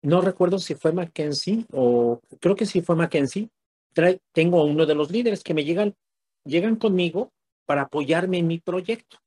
no 0.00 0.20
recuerdo 0.20 0.60
si 0.60 0.76
fue 0.76 0.92
Mackenzie 0.92 1.66
o 1.72 2.20
creo 2.38 2.54
que 2.54 2.66
sí 2.66 2.80
fue 2.80 2.94
Mackenzie. 2.94 3.48
Trae- 3.92 4.20
tengo 4.32 4.60
a 4.60 4.64
uno 4.64 4.86
de 4.86 4.94
los 4.94 5.10
líderes 5.10 5.42
que 5.42 5.54
me 5.54 5.64
llegan, 5.64 5.96
llegan 6.44 6.76
conmigo 6.76 7.32
para 7.66 7.82
apoyarme 7.82 8.38
en 8.38 8.46
mi 8.46 8.60
proyecto, 8.60 9.18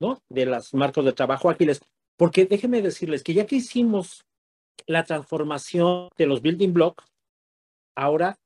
¿no? 0.00 0.20
De 0.28 0.44
las 0.44 0.74
marcos 0.74 1.06
de 1.06 1.14
trabajo 1.14 1.48
ágiles. 1.48 1.80
Porque 2.18 2.44
déjenme 2.44 2.82
decirles 2.82 3.22
que 3.22 3.32
ya 3.32 3.46
que 3.46 3.56
hicimos 3.56 4.26
la 4.86 5.04
transformación 5.04 6.10
de 6.18 6.26
los 6.26 6.42
building 6.42 6.74
blocks, 6.74 7.06
ahora 7.96 8.36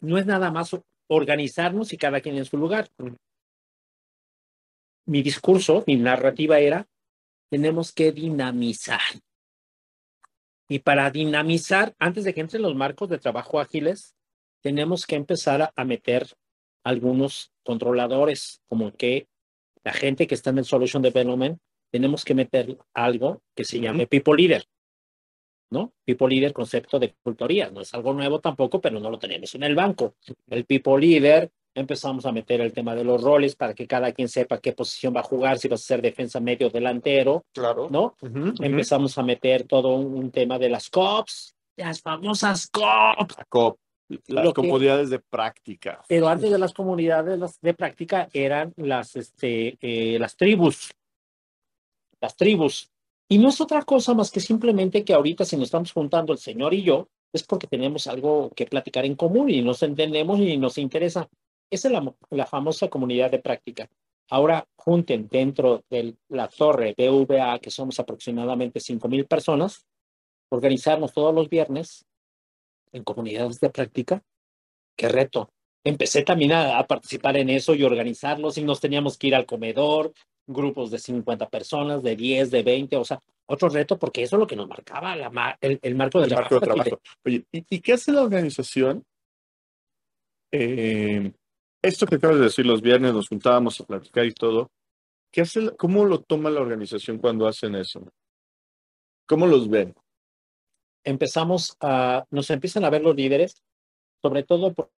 no 0.00 0.16
es 0.16 0.26
nada 0.26 0.52
más 0.52 0.76
organizarnos 1.08 1.92
y 1.92 1.96
cada 1.96 2.20
quien 2.20 2.36
en 2.36 2.44
su 2.44 2.56
lugar. 2.56 2.88
Mi 5.06 5.22
discurso, 5.22 5.84
mi 5.86 5.96
narrativa 5.96 6.58
era, 6.58 6.88
tenemos 7.50 7.92
que 7.92 8.12
dinamizar. 8.12 9.00
Y 10.68 10.78
para 10.78 11.10
dinamizar, 11.10 11.94
antes 11.98 12.24
de 12.24 12.32
que 12.32 12.40
entren 12.40 12.62
los 12.62 12.74
marcos 12.74 13.08
de 13.08 13.18
trabajo 13.18 13.60
ágiles, 13.60 14.16
tenemos 14.62 15.06
que 15.06 15.16
empezar 15.16 15.60
a, 15.60 15.72
a 15.76 15.84
meter 15.84 16.26
algunos 16.84 17.52
controladores, 17.62 18.62
como 18.68 18.92
que 18.92 19.28
la 19.82 19.92
gente 19.92 20.26
que 20.26 20.34
está 20.34 20.50
en 20.50 20.58
el 20.58 20.64
Solution 20.64 21.02
Development, 21.02 21.58
tenemos 21.90 22.24
que 22.24 22.34
meter 22.34 22.78
algo 22.92 23.42
que 23.54 23.64
se 23.64 23.78
llame 23.78 24.06
People 24.06 24.36
Leader. 24.36 24.64
¿No? 25.70 25.92
People 26.04 26.28
Leader, 26.28 26.52
concepto 26.52 26.98
de 26.98 27.12
consultoría. 27.12 27.70
No 27.70 27.80
es 27.80 27.92
algo 27.94 28.12
nuevo 28.12 28.40
tampoco, 28.40 28.80
pero 28.80 29.00
no 29.00 29.10
lo 29.10 29.18
tenemos 29.18 29.54
en 29.54 29.62
el 29.62 29.74
banco. 29.74 30.16
El 30.48 30.64
People 30.64 30.98
Leader, 31.00 31.50
empezamos 31.74 32.24
a 32.26 32.32
meter 32.32 32.60
el 32.60 32.72
tema 32.72 32.94
de 32.94 33.04
los 33.04 33.20
roles 33.22 33.56
para 33.56 33.74
que 33.74 33.86
cada 33.86 34.12
quien 34.12 34.28
sepa 34.28 34.58
qué 34.58 34.72
posición 34.72 35.14
va 35.14 35.20
a 35.20 35.24
jugar, 35.24 35.58
si 35.58 35.68
va 35.68 35.74
a 35.74 35.78
ser 35.78 36.00
defensa 36.00 36.38
medio 36.40 36.70
delantero, 36.70 37.44
Claro. 37.52 37.88
¿no? 37.90 38.14
Empezamos 38.60 39.18
a 39.18 39.22
meter 39.22 39.64
todo 39.64 39.94
un, 39.94 40.14
un 40.14 40.30
tema 40.30 40.58
de 40.58 40.68
las 40.68 40.88
COPs, 40.90 41.54
las 41.76 42.00
famosas 42.00 42.68
COPs. 42.68 43.36
La 43.36 43.44
COP, 43.48 43.78
las 44.28 44.44
Lo 44.44 44.52
que- 44.52 44.60
comodidades 44.62 45.10
de 45.10 45.18
práctica. 45.18 46.02
Pero 46.08 46.28
antes 46.28 46.50
de 46.50 46.58
las 46.58 46.72
comunidades 46.72 47.38
las 47.38 47.60
de 47.60 47.74
práctica 47.74 48.28
eran 48.32 48.72
las, 48.76 49.16
este, 49.16 49.76
eh, 49.80 50.18
las 50.18 50.36
tribus. 50.36 50.92
Las 52.20 52.36
tribus. 52.36 52.90
Y 53.28 53.38
no 53.38 53.48
es 53.48 53.60
otra 53.60 53.82
cosa 53.82 54.14
más 54.14 54.30
que 54.30 54.40
simplemente 54.40 55.04
que 55.04 55.14
ahorita 55.14 55.44
si 55.44 55.56
nos 55.56 55.64
estamos 55.64 55.92
juntando 55.92 56.32
el 56.32 56.38
señor 56.38 56.74
y 56.74 56.82
yo, 56.82 57.08
es 57.32 57.42
porque 57.42 57.66
tenemos 57.66 58.06
algo 58.06 58.50
que 58.54 58.66
platicar 58.66 59.04
en 59.04 59.16
común 59.16 59.50
y 59.50 59.60
nos 59.62 59.82
entendemos 59.82 60.38
y 60.38 60.56
nos 60.56 60.78
interesa. 60.78 61.28
Esa 61.74 61.88
es 61.88 61.92
la, 61.92 62.14
la 62.30 62.46
famosa 62.46 62.88
comunidad 62.88 63.30
de 63.30 63.40
práctica. 63.40 63.88
Ahora 64.30 64.66
junten 64.76 65.28
dentro 65.28 65.82
de 65.90 66.16
la 66.28 66.48
torre 66.48 66.94
BVA, 66.96 67.58
que 67.58 67.70
somos 67.70 67.98
aproximadamente 68.00 68.80
5,000 68.80 69.26
personas, 69.26 69.86
organizarnos 70.50 71.12
todos 71.12 71.34
los 71.34 71.48
viernes 71.48 72.06
en 72.92 73.02
comunidades 73.04 73.60
de 73.60 73.70
práctica. 73.70 74.22
Qué 74.96 75.08
reto. 75.08 75.50
Empecé 75.84 76.22
también 76.22 76.52
a, 76.52 76.78
a 76.78 76.86
participar 76.86 77.36
en 77.36 77.50
eso 77.50 77.74
y 77.74 77.82
organizarlos 77.82 78.56
y 78.56 78.62
nos 78.62 78.80
teníamos 78.80 79.18
que 79.18 79.26
ir 79.26 79.34
al 79.34 79.44
comedor, 79.44 80.12
grupos 80.46 80.90
de 80.90 80.98
50 80.98 81.48
personas, 81.48 82.02
de 82.02 82.16
10, 82.16 82.50
de 82.50 82.62
20, 82.62 82.96
o 82.96 83.04
sea, 83.04 83.20
otro 83.46 83.68
reto 83.68 83.98
porque 83.98 84.22
eso 84.22 84.36
es 84.36 84.40
lo 84.40 84.46
que 84.46 84.56
nos 84.56 84.68
marcaba 84.68 85.16
la 85.16 85.58
el, 85.60 85.78
el 85.82 85.94
marco 85.94 86.20
de 86.20 86.26
El 86.26 86.34
marco 86.34 86.54
de 86.54 86.60
trabajo. 86.60 86.84
trabajo. 86.84 87.02
Oye, 87.24 87.44
¿y, 87.52 87.64
y 87.68 87.80
qué 87.80 87.92
hace 87.94 88.12
la 88.12 88.22
organización? 88.22 89.04
Eh, 90.52 91.32
esto 91.86 92.06
que 92.06 92.16
acabas 92.16 92.38
de 92.38 92.44
decir, 92.44 92.66
los 92.66 92.82
viernes 92.82 93.12
nos 93.12 93.28
juntábamos 93.28 93.80
a 93.80 93.84
platicar 93.84 94.24
y 94.24 94.32
todo. 94.32 94.70
¿Qué 95.32 95.42
hace, 95.42 95.74
¿Cómo 95.76 96.04
lo 96.04 96.20
toma 96.20 96.50
la 96.50 96.60
organización 96.60 97.18
cuando 97.18 97.46
hacen 97.46 97.74
eso? 97.74 98.06
¿Cómo 99.26 99.46
los 99.46 99.68
ven? 99.68 99.94
empezamos 101.04 101.76
a, 101.80 102.26
nos 102.30 102.50
empiezan 102.50 102.84
a 102.84 102.90
ver 102.90 103.02
los 103.02 103.14
líderes, 103.14 103.62
sobre 104.22 104.42
todo 104.42 104.72
porque 104.72 104.92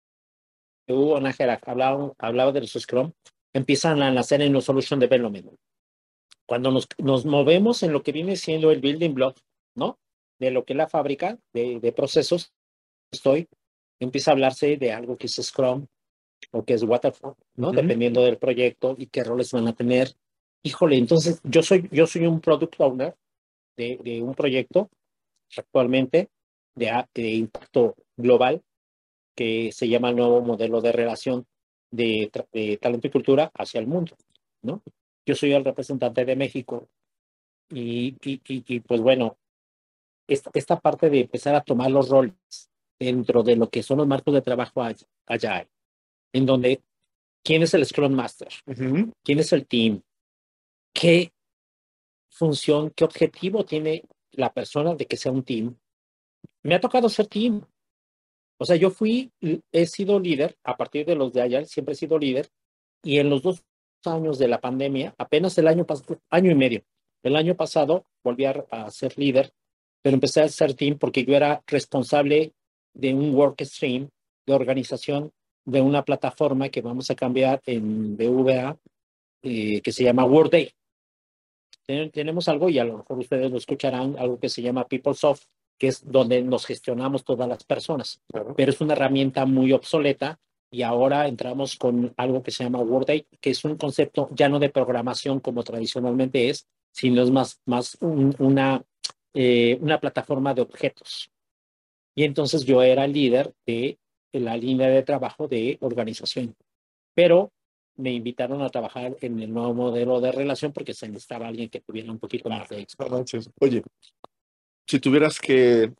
Hugo 0.87 1.19
Nájera 1.19 1.59
hablaba, 1.65 2.13
hablaba 2.19 2.51
de 2.51 2.61
los 2.61 2.71
Scrum, 2.71 3.11
empiezan 3.53 4.01
a 4.01 4.11
nacer 4.11 4.41
en 4.41 4.53
los 4.53 4.65
Solution 4.65 4.99
Development. 4.99 5.51
Cuando 6.45 6.71
nos, 6.71 6.87
nos 6.99 7.25
movemos 7.25 7.81
en 7.81 7.91
lo 7.91 8.03
que 8.03 8.11
viene 8.11 8.35
siendo 8.35 8.71
el 8.71 8.79
building 8.79 9.15
block, 9.15 9.37
¿no? 9.75 9.97
De 10.39 10.51
lo 10.51 10.63
que 10.63 10.73
es 10.73 10.77
la 10.77 10.87
fábrica 10.87 11.39
de, 11.53 11.79
de 11.79 11.91
procesos, 11.91 12.53
estoy, 13.11 13.47
empieza 13.99 14.31
a 14.31 14.33
hablarse 14.33 14.77
de 14.77 14.91
algo 14.91 15.17
que 15.17 15.25
es 15.25 15.33
Scrum 15.33 15.87
o 16.51 16.63
que 16.63 16.73
es 16.73 16.83
Waterfall, 16.83 17.35
¿no? 17.55 17.67
Ujú. 17.69 17.75
Dependiendo 17.77 18.23
del 18.23 18.37
proyecto 18.37 18.95
y 18.97 19.07
qué 19.07 19.23
roles 19.23 19.51
van 19.51 19.67
a 19.67 19.73
tener. 19.73 20.15
Híjole, 20.63 20.97
entonces 20.97 21.39
yo 21.43 21.61
soy, 21.61 21.87
yo 21.91 22.07
soy 22.07 22.25
un 22.25 22.41
product 22.41 22.75
owner 22.79 23.15
de, 23.77 23.99
de 24.03 24.21
un 24.21 24.33
proyecto 24.33 24.89
actualmente 25.57 26.29
de, 26.75 27.05
de 27.13 27.31
impacto 27.31 27.95
global 28.17 28.61
que 29.35 29.71
se 29.71 29.87
llama 29.87 30.09
el 30.09 30.15
nuevo 30.15 30.41
modelo 30.41 30.81
de 30.81 30.91
relación 30.91 31.45
de, 31.91 32.31
de 32.51 32.77
talento 32.77 33.07
y 33.07 33.11
cultura 33.11 33.51
hacia 33.53 33.79
el 33.79 33.87
mundo, 33.87 34.15
¿no? 34.61 34.81
Yo 35.25 35.35
soy 35.35 35.53
el 35.53 35.65
representante 35.65 36.23
de 36.23 36.35
México 36.35 36.87
y, 37.69 38.15
y, 38.23 38.41
y, 38.47 38.63
y, 38.67 38.79
pues 38.79 39.01
bueno, 39.01 39.37
esta, 40.27 40.51
esta 40.53 40.79
parte 40.79 41.09
de 41.09 41.21
empezar 41.21 41.55
a 41.55 41.63
tomar 41.63 41.91
los 41.91 42.09
roles 42.09 42.33
dentro 42.99 43.43
de 43.43 43.55
lo 43.55 43.69
que 43.69 43.83
son 43.83 43.97
los 43.97 44.07
marcos 44.07 44.33
de 44.33 44.41
trabajo 44.41 44.81
allá, 44.81 45.05
allá 45.25 45.67
en 46.35 46.45
donde 46.45 46.81
quién 47.43 47.63
es 47.63 47.73
el 47.73 47.85
Scrum 47.85 48.11
Master, 48.13 48.49
Ujú. 48.67 49.13
quién 49.23 49.39
es 49.39 49.53
el 49.53 49.65
team, 49.65 50.01
qué 50.93 51.31
función, 52.29 52.91
qué 52.93 53.05
objetivo 53.05 53.63
tiene 53.63 54.03
la 54.31 54.51
persona 54.53 54.95
de 54.95 55.05
que 55.05 55.15
sea 55.15 55.31
un 55.31 55.43
team. 55.43 55.77
Me 56.63 56.75
ha 56.75 56.81
tocado 56.81 57.07
ser 57.07 57.27
team. 57.27 57.65
O 58.59 58.65
sea, 58.65 58.75
yo 58.75 58.89
fui, 58.89 59.31
he 59.71 59.85
sido 59.85 60.19
líder 60.19 60.57
a 60.63 60.75
partir 60.75 61.05
de 61.05 61.15
los 61.15 61.31
de 61.31 61.41
allá, 61.41 61.65
siempre 61.65 61.93
he 61.93 61.97
sido 61.97 62.19
líder, 62.19 62.49
y 63.01 63.19
en 63.19 63.29
los 63.29 63.41
dos 63.41 63.63
años 64.05 64.37
de 64.37 64.49
la 64.49 64.59
pandemia, 64.59 65.15
apenas 65.17 65.57
el 65.57 65.67
año 65.67 65.85
pasado, 65.85 66.19
año 66.29 66.51
y 66.51 66.55
medio, 66.55 66.83
el 67.23 67.35
año 67.37 67.55
pasado 67.55 68.05
volví 68.23 68.45
a, 68.45 68.65
a 68.71 68.91
ser 68.91 69.17
líder, 69.17 69.53
pero 70.01 70.15
empecé 70.15 70.41
a 70.41 70.49
ser 70.49 70.73
team 70.73 70.97
porque 70.97 71.23
yo 71.23 71.33
era 71.33 71.63
responsable 71.65 72.53
de 72.93 73.13
un 73.13 73.33
work 73.33 73.61
stream 73.63 74.09
de 74.45 74.53
organización 74.53 75.31
de 75.65 75.81
una 75.81 76.03
plataforma 76.05 76.69
que 76.69 76.81
vamos 76.81 77.09
a 77.09 77.15
cambiar 77.15 77.61
en 77.65 78.15
BVA, 78.15 78.77
eh, 79.41 79.81
que 79.81 79.91
se 79.91 80.03
llama 80.03 80.25
Workday. 80.25 80.71
Ten- 81.85 82.11
tenemos 82.11 82.47
algo, 82.47 82.69
y 82.69 82.79
a 82.79 82.83
lo 82.85 82.97
mejor 82.99 83.19
ustedes 83.19 83.51
lo 83.51 83.57
escucharán, 83.57 84.15
algo 84.17 84.39
que 84.39 84.49
se 84.49 84.61
llama 84.61 84.87
PeopleSoft, 84.87 85.43
que 85.77 85.87
es 85.87 86.09
donde 86.09 86.41
nos 86.41 86.65
gestionamos 86.65 87.23
todas 87.23 87.47
las 87.47 87.63
personas. 87.63 88.21
Claro. 88.31 88.53
Pero 88.55 88.71
es 88.71 88.81
una 88.81 88.93
herramienta 88.93 89.45
muy 89.45 89.71
obsoleta 89.73 90.39
y 90.71 90.81
ahora 90.81 91.27
entramos 91.27 91.75
con 91.75 92.13
algo 92.17 92.41
que 92.41 92.51
se 92.51 92.63
llama 92.63 92.79
Workday, 92.79 93.27
que 93.39 93.49
es 93.51 93.63
un 93.65 93.75
concepto 93.75 94.29
ya 94.31 94.49
no 94.49 94.59
de 94.59 94.69
programación 94.69 95.39
como 95.39 95.63
tradicionalmente 95.63 96.49
es, 96.49 96.67
sino 96.91 97.21
es 97.21 97.29
más, 97.29 97.59
más 97.65 97.97
un- 98.01 98.35
una, 98.39 98.83
eh, 99.33 99.77
una 99.81 99.99
plataforma 99.99 100.53
de 100.53 100.61
objetos. 100.61 101.29
Y 102.15 102.23
entonces 102.23 102.63
yo 102.63 102.81
era 102.81 103.05
líder 103.05 103.53
de 103.65 103.99
la 104.39 104.57
línea 104.57 104.89
de 104.89 105.03
trabajo 105.03 105.47
de 105.47 105.77
organización. 105.81 106.55
Pero 107.13 107.51
me 107.97 108.11
invitaron 108.11 108.61
a 108.61 108.69
trabajar 108.69 109.15
en 109.21 109.39
el 109.39 109.53
nuevo 109.53 109.73
modelo 109.73 110.19
de 110.19 110.31
relación 110.31 110.73
porque 110.73 110.93
se 110.93 111.07
necesitaba 111.07 111.47
alguien 111.47 111.69
que 111.69 111.79
tuviera 111.79 112.11
un 112.11 112.19
poquito 112.19 112.49
más 112.49 112.67
de 112.69 112.81
experiencia. 112.81 113.39
Oye, 113.59 113.81
si 114.85 114.99
tuvieras 114.99 115.39
que, 115.39 115.93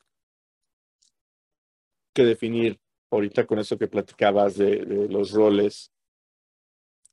que 2.13 2.23
definir 2.23 2.77
ahorita 3.11 3.45
con 3.45 3.59
eso 3.59 3.77
que 3.77 3.87
platicabas 3.87 4.57
de, 4.57 5.07
los 5.09 5.31
roles, 5.31 5.91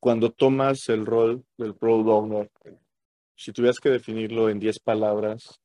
cuando 0.01 0.33
tomas 0.33 0.89
el 0.89 1.07
rol 1.07 1.45
del 1.57 1.75
Product 1.75 2.09
Owner, 2.09 2.51
si 3.37 3.53
tuvieras 3.53 3.79
que 3.79 3.89
definirlo 3.89 4.49
en 4.49 4.59
10 4.59 4.81
palabras, 4.81 5.61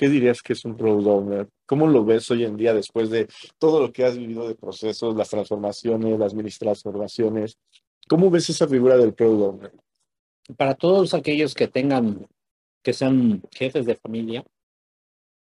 ¿qué 0.00 0.08
dirías 0.08 0.40
que 0.40 0.54
es 0.54 0.64
un 0.64 0.78
Product 0.78 1.06
Owner? 1.06 1.48
¿Cómo 1.66 1.86
lo 1.86 2.02
ves 2.06 2.30
hoy 2.30 2.44
en 2.44 2.56
día 2.56 2.72
después 2.72 3.10
de 3.10 3.28
todo 3.58 3.82
lo 3.82 3.92
que 3.92 4.06
has 4.06 4.16
vivido 4.16 4.48
de 4.48 4.54
procesos, 4.54 5.14
las 5.14 5.28
transformaciones, 5.28 6.18
las 6.18 6.58
transformaciones? 6.58 7.58
¿Cómo 8.08 8.30
ves 8.30 8.48
esa 8.48 8.66
figura 8.66 8.96
del 8.96 9.12
Product 9.12 9.42
Owner? 9.42 9.72
Para 10.56 10.74
todos 10.74 11.12
aquellos 11.12 11.54
que 11.54 11.68
tengan, 11.68 12.26
que 12.82 12.94
sean 12.94 13.42
jefes 13.52 13.84
de 13.84 13.94
familia, 13.94 14.42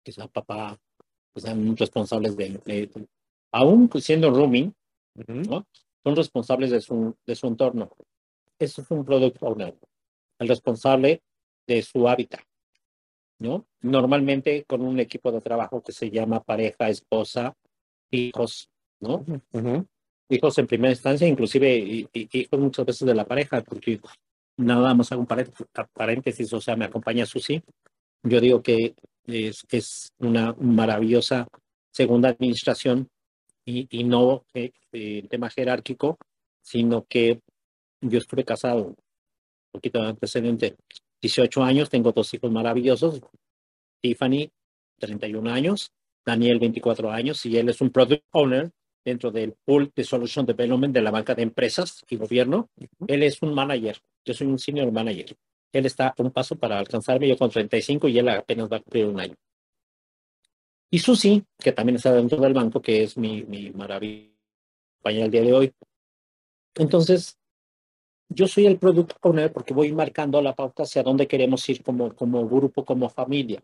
que 0.04 0.12
sean 0.12 0.30
papá, 0.30 0.80
que 1.34 1.42
sean 1.42 1.76
responsables 1.76 2.38
de, 2.38 2.92
aún 3.52 3.90
siendo 4.00 4.30
rooming, 4.30 4.72
¿no? 5.30 5.66
son 6.04 6.16
responsables 6.16 6.70
de 6.70 6.80
su, 6.80 7.16
de 7.26 7.34
su 7.34 7.48
entorno. 7.48 7.90
Eso 8.60 8.84
es 8.84 8.92
un 8.92 9.04
product 9.04 9.42
owner, 9.42 9.76
el 10.38 10.48
responsable 10.48 11.24
de 11.66 11.82
su 11.82 12.08
hábitat, 12.08 12.44
¿no? 13.40 13.66
Normalmente 13.82 14.64
con 14.66 14.82
un 14.82 15.00
equipo 15.00 15.32
de 15.32 15.42
trabajo 15.42 15.82
que 15.82 15.92
se 15.92 16.10
llama 16.10 16.44
pareja, 16.44 16.90
esposa, 16.90 17.54
hijos, 18.12 18.70
¿no? 19.00 19.26
Hijos 20.30 20.58
en 20.58 20.68
primera 20.68 20.92
instancia, 20.92 21.28
inclusive 21.28 22.08
hijos 22.14 22.60
muchas 22.60 22.86
veces 22.86 23.08
de 23.08 23.16
la 23.16 23.26
pareja, 23.26 23.62
porque 23.62 24.00
nada 24.58 24.94
más 24.94 25.12
hago 25.12 25.22
un 25.22 25.88
paréntesis, 25.94 26.54
o 26.54 26.62
sea, 26.62 26.76
me 26.76 26.86
acompaña 26.86 27.26
Susi. 27.26 27.62
Yo 28.24 28.40
digo 28.40 28.62
que 28.62 28.96
es, 29.26 29.66
es 29.70 30.14
una 30.20 30.54
maravillosa 30.54 31.48
segunda 31.92 32.30
administración 32.30 33.10
y, 33.66 33.88
y 33.90 34.04
no 34.04 34.46
eh, 34.54 34.72
el 34.92 35.30
tema 35.30 35.50
jerárquico, 35.50 36.18
sino 36.62 37.06
que 37.06 37.42
yo 38.02 38.18
estuve 38.18 38.44
casado, 38.44 38.88
un 38.88 38.96
poquito 39.72 40.02
de 40.02 40.10
antecedente, 40.10 40.76
18 41.24 41.64
años, 41.64 41.90
tengo 41.90 42.12
dos 42.12 42.34
hijos 42.34 42.52
maravillosos, 42.52 43.22
Tiffany, 44.02 44.52
31 45.00 45.50
años, 45.50 45.94
Daniel, 46.26 46.60
24 46.60 47.12
años, 47.12 47.46
y 47.46 47.58
él 47.58 47.70
es 47.70 47.80
un 47.80 47.92
product 47.92 48.26
owner 48.32 48.72
dentro 49.06 49.32
del 49.32 49.56
pool 49.66 49.90
de 49.96 50.04
Solution 50.04 50.46
Development 50.46 50.94
de 50.94 51.02
la 51.02 51.12
banca 51.12 51.34
de 51.34 51.44
empresas 51.44 52.04
y 52.10 52.18
gobierno. 52.18 52.70
Él 53.08 53.24
es 53.24 53.42
un 53.42 53.54
manager, 53.54 53.98
yo 54.26 54.34
soy 54.34 54.48
un 54.48 54.60
senior 54.60 54.92
manager. 54.92 55.34
Él 55.72 55.86
está 55.86 56.10
a 56.10 56.16
un 56.18 56.32
paso 56.32 56.58
para 56.58 56.78
alcanzarme, 56.78 57.28
yo 57.30 57.38
con 57.38 57.50
35 57.50 58.10
y 58.10 58.20
él 58.20 58.28
apenas 58.28 58.70
va 58.70 58.78
a 58.78 58.82
cumplir 58.82 59.06
un 59.06 59.20
año. 59.20 59.36
Y 60.92 61.00
Susi, 61.00 61.44
que 61.58 61.72
también 61.72 61.96
está 61.96 62.14
dentro 62.14 62.40
del 62.40 62.54
banco, 62.54 62.82
que 62.82 63.04
es 63.04 63.18
mi, 63.18 63.44
mi 63.44 63.72
maravilla 63.72 64.30
el 65.06 65.32
día 65.32 65.42
de 65.42 65.54
hoy. 65.54 65.74
Entonces, 66.76 67.38
yo 68.34 68.48
soy 68.48 68.66
el 68.66 68.78
product 68.78 69.14
owner 69.22 69.52
porque 69.52 69.74
voy 69.74 69.92
marcando 69.92 70.42
la 70.42 70.54
pauta 70.54 70.84
hacia 70.84 71.04
dónde 71.04 71.28
queremos 71.28 71.68
ir 71.70 71.84
como, 71.84 72.14
como 72.16 72.48
grupo, 72.48 72.84
como 72.86 73.10
familia, 73.10 73.62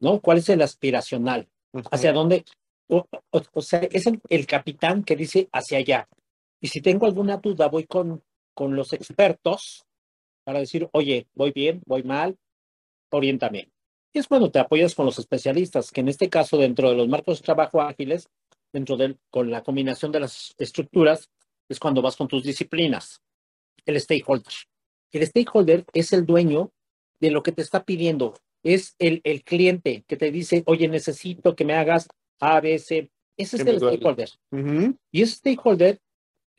¿no? 0.00 0.20
¿Cuál 0.20 0.38
es 0.38 0.48
el 0.48 0.62
aspiracional? 0.62 1.48
¿Hacia 1.90 2.12
dónde? 2.12 2.44
O, 2.88 3.62
sea, 3.62 3.80
es 3.80 4.06
el, 4.06 4.20
el, 4.28 4.46
capitán 4.46 5.02
que 5.02 5.16
dice 5.16 5.48
hacia 5.52 5.78
allá. 5.78 6.08
Y 6.60 6.68
si 6.68 6.80
tengo 6.80 7.06
alguna 7.06 7.38
duda, 7.38 7.68
voy 7.68 7.84
con, 7.84 8.22
con 8.54 8.76
los 8.76 8.92
expertos 8.92 9.84
para 10.44 10.60
decir, 10.60 10.88
oye, 10.92 11.26
voy 11.34 11.52
bien, 11.52 11.82
voy 11.86 12.02
mal, 12.02 12.36
oriéntame. 13.10 13.70
Y 14.12 14.18
es 14.18 14.28
cuando 14.28 14.50
te 14.50 14.60
apoyas 14.60 14.94
con 14.94 15.06
los 15.06 15.18
especialistas, 15.18 15.90
que 15.90 16.00
en 16.00 16.08
este 16.08 16.28
caso, 16.28 16.56
dentro 16.56 16.90
de 16.90 16.96
los 16.96 17.08
marcos 17.08 17.40
de 17.40 17.44
trabajo 17.44 17.80
ágiles, 17.80 18.28
dentro 18.72 18.96
del, 18.96 19.18
con 19.30 19.50
la 19.50 19.62
combinación 19.62 20.12
de 20.12 20.20
las 20.20 20.54
estructuras, 20.58 21.30
es 21.68 21.80
cuando 21.80 22.02
vas 22.02 22.16
con 22.16 22.28
tus 22.28 22.44
disciplinas. 22.44 23.20
El 23.86 24.00
stakeholder. 24.00 24.52
El 25.12 25.26
stakeholder 25.26 25.84
es 25.92 26.12
el 26.12 26.26
dueño 26.26 26.72
de 27.20 27.30
lo 27.30 27.42
que 27.42 27.52
te 27.52 27.62
está 27.62 27.84
pidiendo. 27.84 28.34
Es 28.62 28.94
el, 28.98 29.20
el 29.24 29.44
cliente 29.44 30.04
que 30.06 30.16
te 30.16 30.30
dice, 30.30 30.62
oye, 30.66 30.88
necesito 30.88 31.54
que 31.54 31.64
me 31.64 31.74
hagas 31.74 32.08
A, 32.40 32.60
B, 32.60 32.78
C. 32.78 33.10
Ese 33.36 33.56
es 33.56 33.66
el 33.66 33.78
stakeholder. 33.78 34.30
Y 35.10 35.22
ese 35.22 35.36
stakeholder 35.36 35.98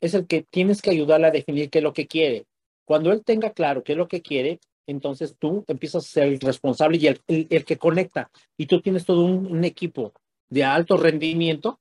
es 0.00 0.14
el 0.14 0.26
que 0.26 0.42
tienes 0.42 0.82
que 0.82 0.90
ayudarle 0.90 1.26
a 1.26 1.30
definir 1.30 1.70
qué 1.70 1.78
es 1.78 1.84
lo 1.84 1.92
que 1.92 2.06
quiere. 2.06 2.46
Cuando 2.84 3.12
él 3.12 3.24
tenga 3.24 3.50
claro 3.50 3.82
qué 3.82 3.92
es 3.92 3.98
lo 3.98 4.08
que 4.08 4.22
quiere, 4.22 4.60
entonces 4.86 5.36
tú 5.38 5.64
empiezas 5.66 6.04
a 6.04 6.08
ser 6.08 6.28
el 6.28 6.40
responsable 6.40 6.98
y 6.98 7.08
el, 7.08 7.20
el, 7.26 7.64
que 7.64 7.76
conecta. 7.76 8.30
Y 8.56 8.66
tú 8.66 8.80
tienes 8.80 9.04
todo 9.04 9.24
un, 9.24 9.64
equipo 9.64 10.12
de 10.48 10.64
alto 10.64 10.96
rendimiento, 10.96 11.80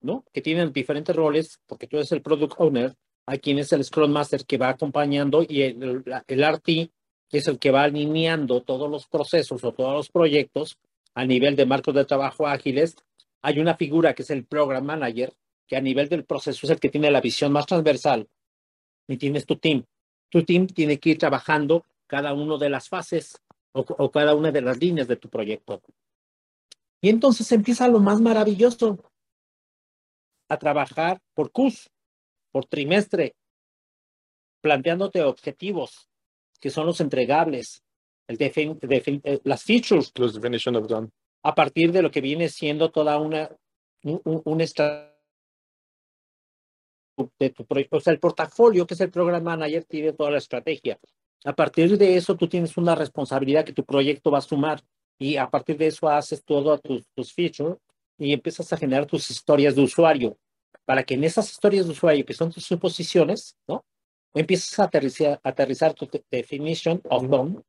¿no? 0.00 0.24
Que 0.32 0.42
tienen 0.42 0.72
diferentes 0.72 1.14
roles, 1.14 1.60
porque 1.66 1.86
tú 1.86 1.96
eres 1.96 2.10
el 2.12 2.22
product 2.22 2.54
owner, 2.58 2.94
hay 3.26 3.38
quien 3.38 3.58
es 3.58 3.72
el 3.72 3.84
Scrum 3.84 4.10
Master 4.10 4.44
que 4.44 4.58
va 4.58 4.70
acompañando 4.70 5.44
y 5.48 5.62
el, 5.62 6.04
el 6.26 6.44
RT 6.44 6.90
es 7.36 7.48
el 7.48 7.58
que 7.58 7.70
va 7.70 7.84
alineando 7.84 8.62
todos 8.62 8.90
los 8.90 9.06
procesos 9.06 9.64
o 9.64 9.72
todos 9.72 9.92
los 9.92 10.10
proyectos 10.10 10.78
a 11.14 11.24
nivel 11.24 11.56
de 11.56 11.66
marcos 11.66 11.94
de 11.94 12.04
trabajo 12.04 12.46
ágiles. 12.46 12.96
Hay 13.42 13.58
una 13.58 13.76
figura 13.76 14.14
que 14.14 14.22
es 14.22 14.30
el 14.30 14.44
Program 14.44 14.84
Manager, 14.84 15.32
que 15.66 15.76
a 15.76 15.80
nivel 15.80 16.08
del 16.08 16.24
proceso 16.24 16.66
es 16.66 16.70
el 16.70 16.80
que 16.80 16.90
tiene 16.90 17.10
la 17.10 17.20
visión 17.20 17.52
más 17.52 17.66
transversal 17.66 18.28
y 19.08 19.16
tienes 19.16 19.46
tu 19.46 19.56
team. 19.56 19.84
Tu 20.30 20.44
team 20.44 20.66
tiene 20.66 20.98
que 20.98 21.10
ir 21.10 21.18
trabajando 21.18 21.84
cada 22.06 22.32
una 22.34 22.56
de 22.58 22.70
las 22.70 22.88
fases 22.88 23.40
o, 23.72 24.10
cada 24.10 24.34
una 24.34 24.52
de 24.52 24.60
las 24.60 24.78
líneas 24.78 25.08
de 25.08 25.16
tu 25.16 25.28
proyecto. 25.28 25.82
Y 27.00 27.08
entonces 27.08 27.50
empieza 27.52 27.88
lo 27.88 28.00
más 28.00 28.20
maravilloso, 28.20 28.98
a 30.48 30.58
trabajar 30.58 31.20
por 31.34 31.50
CUS, 31.50 31.90
por 32.54 32.66
trimestre, 32.66 33.34
planteándote 34.60 35.24
objetivos, 35.24 36.08
que 36.60 36.70
son 36.70 36.86
los 36.86 37.00
entregables, 37.00 37.82
el 38.28 38.36
eh, 38.40 39.40
las 39.42 39.64
features. 39.64 40.12
Los 40.14 40.34
definition 40.34 40.76
of 40.76 40.86
done. 40.86 41.10
A 41.42 41.52
partir 41.52 41.90
de 41.90 42.00
lo 42.00 42.12
que 42.12 42.20
viene 42.20 42.48
siendo 42.48 42.92
toda 42.92 43.18
una, 43.18 43.50
un, 44.04 44.20
un, 44.44 44.58
de 47.40 47.50
tu 47.50 47.66
proyecto. 47.66 47.96
O 47.96 48.00
sea, 48.00 48.12
el 48.12 48.20
portafolio, 48.20 48.86
que 48.86 48.94
es 48.94 49.00
el 49.00 49.10
program 49.10 49.42
manager, 49.42 49.84
tiene 49.86 50.12
toda 50.12 50.30
la 50.30 50.38
estrategia. 50.38 50.96
A 51.44 51.56
partir 51.56 51.98
de 51.98 52.16
eso, 52.16 52.36
tú 52.36 52.46
tienes 52.46 52.76
una 52.76 52.94
responsabilidad 52.94 53.64
que 53.64 53.72
tu 53.72 53.84
proyecto 53.84 54.30
va 54.30 54.38
a 54.38 54.42
sumar 54.42 54.80
y 55.18 55.38
a 55.38 55.50
partir 55.50 55.76
de 55.76 55.88
eso 55.88 56.08
haces 56.08 56.44
todo 56.44 56.78
tus, 56.78 57.04
tus 57.16 57.32
features 57.32 57.78
y 58.16 58.32
empiezas 58.32 58.72
a 58.72 58.76
generar 58.76 59.06
tus 59.06 59.28
historias 59.28 59.74
de 59.74 59.82
usuario 59.82 60.38
para 60.84 61.02
que 61.02 61.14
en 61.14 61.24
esas 61.24 61.50
historias 61.50 61.86
de 61.86 61.92
usuario, 61.92 62.24
que 62.24 62.34
son 62.34 62.50
tus 62.52 62.64
suposiciones, 62.64 63.56
¿no? 63.66 63.84
Empiezas 64.34 64.78
a 64.80 64.84
aterrizar, 64.84 65.40
aterrizar 65.42 65.94
tu 65.94 66.08
definition 66.30 67.00
of 67.08 67.28
done, 67.28 67.60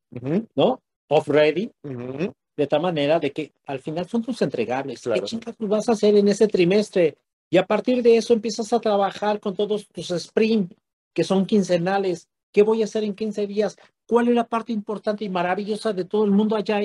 ¿no? 0.54 0.82
Of 1.08 1.28
ready, 1.28 1.70
de 1.82 2.66
tal 2.66 2.82
manera 2.82 3.20
de 3.20 3.30
que 3.30 3.52
al 3.66 3.78
final 3.78 4.08
son 4.08 4.22
tus 4.22 4.42
entregables. 4.42 5.02
¿Qué 5.02 5.20
chicas 5.22 5.54
vas 5.58 5.88
a 5.88 5.92
hacer 5.92 6.16
en 6.16 6.26
ese 6.26 6.48
trimestre? 6.48 7.16
Y 7.48 7.58
a 7.58 7.66
partir 7.66 8.02
de 8.02 8.16
eso 8.16 8.34
empiezas 8.34 8.72
a 8.72 8.80
trabajar 8.80 9.38
con 9.38 9.54
todos 9.54 9.86
tus 9.88 10.10
sprint, 10.10 10.72
que 11.14 11.22
son 11.22 11.46
quincenales, 11.46 12.28
¿Qué 12.56 12.62
voy 12.62 12.80
a 12.80 12.86
hacer 12.86 13.04
en 13.04 13.14
15 13.14 13.46
días? 13.46 13.76
¿Cuál 14.06 14.28
es 14.28 14.34
la 14.34 14.46
parte 14.46 14.72
importante 14.72 15.26
y 15.26 15.28
maravillosa 15.28 15.92
de 15.92 16.06
todo 16.06 16.24
el 16.24 16.30
mundo 16.30 16.56
allá? 16.56 16.80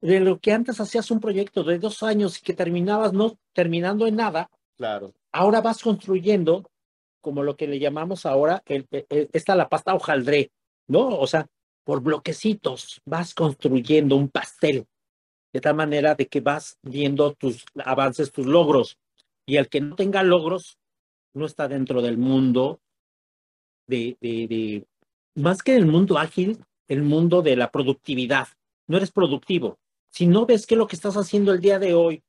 De 0.00 0.18
lo 0.18 0.40
que 0.40 0.50
antes 0.50 0.80
hacías 0.80 1.12
un 1.12 1.20
proyecto 1.20 1.62
de 1.62 1.78
dos 1.78 2.02
años 2.02 2.38
y 2.38 2.42
que 2.42 2.54
terminabas 2.54 3.12
no 3.12 3.38
terminando 3.52 4.08
en 4.08 4.16
nada. 4.16 4.50
Claro. 4.76 5.14
Ahora 5.32 5.60
vas 5.60 5.82
construyendo, 5.82 6.70
como 7.20 7.42
lo 7.42 7.56
que 7.56 7.66
le 7.66 7.78
llamamos 7.78 8.26
ahora, 8.26 8.62
el, 8.66 8.86
esta 9.08 9.54
la 9.54 9.68
pasta 9.68 9.94
hojaldré, 9.94 10.50
¿no? 10.88 11.18
O 11.18 11.26
sea, 11.26 11.46
por 11.84 12.02
bloquecitos 12.02 13.00
vas 13.04 13.34
construyendo 13.34 14.16
un 14.16 14.28
pastel 14.28 14.86
de 15.52 15.60
tal 15.60 15.74
manera 15.74 16.14
de 16.14 16.26
que 16.28 16.40
vas 16.40 16.78
viendo 16.82 17.34
tus 17.34 17.64
avances, 17.84 18.32
tus 18.32 18.46
logros. 18.46 18.98
Y 19.46 19.56
el 19.56 19.68
que 19.68 19.80
no 19.80 19.96
tenga 19.96 20.22
logros 20.22 20.78
no 21.34 21.46
está 21.46 21.68
dentro 21.68 22.00
del 22.00 22.16
mundo 22.16 22.80
de, 23.86 24.86
más 25.34 25.62
que 25.62 25.76
el 25.76 25.86
mundo 25.86 26.18
ágil, 26.18 26.64
el 26.88 27.02
mundo 27.02 27.42
de 27.42 27.56
la 27.56 27.70
productividad. 27.70 28.48
No 28.88 28.96
eres 28.96 29.10
productivo. 29.10 29.78
Si 30.10 30.26
no 30.26 30.46
ves 30.46 30.66
qué 30.66 30.74
es 30.74 30.78
lo 30.78 30.86
que 30.86 30.96
estás 30.96 31.16
haciendo 31.16 31.52
el 31.52 31.60
día 31.60 31.78
de 31.78 31.94
hoy 31.94 32.22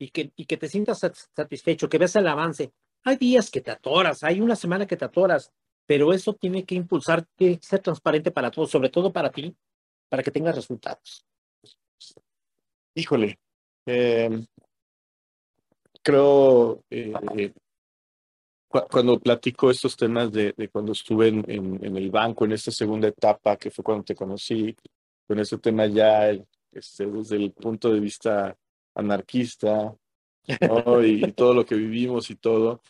y 0.00 0.10
que, 0.10 0.32
y 0.34 0.46
que 0.46 0.56
te 0.56 0.66
sientas 0.66 0.98
satisfecho, 1.34 1.88
que 1.88 1.98
ves 1.98 2.16
el 2.16 2.26
avance, 2.26 2.72
hay 3.04 3.16
días 3.16 3.50
que 3.50 3.60
te 3.60 3.70
atoras, 3.70 4.24
hay 4.24 4.40
una 4.40 4.56
semana 4.56 4.86
que 4.86 4.96
te 4.96 5.04
atoras, 5.04 5.52
pero 5.86 6.12
eso 6.12 6.34
tiene 6.34 6.64
que 6.64 6.74
impulsar, 6.74 7.26
que 7.36 7.58
ser 7.60 7.80
transparente 7.80 8.30
para 8.30 8.50
todos, 8.50 8.70
sobre 8.70 8.88
todo 8.88 9.12
para 9.12 9.30
ti, 9.30 9.54
para 10.08 10.22
que 10.22 10.30
tengas 10.30 10.56
resultados. 10.56 11.26
Híjole, 12.94 13.38
em, 13.84 14.46
creo 16.02 16.82
eh, 16.88 17.52
cuando 18.68 19.18
platico 19.20 19.70
estos 19.70 19.96
temas 19.96 20.32
de, 20.32 20.54
cuando 20.72 20.92
estuve 20.92 21.28
en, 21.28 21.44
en, 21.46 21.96
el 21.96 22.10
banco, 22.10 22.46
en 22.46 22.52
esta 22.52 22.70
segunda 22.70 23.08
etapa, 23.08 23.56
que 23.56 23.70
fue 23.70 23.84
cuando 23.84 24.04
te 24.04 24.14
conocí, 24.14 24.74
con 25.26 25.38
este 25.38 25.58
tema 25.58 25.86
ya 25.86 26.30
este, 26.72 27.06
desde 27.06 27.36
el 27.36 27.52
punto 27.52 27.92
de 27.92 28.00
vista 28.00 28.56
anarquista, 28.94 29.94
¿no? 30.60 31.04
y, 31.04 31.32
todo 31.32 31.54
lo 31.54 31.64
que 31.64 31.74
vivimos 31.74 32.30
y 32.30 32.36
todo. 32.36 32.80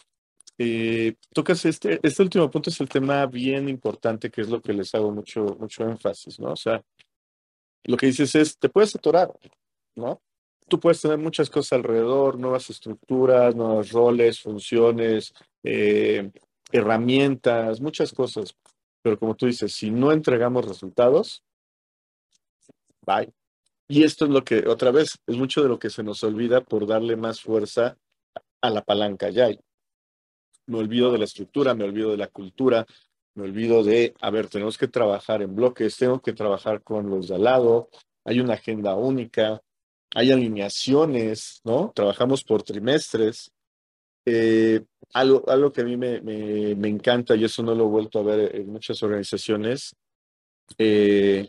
Eh, 0.59 1.15
tocas 1.33 1.65
este, 1.65 1.99
este 2.03 2.23
último 2.23 2.51
punto 2.51 2.69
es 2.69 2.81
el 2.81 2.89
tema 2.89 3.25
bien 3.27 3.69
importante, 3.69 4.31
que 4.31 4.43
es 4.43 4.49
lo 4.49 4.61
que 4.61 4.75
les 4.75 4.95
hago 4.95 5.11
mucho, 5.11 5.57
mucho 5.59 5.85
énfasis, 5.85 6.39
¿no? 6.39 6.53
O 6.53 6.57
sea, 6.57 6.83
lo 7.85 7.97
que 7.97 8.07
dices 8.07 8.35
es, 8.35 8.59
te 8.59 8.69
puedes 8.69 8.95
atorar, 8.95 9.33
¿no? 9.97 10.21
Tú 10.69 10.79
puedes 10.79 11.01
tener 11.01 11.19
muchas 11.19 11.49
cosas 11.49 11.73
alrededor, 11.73 12.39
nuevas 12.39 12.69
estructuras, 12.71 13.57
nuevos 13.57 13.91
roles, 13.91 14.41
funciones, 14.41 15.33
eh, 15.65 16.31
herramientas, 16.71 17.81
muchas 17.81 18.13
cosas. 18.13 18.55
Pero 19.03 19.19
como 19.19 19.35
tú 19.35 19.47
dices, 19.47 19.73
si 19.73 19.91
no 19.91 20.13
entregamos 20.13 20.69
resultados, 20.69 21.43
bye. 23.07 23.33
Y 23.91 24.05
esto 24.05 24.25
es 24.25 24.31
lo 24.31 24.45
que, 24.45 24.69
otra 24.69 24.93
vez, 24.93 25.19
es 25.27 25.37
mucho 25.37 25.65
de 25.65 25.69
lo 25.69 25.81
que 25.81 25.91
se 25.91 26.05
nos 26.05 26.23
olvida 26.23 26.61
por 26.61 26.87
darle 26.87 27.17
más 27.17 27.41
fuerza 27.41 27.99
a 28.61 28.71
la 28.71 28.85
palanca 28.85 29.31
ya. 29.31 29.49
Me 30.67 30.79
olvido 30.79 31.11
de 31.11 31.19
la 31.19 31.25
estructura, 31.25 31.75
me 31.75 31.83
olvido 31.83 32.13
de 32.13 32.17
la 32.17 32.29
cultura, 32.29 32.87
me 33.35 33.43
olvido 33.43 33.83
de, 33.83 34.15
a 34.21 34.31
ver, 34.31 34.47
tenemos 34.47 34.79
que 34.79 34.87
trabajar 34.87 35.43
en 35.43 35.57
bloques, 35.57 35.97
tengo 35.97 36.23
que 36.23 36.33
trabajar 36.33 36.85
con 36.85 37.11
los 37.11 37.27
de 37.27 37.35
al 37.35 37.43
lado, 37.43 37.89
hay 38.25 38.39
una 38.39 38.55
agenda 38.55 38.95
única, 38.95 39.61
hay 40.15 40.31
alineaciones, 40.31 41.61
¿no? 41.65 41.91
Trabajamos 41.93 42.45
por 42.45 42.63
trimestres. 42.63 43.51
Eh, 44.25 44.85
algo, 45.15 45.43
algo 45.49 45.73
que 45.73 45.81
a 45.81 45.85
mí 45.85 45.97
me, 45.97 46.21
me, 46.21 46.77
me, 46.77 46.89
encanta, 46.89 47.35
y 47.35 47.43
eso 47.43 47.65
no 47.65 47.75
lo 47.75 47.87
he 47.87 47.89
vuelto 47.89 48.21
a 48.21 48.23
ver 48.23 48.55
en 48.55 48.71
muchas 48.71 49.03
organizaciones, 49.03 49.97
eh, 50.79 51.49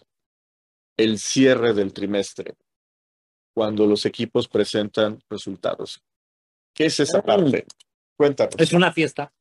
el 0.97 1.19
cierre 1.19 1.73
del 1.73 1.93
trimestre, 1.93 2.55
cuando 3.53 3.85
los 3.85 4.05
equipos 4.05 4.47
presentan 4.47 5.19
resultados. 5.29 6.01
¿Qué 6.73 6.85
es 6.85 6.99
esa 6.99 7.21
parte? 7.21 7.65
Cuéntanos. 8.17 8.55
Es 8.57 8.73
una 8.73 8.91
fiesta. 8.91 9.33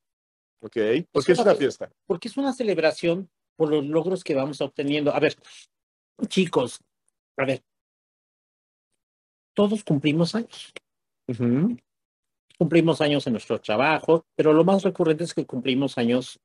Ok, 0.62 0.76
¿por 1.10 1.24
qué 1.24 1.32
es 1.32 1.38
una 1.38 1.54
fiesta? 1.54 1.90
Porque 2.06 2.28
es 2.28 2.36
una 2.36 2.52
celebración 2.52 3.30
por 3.56 3.70
los 3.70 3.84
logros 3.84 4.24
que 4.24 4.34
vamos 4.34 4.60
obteniendo. 4.60 5.14
A 5.14 5.20
ver, 5.20 5.36
chicos, 6.26 6.80
a 7.36 7.44
ver, 7.44 7.62
todos 9.54 9.84
cumplimos 9.84 10.34
años. 10.34 10.72
Uh 11.28 11.32
-huh. 11.32 11.82
Cumplimos 12.58 13.00
años 13.00 13.26
en 13.26 13.34
nuestro 13.34 13.60
trabajo, 13.60 14.26
pero 14.34 14.52
lo 14.52 14.64
más 14.64 14.82
recurrente 14.82 15.24
es 15.24 15.32
que 15.32 15.46
cumplimos 15.46 15.96
años 15.96 16.38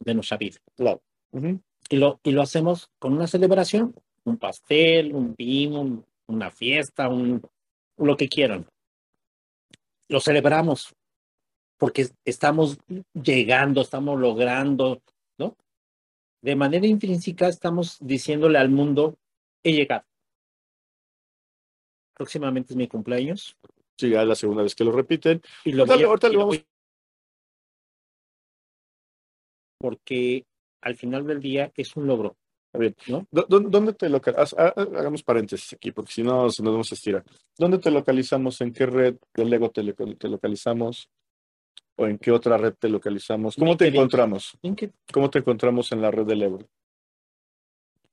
de 0.00 0.14
nuestra 0.14 0.36
vida. 0.38 0.58
Claro. 0.76 1.02
Uh 1.32 1.40
-huh. 1.40 1.62
y, 1.90 1.96
lo, 1.96 2.20
y 2.22 2.30
lo 2.30 2.42
hacemos 2.42 2.90
con 2.98 3.12
una 3.12 3.26
celebración, 3.26 3.94
un 4.24 4.36
pastel, 4.38 5.14
un 5.14 5.34
vino, 5.34 5.80
un, 5.80 6.04
una 6.26 6.50
fiesta, 6.50 7.08
un, 7.08 7.40
lo 7.96 8.16
que 8.16 8.28
quieran. 8.28 8.66
Lo 10.08 10.20
celebramos 10.20 10.94
porque 11.78 12.08
estamos 12.24 12.78
llegando, 13.14 13.82
estamos 13.82 14.18
logrando, 14.18 15.00
¿no? 15.38 15.56
De 16.42 16.56
manera 16.56 16.86
intrínseca 16.86 17.48
estamos 17.48 17.98
diciéndole 18.00 18.58
al 18.58 18.68
mundo, 18.70 19.16
he 19.62 19.72
llegado. 19.72 20.04
Próximamente 22.14 22.72
es 22.72 22.76
mi 22.76 22.88
cumpleaños. 22.88 23.56
Sí, 23.96 24.10
ya 24.10 24.22
es 24.22 24.28
la 24.28 24.34
segunda 24.34 24.62
vez 24.62 24.74
que 24.74 24.84
lo 24.84 24.92
repiten. 24.92 25.40
Y 25.64 25.72
lo 25.72 25.82
ahorita, 25.82 25.94
voy 25.94 26.02
a, 26.04 26.06
ahorita 26.08 26.26
y 26.26 26.30
le 26.30 26.34
lo 26.34 26.40
vamos. 26.40 26.56
voy- 26.56 26.66
Porque 29.80 30.44
al 30.82 30.96
final 30.96 31.26
del 31.26 31.40
día 31.40 31.72
es 31.76 31.96
un 31.96 32.06
logro, 32.06 32.36
Ver, 32.78 32.94
¿no? 33.08 33.26
¿dó- 33.30 33.46
dó- 33.48 33.60
¿Dónde 33.60 33.92
te 33.92 34.08
localizamos? 34.08 34.54
Hagamos 34.76 35.22
paréntesis 35.22 35.72
aquí, 35.72 35.90
porque 35.92 36.12
si 36.12 36.22
no, 36.22 36.44
nos 36.44 36.60
vamos 36.60 36.92
a 36.92 36.94
estirar. 36.94 37.24
¿Dónde 37.58 37.78
te 37.78 37.90
localizamos? 37.90 38.60
¿En 38.60 38.72
qué 38.72 38.86
red 38.86 39.16
de 39.34 39.44
Lego 39.44 39.70
te, 39.70 39.82
loca- 39.82 40.04
te 40.18 40.28
localizamos? 40.28 41.10
¿O 41.96 42.06
en 42.06 42.18
qué 42.18 42.30
otra 42.30 42.56
red 42.56 42.74
te 42.78 42.88
localizamos? 42.88 43.56
¿Cómo 43.56 43.76
te 43.76 43.88
encontramos? 43.88 44.56
¿Cómo 45.12 45.28
te 45.30 45.40
encontramos 45.40 45.90
en 45.90 46.00
la 46.02 46.10
red 46.12 46.24
de 46.26 46.36
Lego? 46.36 46.58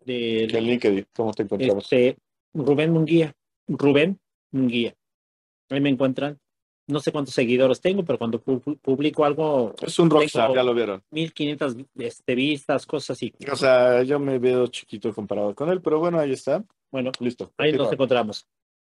De, 0.04 0.46
En 0.46 0.64
LinkedIn, 0.66 1.06
¿cómo 1.16 1.32
te 1.34 1.44
encontramos? 1.44 1.84
este, 1.84 2.18
Rubén 2.54 2.92
Munguía. 2.92 3.34
Rubén 3.68 4.20
Munguía. 4.52 4.96
Ahí 5.70 5.82
me 5.82 5.90
encuentran. 5.90 6.40
No 6.88 7.00
sé 7.00 7.12
cuántos 7.12 7.34
seguidores 7.34 7.82
tengo, 7.82 8.04
pero 8.06 8.20
cuando 8.20 8.44
pu- 8.44 8.78
publico 8.80 9.26
algo, 9.26 9.74
Es 9.82 9.98
un 9.98 10.10
rockstar, 10.10 10.54
ya 10.54 10.62
lo 10.64 10.74
vieron. 10.74 11.02
1500 11.12 11.76
este, 11.96 12.36
vistas, 12.36 12.86
cosas 12.86 13.12
así. 13.18 13.34
O 13.52 13.56
sea, 13.56 14.04
yo 14.04 14.20
me 14.20 14.38
veo 14.38 14.68
chiquito 14.68 15.14
comparado 15.14 15.56
con 15.56 15.70
él, 15.70 15.82
pero 15.82 16.00
bueno, 16.00 16.20
ahí 16.20 16.32
está. 16.34 16.64
Bueno, 16.92 17.12
Listo. 17.20 17.52
ahí 17.58 17.72
nos 17.74 17.92
encontramos. 17.92 18.46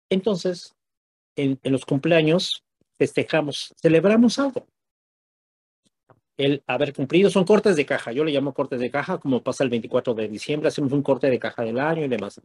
Entonces, 0.08 0.74
en, 1.36 1.58
en 1.62 1.72
los 1.72 1.84
cumpleaños 1.84 2.62
festejamos, 2.98 3.74
celebramos 3.82 4.38
algo. 4.38 4.66
El 6.36 6.62
haber 6.66 6.94
cumplido 6.94 7.28
son 7.28 7.44
cortes 7.44 7.76
de 7.76 7.84
caja. 7.84 8.12
Yo 8.12 8.24
le 8.24 8.32
llamo 8.32 8.54
cortes 8.54 8.80
de 8.80 8.90
caja, 8.90 9.18
como 9.18 9.42
pasa 9.42 9.62
el 9.64 9.70
24 9.70 10.14
de 10.14 10.28
diciembre, 10.28 10.68
hacemos 10.68 10.92
un 10.92 11.02
corte 11.02 11.28
de 11.28 11.38
caja 11.38 11.62
del 11.62 11.78
año 11.78 12.04
y 12.04 12.08
demás. 12.08 12.40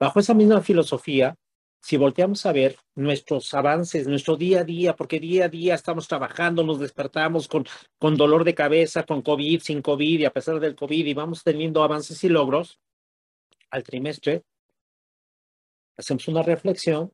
Bajo 0.00 0.18
esa 0.18 0.34
misma 0.34 0.60
filosofía, 0.60 1.34
si 1.80 1.96
volteamos 1.96 2.44
a 2.44 2.52
ver 2.52 2.76
nuestros 2.96 3.54
avances, 3.54 4.06
nuestro 4.06 4.36
día 4.36 4.60
a 4.60 4.64
día, 4.64 4.96
porque 4.96 5.20
día 5.20 5.44
a 5.46 5.48
día 5.48 5.74
estamos 5.74 6.08
trabajando, 6.08 6.64
nos 6.64 6.80
despertamos 6.80 7.48
con, 7.48 7.64
con 7.98 8.16
dolor 8.16 8.44
de 8.44 8.54
cabeza, 8.54 9.04
con 9.04 9.22
COVID, 9.22 9.60
sin 9.60 9.80
COVID 9.80 10.20
y 10.20 10.24
a 10.24 10.32
pesar 10.32 10.60
del 10.60 10.74
COVID 10.74 11.06
y 11.06 11.14
vamos 11.14 11.42
teniendo 11.44 11.82
avances 11.82 12.22
y 12.24 12.28
logros, 12.28 12.80
al 13.70 13.82
trimestre 13.82 14.42
hacemos 15.96 16.26
una 16.28 16.42
reflexión, 16.42 17.12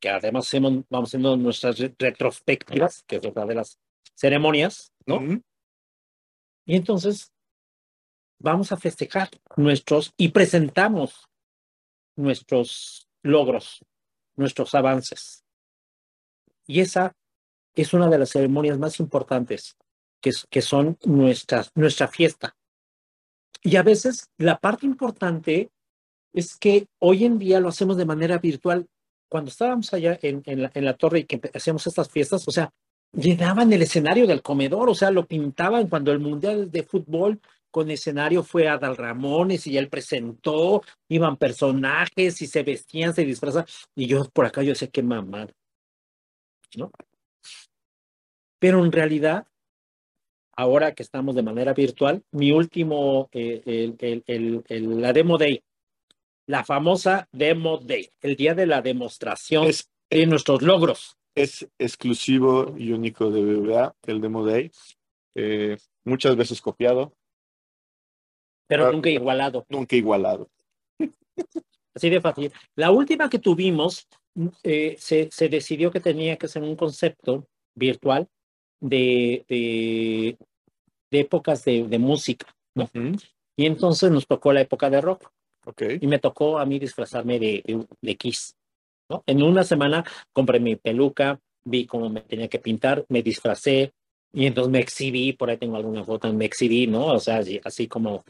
que 0.00 0.10
además 0.10 0.46
hacemos, 0.46 0.84
vamos 0.90 1.10
haciendo 1.10 1.36
nuestras 1.36 1.78
re- 1.78 1.94
retrospectivas, 1.98 3.02
que 3.04 3.16
es 3.16 3.24
otra 3.24 3.46
de 3.46 3.54
las 3.54 3.78
ceremonias, 4.14 4.92
¿no? 5.06 5.20
Y 6.66 6.76
entonces 6.76 7.32
vamos 8.40 8.70
a 8.72 8.76
festejar 8.76 9.30
nuestros 9.56 10.12
y 10.16 10.28
presentamos 10.28 11.28
nuestros 12.16 13.07
logros, 13.28 13.84
nuestros 14.36 14.74
avances. 14.74 15.44
Y 16.66 16.80
esa 16.80 17.14
es 17.74 17.92
una 17.92 18.08
de 18.08 18.18
las 18.18 18.30
ceremonias 18.30 18.78
más 18.78 18.98
importantes, 19.00 19.76
que, 20.20 20.32
que 20.50 20.62
son 20.62 20.98
nuestras, 21.04 21.70
nuestra 21.74 22.08
fiesta. 22.08 22.56
Y 23.62 23.76
a 23.76 23.82
veces 23.82 24.28
la 24.36 24.58
parte 24.58 24.86
importante 24.86 25.70
es 26.32 26.56
que 26.56 26.88
hoy 26.98 27.24
en 27.24 27.38
día 27.38 27.60
lo 27.60 27.68
hacemos 27.68 27.96
de 27.96 28.04
manera 28.04 28.38
virtual. 28.38 28.86
Cuando 29.28 29.50
estábamos 29.50 29.92
allá 29.92 30.18
en, 30.22 30.42
en 30.46 30.62
la, 30.62 30.70
en 30.74 30.84
la 30.84 30.96
torre 30.96 31.20
y 31.20 31.24
que 31.24 31.40
hacíamos 31.54 31.86
estas 31.86 32.08
fiestas, 32.08 32.46
o 32.48 32.50
sea, 32.50 32.72
llenaban 33.12 33.72
el 33.72 33.82
escenario 33.82 34.26
del 34.26 34.42
comedor, 34.42 34.88
o 34.88 34.94
sea, 34.94 35.10
lo 35.10 35.26
pintaban 35.26 35.88
cuando 35.88 36.12
el 36.12 36.18
Mundial 36.18 36.70
de 36.70 36.82
Fútbol 36.82 37.40
con 37.70 37.90
escenario 37.90 38.42
fue 38.42 38.68
Adal 38.68 38.96
Ramones 38.96 39.66
y 39.66 39.76
él 39.76 39.88
presentó, 39.88 40.82
iban 41.08 41.36
personajes 41.36 42.40
y 42.42 42.46
se 42.46 42.62
vestían, 42.62 43.14
se 43.14 43.24
disfrazaban, 43.24 43.66
y 43.94 44.06
yo 44.06 44.24
por 44.32 44.46
acá 44.46 44.62
yo 44.62 44.74
sé 44.74 44.88
qué 44.90 45.02
mamá, 45.02 45.46
¿no? 46.76 46.90
Pero 48.58 48.84
en 48.84 48.90
realidad, 48.92 49.46
ahora 50.56 50.94
que 50.94 51.02
estamos 51.02 51.34
de 51.34 51.42
manera 51.42 51.74
virtual, 51.74 52.22
mi 52.32 52.50
último, 52.50 53.28
eh, 53.32 53.62
el, 53.64 53.96
el, 54.00 54.24
el, 54.26 54.64
el- 54.68 55.00
la 55.00 55.12
Demo 55.12 55.38
Day, 55.38 55.62
la 56.46 56.64
famosa 56.64 57.28
Demo 57.32 57.78
Day, 57.78 58.10
el 58.22 58.34
día 58.36 58.54
de 58.54 58.66
la 58.66 58.82
demostración 58.82 59.64
Es, 59.66 59.90
de 60.10 60.26
nuestros 60.26 60.62
logros. 60.62 61.16
es 61.34 61.68
exclusivo 61.78 62.74
y 62.76 62.92
único 62.92 63.30
de 63.30 63.42
BBVA, 63.42 63.94
el 64.06 64.20
Demo 64.20 64.44
Day. 64.44 64.70
Eh, 65.36 65.76
muchas 66.04 66.34
veces 66.36 66.60
copiado, 66.60 67.14
pero 68.68 68.86
Ah, 68.86 68.92
nunca 68.92 69.10
igualado. 69.10 69.66
nunca 69.68 69.96
igualado. 69.96 70.48
Así 71.94 72.10
de 72.10 72.20
fácil. 72.20 72.52
La 72.76 72.90
última 72.92 73.28
que 73.28 73.38
tuvimos, 73.40 74.06
eh, 74.62 74.94
se, 74.98 75.28
se 75.32 75.48
decidió 75.48 75.90
que 75.90 76.00
tenía 76.00 76.36
que 76.36 76.46
ser 76.46 76.62
un 76.62 76.76
concepto 76.76 77.48
virtual 77.74 78.28
de, 78.80 79.44
de, 79.48 80.36
de 81.10 81.20
épocas 81.20 81.64
de, 81.64 81.84
de 81.88 81.98
música. 81.98 82.46
¿no? 82.74 82.84
Ujú. 82.84 83.16
Y 83.56 83.66
entonces 83.66 84.10
nos 84.12 84.26
tocó 84.26 84.52
la 84.52 84.60
época 84.60 84.88
de 84.90 85.00
rock 85.00 85.28
Ok. 85.64 85.82
y 86.00 86.06
me 86.06 86.20
tocó 86.20 86.58
a 86.58 86.64
mí 86.66 86.78
disfrazarme 86.78 87.38
de, 87.40 87.84
de, 88.00 88.16
Kiss. 88.16 88.54
¿no? 89.10 89.24
En 89.26 89.42
una 89.42 89.64
semana 89.64 90.04
compré 90.32 90.60
mi 90.60 90.76
peluca, 90.76 91.40
vi 91.64 91.86
cómo 91.86 92.08
me 92.08 92.20
tenía 92.20 92.46
que 92.48 92.60
pintar, 92.60 93.04
me 93.08 93.22
disfracé 93.22 93.92
y 94.32 94.46
entonces 94.46 94.70
me 94.70 94.78
exhibí, 94.78 95.32
por 95.32 95.50
ahí 95.50 95.56
tengo 95.56 95.76
alguna 95.76 96.04
foto, 96.04 96.32
me 96.32 96.44
exhibí, 96.44 96.86
¿no? 96.86 97.06
O 97.06 97.18
sea, 97.18 97.38
así, 97.38 97.60
así 97.64 97.88
como, 97.88 98.24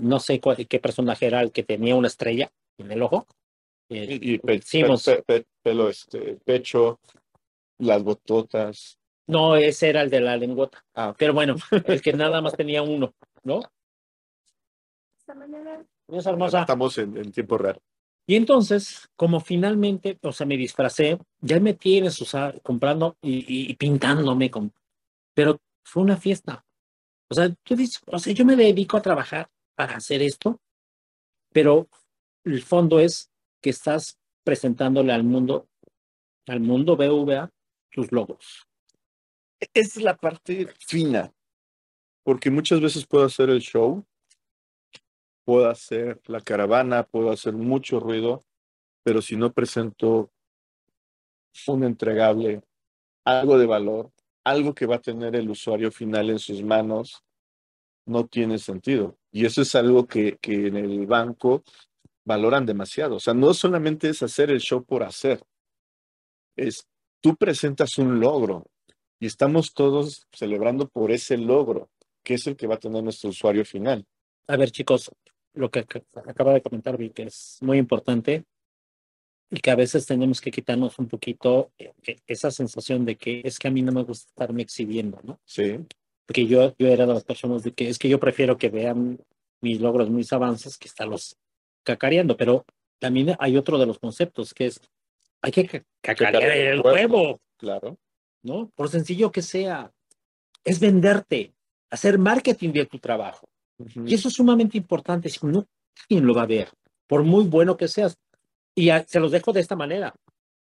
no 0.00 0.20
sé 0.20 0.40
cuál- 0.40 0.66
qué 0.68 0.78
personaje 0.78 1.26
era 1.26 1.40
el 1.40 1.52
que 1.52 1.62
tenía 1.62 1.94
una 1.96 2.08
estrella 2.08 2.50
en 2.78 2.90
el 2.92 3.02
ojo. 3.02 3.26
Eh, 3.88 4.18
Y, 4.20 4.34
y 4.34 4.38
pe- 4.38 4.54
hicimos- 4.54 5.04
pe- 5.04 5.22
pe- 5.22 5.46
pelo, 5.62 5.88
este, 5.88 6.36
pecho, 6.44 6.98
las 7.78 8.02
bototas. 8.02 8.98
No, 9.26 9.56
ese 9.56 9.88
era 9.88 10.02
el 10.02 10.10
de 10.10 10.20
la 10.20 10.36
lengüeta. 10.36 10.84
Ah, 10.94 11.14
Pero 11.16 11.32
bueno, 11.34 11.56
el 11.86 12.00
que 12.02 12.12
nada 12.12 12.40
más 12.40 12.54
tenía 12.54 12.82
uno, 12.82 13.14
¿no? 13.42 13.60
Dios 16.08 16.26
hermosa. 16.26 16.60
Estamos 16.60 16.98
en, 16.98 17.16
en 17.16 17.32
tiempo 17.32 17.56
real. 17.58 17.78
Y 18.26 18.36
entonces, 18.36 19.08
como 19.16 19.40
finalmente, 19.40 20.18
o 20.22 20.32
sea, 20.32 20.46
me 20.46 20.56
disfracé, 20.56 21.18
ya 21.40 21.60
me 21.60 21.74
tienes, 21.74 22.20
o 22.22 22.24
sea, 22.24 22.54
comprando 22.62 23.16
y, 23.20 23.70
y 23.70 23.74
pintándome 23.74 24.50
con, 24.50 24.72
pero 25.34 25.58
fue 25.84 26.02
una 26.02 26.16
fiesta. 26.16 26.64
O 27.30 27.34
sea, 27.34 27.50
tú 27.62 27.76
dices, 27.76 28.00
o 28.06 28.18
sea, 28.18 28.32
yo 28.32 28.44
me 28.44 28.56
dedico 28.56 28.96
a 28.96 29.02
trabajar 29.02 29.48
para 29.74 29.96
hacer 29.96 30.22
esto, 30.22 30.60
pero 31.52 31.88
el 32.44 32.62
fondo 32.62 33.00
es 33.00 33.30
que 33.60 33.70
estás 33.70 34.18
presentándole 34.44 35.12
al 35.12 35.24
mundo, 35.24 35.68
al 36.46 36.60
mundo 36.60 36.96
BVA, 36.96 37.50
tus 37.90 38.12
logos. 38.12 38.66
Es 39.72 39.96
la 39.96 40.16
parte 40.16 40.66
fina, 40.86 41.32
porque 42.22 42.50
muchas 42.50 42.80
veces 42.80 43.06
puedo 43.06 43.24
hacer 43.24 43.50
el 43.50 43.60
show, 43.60 44.04
puedo 45.44 45.68
hacer 45.68 46.20
la 46.26 46.40
caravana, 46.40 47.04
puedo 47.04 47.30
hacer 47.30 47.54
mucho 47.54 48.00
ruido, 48.00 48.44
pero 49.02 49.22
si 49.22 49.36
no 49.36 49.52
presento 49.52 50.30
un 51.66 51.84
entregable, 51.84 52.62
algo 53.24 53.58
de 53.58 53.66
valor, 53.66 54.10
algo 54.44 54.74
que 54.74 54.86
va 54.86 54.96
a 54.96 55.00
tener 55.00 55.36
el 55.36 55.48
usuario 55.48 55.90
final 55.90 56.30
en 56.30 56.38
sus 56.38 56.62
manos, 56.62 57.22
no 58.06 58.26
tiene 58.26 58.58
sentido. 58.58 59.16
Y 59.34 59.46
eso 59.46 59.62
es 59.62 59.74
algo 59.74 60.06
que, 60.06 60.38
que 60.40 60.68
en 60.68 60.76
el 60.76 61.06
banco 61.08 61.64
valoran 62.24 62.64
demasiado. 62.64 63.16
O 63.16 63.20
sea, 63.20 63.34
no 63.34 63.52
solamente 63.52 64.08
es 64.08 64.22
hacer 64.22 64.48
el 64.52 64.60
show 64.60 64.84
por 64.84 65.02
hacer, 65.02 65.42
es 66.56 66.86
tú 67.20 67.34
presentas 67.34 67.98
un 67.98 68.20
logro 68.20 68.64
y 69.18 69.26
estamos 69.26 69.74
todos 69.74 70.28
celebrando 70.32 70.88
por 70.88 71.10
ese 71.10 71.36
logro, 71.36 71.90
que 72.22 72.34
es 72.34 72.46
el 72.46 72.54
que 72.54 72.68
va 72.68 72.76
a 72.76 72.78
tener 72.78 73.02
nuestro 73.02 73.30
usuario 73.30 73.64
final. 73.64 74.06
A 74.46 74.56
ver, 74.56 74.70
chicos, 74.70 75.10
lo 75.54 75.68
que 75.68 75.80
acaba 75.80 76.52
de 76.52 76.62
comentar 76.62 76.96
que 77.12 77.24
es 77.24 77.58
muy 77.60 77.78
importante 77.78 78.44
y 79.50 79.58
que 79.58 79.70
a 79.72 79.76
veces 79.76 80.06
tenemos 80.06 80.40
que 80.40 80.52
quitarnos 80.52 80.96
un 81.00 81.08
poquito 81.08 81.72
eh, 81.76 81.92
eh, 82.06 82.18
esa 82.28 82.52
sensación 82.52 83.04
de 83.04 83.16
que 83.16 83.42
es 83.44 83.58
que 83.58 83.66
a 83.66 83.72
mí 83.72 83.82
no 83.82 83.90
me 83.90 84.04
gusta 84.04 84.28
estarme 84.28 84.62
exhibiendo, 84.62 85.18
¿no? 85.24 85.40
Sí. 85.44 85.84
Porque 86.26 86.46
yo, 86.46 86.74
yo 86.78 86.88
era 86.88 87.06
de 87.06 87.14
las 87.14 87.24
personas 87.24 87.62
de 87.62 87.72
que 87.72 87.88
es 87.88 87.98
que 87.98 88.08
yo 88.08 88.18
prefiero 88.18 88.56
que 88.56 88.70
vean 88.70 89.18
mis 89.60 89.80
logros, 89.80 90.10
mis 90.10 90.32
avances, 90.32 90.78
que 90.78 90.88
estarlos 90.88 91.36
cacareando, 91.82 92.36
pero 92.36 92.64
también 92.98 93.36
hay 93.38 93.56
otro 93.56 93.78
de 93.78 93.86
los 93.86 93.98
conceptos 93.98 94.54
que 94.54 94.66
es, 94.66 94.80
hay 95.42 95.52
que 95.52 95.84
cacarear 96.00 96.50
el 96.50 96.80
huevo. 96.80 97.40
Claro. 97.56 97.98
¿No? 98.42 98.70
Por 98.74 98.88
sencillo 98.88 99.32
que 99.32 99.42
sea, 99.42 99.92
es 100.64 100.80
venderte, 100.80 101.54
hacer 101.90 102.18
marketing 102.18 102.72
de 102.72 102.86
tu 102.86 102.98
trabajo. 102.98 103.48
Y 104.06 104.14
eso 104.14 104.28
es 104.28 104.34
sumamente 104.34 104.78
importante, 104.78 105.28
si 105.28 105.46
no, 105.46 105.66
¿quién 106.08 106.26
lo 106.26 106.34
va 106.34 106.42
a 106.42 106.46
ver? 106.46 106.70
Por 107.06 107.22
muy 107.22 107.44
bueno 107.44 107.76
que 107.76 107.88
seas. 107.88 108.16
Y 108.74 108.90
se 109.06 109.20
los 109.20 109.32
dejo 109.32 109.52
de 109.52 109.60
esta 109.60 109.76
manera. 109.76 110.14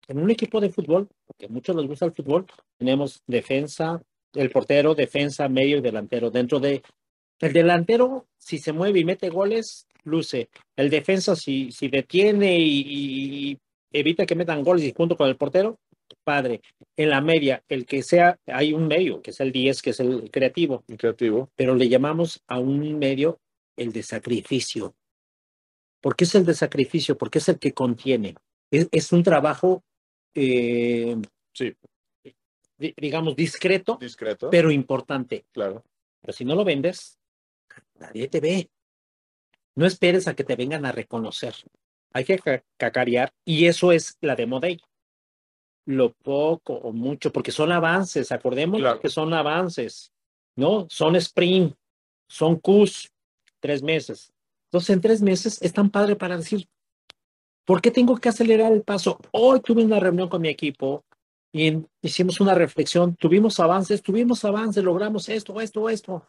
En 0.07 0.20
un 0.20 0.30
equipo 0.30 0.59
de 0.59 0.70
fútbol, 0.70 1.07
porque 1.26 1.45
a 1.45 1.49
muchos 1.49 1.76
les 1.76 1.88
gusta 1.88 2.05
el 2.05 2.12
fútbol, 2.12 2.45
tenemos 2.78 3.22
defensa, 3.28 4.01
el 4.34 4.49
portero, 4.49 4.95
defensa, 4.95 5.47
medio 5.47 5.77
y 5.77 5.82
delantero. 5.82 6.32
Dentro 6.32 6.59
de 6.59 6.82
el 7.41 7.53
delantero, 7.53 8.27
si 8.38 8.59
se 8.59 8.71
mueve 8.71 8.99
y 8.99 9.05
mete 9.05 9.29
goles, 9.29 9.88
luce. 10.03 10.49
El 10.75 10.89
defensa, 10.89 11.36
si, 11.36 11.71
si 11.71 11.88
detiene 11.88 12.57
y, 12.59 13.57
evita 13.91 14.25
que 14.25 14.36
metan 14.36 14.63
goles 14.63 14.86
y 14.86 14.93
junto 14.93 15.17
con 15.17 15.27
el 15.27 15.38
portero, 15.38 15.79
padre. 16.23 16.61
En 16.95 17.09
la 17.09 17.19
media, 17.19 17.63
el 17.67 17.86
que 17.86 18.03
sea, 18.03 18.39
hay 18.45 18.73
un 18.73 18.88
medio, 18.88 19.21
que 19.21 19.32
es 19.32 19.39
el 19.39 19.51
10, 19.51 19.82
que 19.82 19.89
es 19.89 19.99
el 19.99 20.29
creativo. 20.29 20.84
El 20.88 20.97
creativo. 20.97 21.49
Pero 21.55 21.75
le 21.75 21.89
llamamos 21.89 22.43
a 22.47 22.59
un 22.59 22.99
medio 22.99 23.39
el 23.75 23.91
de 23.91 24.03
sacrificio. 24.03 24.93
¿Por 25.99 26.15
qué 26.15 26.25
es 26.25 26.36
el 26.36 26.45
de 26.45 26.53
sacrificio? 26.53 27.17
Porque 27.17 27.39
es 27.39 27.49
el 27.49 27.59
que 27.59 27.73
contiene. 27.73 28.36
Es, 28.69 29.11
un 29.11 29.23
trabajo, 29.23 29.84
eh, 30.36 31.17
sí. 31.53 31.73
Digamos, 32.97 33.36
discreto, 33.36 33.97
discreto, 33.99 34.49
pero 34.49 34.71
importante. 34.71 35.45
Claro. 35.51 35.84
Pero 36.21 36.34
si 36.34 36.45
no 36.45 36.55
lo 36.55 36.63
vendes, 36.63 37.19
nadie 37.95 38.27
te 38.27 38.39
ve. 38.39 38.69
No 39.75 39.86
esperes 39.86 40.27
a 40.27 40.36
que 40.36 40.43
te 40.43 40.55
vengan 40.55 40.86
a 40.86 40.91
reconocer. 40.91 41.55
Hay 42.13 42.25
que 42.25 42.63
cacarear 42.77 43.34
y 43.45 43.65
eso 43.65 43.91
es 43.91 44.17
la 44.21 44.36
demo 44.36 44.59
day. 44.59 44.79
Lo 45.86 46.11
poco 46.11 46.73
o 46.73 46.91
mucho, 46.91 47.32
porque 47.32 47.51
son 47.51 47.71
avances, 47.71 48.32
acordemos 48.32 48.82
que 48.99 49.09
son 49.09 49.34
avances, 49.34 50.11
¿no? 50.55 50.86
Son 50.89 51.15
sprint, 51.15 51.75
son 52.27 52.59
Qs, 52.59 53.11
tres 53.59 53.82
meses. 53.82 54.32
Entonces, 54.65 54.89
en 54.91 55.01
tres 55.01 55.21
meses 55.21 55.61
es 55.61 55.73
tan 55.73 55.89
padre 55.89 56.15
para 56.15 56.38
decir, 56.38 56.67
¿por 57.65 57.82
qué 57.82 57.91
tengo 57.91 58.17
que 58.17 58.29
acelerar 58.29 58.71
el 58.71 58.84
paso? 58.84 59.19
Hoy 59.32 59.59
tuve 59.61 59.84
una 59.84 59.99
reunión 59.99 60.29
con 60.29 60.41
mi 60.41 60.49
equipo 60.49 61.03
y 61.52 61.86
hicimos 62.02 62.39
una 62.39 62.54
reflexión, 62.54 63.16
tuvimos 63.16 63.60
avances, 63.60 64.02
tuvimos 64.02 64.45
avances, 64.45 64.84
logramos 64.84 65.28
esto, 65.30 65.60
esto, 65.60 65.89
esto. 65.89 66.26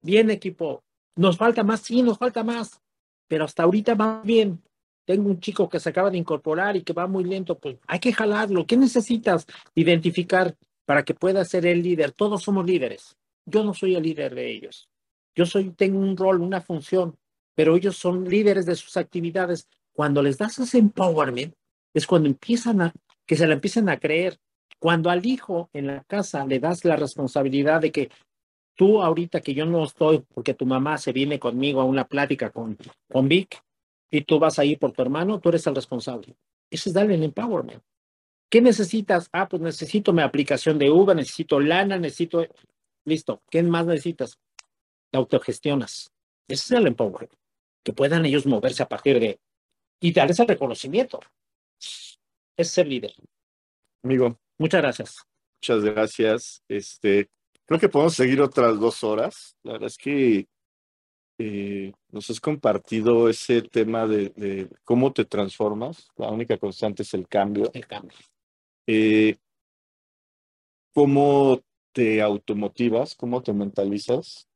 Bien, 0.00 0.30
equipo, 0.30 0.82
nos 1.16 1.36
falta 1.36 1.64
más, 1.64 1.80
sí, 1.80 2.02
nos 2.02 2.18
falta 2.18 2.44
más, 2.44 2.80
pero 3.26 3.44
hasta 3.44 3.64
ahorita 3.64 3.94
va 3.94 4.22
bien. 4.24 4.62
Tengo 5.04 5.28
un 5.28 5.40
chico 5.40 5.68
que 5.68 5.80
se 5.80 5.88
acaba 5.88 6.10
de 6.10 6.18
incorporar 6.18 6.76
y 6.76 6.82
que 6.82 6.92
va 6.92 7.06
muy 7.06 7.24
lento, 7.24 7.58
pues 7.58 7.78
hay 7.86 7.98
que 7.98 8.12
jalarlo. 8.12 8.64
¿Qué 8.66 8.76
necesitas 8.76 9.46
identificar 9.74 10.54
para 10.84 11.04
que 11.04 11.14
pueda 11.14 11.44
ser 11.44 11.66
el 11.66 11.82
líder? 11.82 12.12
Todos 12.12 12.42
somos 12.42 12.64
líderes. 12.64 13.16
Yo 13.44 13.64
no 13.64 13.74
soy 13.74 13.96
el 13.96 14.04
líder 14.04 14.34
de 14.34 14.50
ellos. 14.50 14.88
Yo 15.34 15.46
soy, 15.46 15.70
tengo 15.70 15.98
un 15.98 16.16
rol, 16.16 16.40
una 16.40 16.60
función, 16.60 17.16
pero 17.54 17.76
ellos 17.76 17.96
son 17.96 18.28
líderes 18.28 18.66
de 18.66 18.76
sus 18.76 18.96
actividades. 18.96 19.68
Cuando 19.92 20.22
les 20.22 20.38
das 20.38 20.58
ese 20.58 20.78
empowerment, 20.78 21.54
es 21.92 22.06
cuando 22.06 22.28
empiezan 22.28 22.80
a, 22.80 22.92
que 23.26 23.36
se 23.36 23.46
la 23.46 23.54
empiecen 23.54 23.88
a 23.88 23.98
creer. 23.98 24.38
Cuando 24.80 25.10
al 25.10 25.24
hijo 25.26 25.68
en 25.74 25.86
la 25.86 26.02
casa 26.04 26.44
le 26.46 26.58
das 26.58 26.84
la 26.84 26.96
responsabilidad 26.96 27.82
de 27.82 27.92
que 27.92 28.10
tú 28.74 29.02
ahorita 29.02 29.42
que 29.42 29.52
yo 29.52 29.66
no 29.66 29.84
estoy 29.84 30.24
porque 30.34 30.54
tu 30.54 30.64
mamá 30.64 30.96
se 30.96 31.12
viene 31.12 31.38
conmigo 31.38 31.82
a 31.82 31.84
una 31.84 32.08
plática 32.08 32.50
con, 32.50 32.78
con 33.12 33.28
Vic 33.28 33.62
y 34.10 34.22
tú 34.22 34.38
vas 34.38 34.58
a 34.58 34.64
ir 34.64 34.78
por 34.78 34.92
tu 34.92 35.02
hermano, 35.02 35.38
tú 35.38 35.50
eres 35.50 35.66
el 35.66 35.74
responsable. 35.74 36.34
Eso 36.70 36.88
es 36.88 36.94
darle 36.94 37.14
el 37.14 37.24
empowerment. 37.24 37.82
¿Qué 38.50 38.60
necesitas? 38.62 39.28
Ah, 39.32 39.48
pues 39.48 39.60
necesito 39.60 40.12
mi 40.12 40.22
aplicación 40.22 40.78
de 40.78 40.90
Uber, 40.90 41.14
necesito 41.14 41.60
lana, 41.60 41.98
necesito... 41.98 42.46
Listo. 43.04 43.42
¿Qué 43.50 43.62
más 43.62 43.86
necesitas? 43.86 44.38
Te 45.10 45.18
autogestionas. 45.18 46.10
Ese 46.48 46.74
es 46.74 46.80
el 46.80 46.86
empowerment. 46.86 47.32
Que 47.84 47.92
puedan 47.92 48.24
ellos 48.26 48.46
moverse 48.46 48.82
a 48.82 48.88
partir 48.88 49.20
de... 49.20 49.38
Y 50.00 50.12
darles 50.12 50.40
el 50.40 50.48
reconocimiento. 50.48 51.20
Es 52.56 52.68
ser 52.68 52.88
líder. 52.88 53.12
Amigo. 54.02 54.38
Muchas 54.60 54.82
gracias. 54.82 55.16
Muchas 55.60 55.84
gracias. 55.84 56.62
Este, 56.68 57.28
Creo 57.70 57.78
que 57.78 57.88
podemos 57.88 58.14
seguir 58.14 58.40
otras 58.40 58.80
dos 58.80 59.04
horas. 59.04 59.56
La 59.62 59.74
verdad 59.74 59.86
es 59.86 59.96
que 59.96 60.48
eh, 61.38 61.92
nos 62.10 62.28
has 62.28 62.40
compartido 62.40 63.28
ese 63.28 63.62
tema 63.62 64.08
de, 64.08 64.68
cómo 64.82 65.12
te 65.12 65.24
transformas. 65.24 66.08
La 66.16 66.30
única 66.30 66.58
constante 66.58 67.04
es 67.04 67.14
el 67.14 67.28
cambio. 67.28 67.70
El 67.72 67.86
cambio. 67.86 68.18
Eh, 68.88 69.36
cómo 70.92 71.60
te 71.92 72.20
automotivas, 72.20 73.14
cómo 73.14 73.40
te 73.40 73.52
mentalizas. 73.52 74.48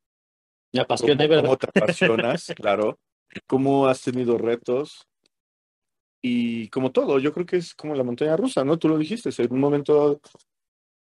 Me 0.73 0.81
apasiona, 0.81 1.25
¿Cómo, 1.25 1.41
¿Cómo 1.41 1.57
te 1.57 1.67
apasionas? 1.67 2.47
claro. 2.57 2.99
¿Cómo 3.47 3.87
has 3.87 4.01
tenido 4.01 4.37
retos? 4.37 5.07
Y 6.27 6.69
como 6.69 6.91
todo, 6.91 7.19
yo 7.19 7.31
creo 7.31 7.45
que 7.45 7.57
es 7.57 7.75
como 7.75 7.93
la 7.93 8.03
montaña 8.03 8.35
rusa, 8.35 8.63
¿no? 8.63 8.79
Tú 8.79 8.89
lo 8.89 8.97
dijiste, 8.97 9.29
en 9.37 9.53
un 9.53 9.59
momento 9.59 10.19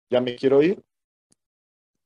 ya 0.08 0.22
me 0.22 0.34
quiero 0.34 0.62
ir, 0.62 0.82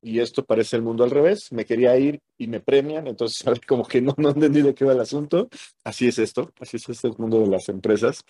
y 0.02 0.18
esto 0.18 0.44
parece 0.44 0.74
el 0.74 0.82
mundo 0.82 1.04
al 1.04 1.12
revés, 1.12 1.52
me 1.52 1.64
quería 1.64 1.96
ir 1.96 2.20
y 2.36 2.48
me 2.48 2.58
premian, 2.58 3.06
entonces 3.06 3.44
como 3.68 3.86
que 3.86 4.02
no, 4.02 4.16
no 4.18 4.30
entendí 4.30 4.62
de 4.62 4.74
qué 4.74 4.84
va 4.84 4.94
el 4.94 5.00
asunto. 5.00 5.48
Así 5.84 6.08
es 6.08 6.18
esto, 6.18 6.50
así 6.58 6.76
es 6.76 6.88
este 6.88 7.08
mundo 7.16 7.38
de 7.38 7.46
las 7.46 7.68
empresas. 7.68 8.24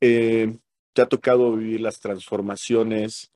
Eh, 0.00 0.56
te 0.92 1.02
ha 1.02 1.06
tocado 1.06 1.56
vivir 1.56 1.80
las 1.80 1.98
transformaciones, 1.98 3.32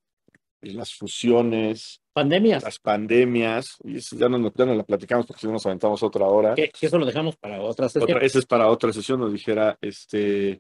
las 0.63 0.95
fusiones, 0.95 2.01
pandemias. 2.13 2.63
Las 2.63 2.79
pandemias, 2.79 3.77
y 3.85 3.97
eso 3.97 4.17
ya 4.17 4.29
no, 4.29 4.53
ya 4.53 4.67
no 4.67 4.75
la 4.75 4.85
platicamos 4.85 5.27
porque 5.27 5.41
si 5.41 5.47
no 5.47 5.55
nos 5.55 5.67
aventamos 5.67 6.03
otra 6.03 6.27
hora. 6.27 6.55
Que, 6.55 6.71
eso 6.81 6.99
lo 6.99 7.07
dejamos 7.07 7.37
para 7.37 7.61
otra 7.61 7.89
sesión. 7.89 8.05
Otra, 8.17 8.27
ese 8.27 8.39
es 8.41 8.47
para 8.47 8.69
otra 8.69 8.93
sesión, 8.93 9.21
nos 9.21 9.33
dijera, 9.33 9.79
este, 9.81 10.51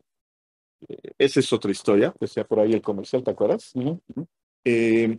eh, 0.88 1.12
esa 1.18 1.40
es 1.40 1.52
otra 1.52 1.70
historia, 1.70 2.14
decía 2.18 2.44
por 2.44 2.60
ahí 2.60 2.72
el 2.72 2.82
comercial, 2.82 3.22
¿te 3.22 3.30
acuerdas? 3.30 3.72
eh, 4.64 5.18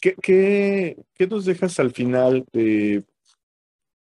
¿Qué, 0.00 0.14
qué, 0.20 1.26
nos 1.28 1.44
dejas 1.44 1.78
al 1.78 1.92
final 1.92 2.44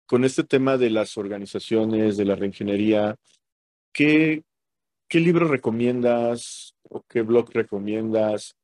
con 0.06 0.26
este 0.26 0.44
tema 0.44 0.78
de 0.78 0.90
las 0.90 1.18
organizaciones, 1.18 2.18
de 2.18 2.26
la 2.26 2.36
reingeniería? 2.36 3.16
¿Qué, 3.94 4.44
qué 5.08 5.20
libro 5.22 5.48
recomiendas 5.48 6.76
o 6.90 7.02
qué 7.08 7.22
blog 7.22 7.50
recomiendas 7.54 8.58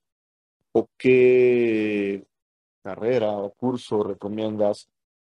o 0.74 0.90
qué 0.98 2.24
carrera 2.84 3.32
o 3.32 3.54
curso 3.54 4.04
recomiendas 4.04 4.90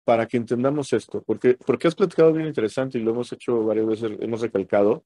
para 0.04 0.26
que 0.26 0.36
entendamos 0.36 0.92
esto? 0.92 1.22
Porque, 1.22 1.54
porque 1.54 1.88
has 1.88 1.94
platicado 1.94 2.32
bien 2.32 2.46
interesante 2.46 2.98
y 2.98 3.02
lo 3.02 3.12
hemos 3.12 3.32
hecho 3.32 3.64
varias 3.64 3.86
veces, 3.86 4.12
hemos 4.20 4.40
recalcado, 4.40 5.04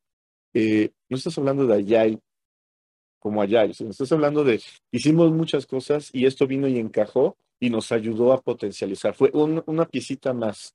eh, 0.54 0.90
no 1.08 1.16
estás 1.16 1.36
hablando 1.38 1.66
de 1.66 1.74
Agile 1.74 2.20
como 3.18 3.42
Agile, 3.42 3.74
sino 3.74 3.90
estás 3.90 4.12
hablando 4.12 4.44
de 4.44 4.60
hicimos 4.92 5.32
muchas 5.32 5.66
cosas 5.66 6.10
y 6.12 6.26
esto 6.26 6.46
vino 6.46 6.68
y 6.68 6.78
encajó 6.78 7.36
y 7.58 7.70
nos 7.70 7.90
ayudó 7.92 8.32
a 8.32 8.40
potencializar. 8.40 9.14
Fue 9.14 9.30
una 9.32 9.86
piecita 9.86 10.32
más. 10.32 10.74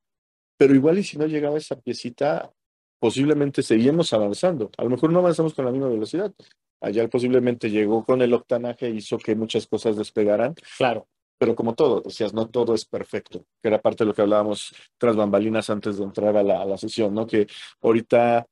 Pero 0.58 0.76
igual 0.76 1.00
y 1.00 1.04
si 1.04 1.18
no 1.18 1.26
llegaba 1.26 1.58
esa 1.58 1.76
piecita, 1.76 2.52
posiblemente 3.00 3.64
seguimos 3.64 4.14
avanzando. 4.14 4.70
A 4.78 4.84
lo 4.84 4.92
mejor 4.92 5.12
no 5.12 5.20
avanzamos 5.20 5.54
con 5.54 5.66
la 5.66 5.72
misma 5.72 5.90
velocidad. 5.90 6.34
Agile 6.82 7.08
posiblemente 7.08 7.70
llegó 7.70 8.04
con 8.04 8.22
el 8.22 8.34
octanaje 8.34 8.88
e 8.88 8.92
hizo 8.92 9.18
que 9.18 9.36
muchas 9.36 9.68
cosas 9.68 9.96
despegaran. 9.96 10.56
Claro. 10.78 11.08
Pero 11.38 11.56
como 11.56 11.74
todo, 11.74 12.02
decías, 12.02 12.34
no 12.34 12.50
todo 12.50 12.76
es 12.76 12.86
perfecto, 12.86 13.46
que 13.62 13.68
era 13.68 13.82
parte 13.82 14.04
de 14.04 14.10
lo 14.10 14.14
que 14.14 14.22
hablábamos 14.22 14.76
tras 14.98 15.16
bambalinas 15.16 15.70
antes 15.70 15.98
de 15.98 16.04
entrar 16.04 16.38
a 16.38 16.44
la, 16.44 16.62
a 16.62 16.66
la 16.66 16.78
sesión, 16.78 17.16
¿no? 17.16 17.26
Que 17.26 17.48
ahorita 17.82 18.46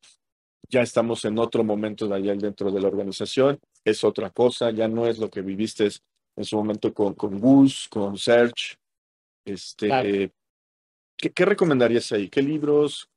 ya 0.69 0.81
estamos 0.81 1.25
en 1.25 1.37
otro 1.37 1.63
momento 1.63 2.07
de 2.07 2.15
Agile 2.15 2.37
dentro 2.37 2.71
de 2.71 2.81
la 2.81 2.87
organización, 2.87 3.59
es 3.83 4.03
otra 4.03 4.29
cosa, 4.29 4.71
ya 4.71 4.87
no 4.87 5.07
es 5.07 5.17
lo 5.17 5.29
que 5.29 5.41
viviste 5.41 5.89
en 6.35 6.45
su 6.45 6.57
momento 6.57 6.93
con, 6.93 7.15
con 7.15 7.39
Gus, 7.39 7.87
con 7.89 8.17
Search. 8.17 8.77
Este, 9.45 10.31
¿qué, 11.17 11.31
¿qué, 11.31 11.45
recomendarías 11.45 12.11
ahí? 12.11 12.29
¿Qué 12.29 12.41
libros, 12.41 13.09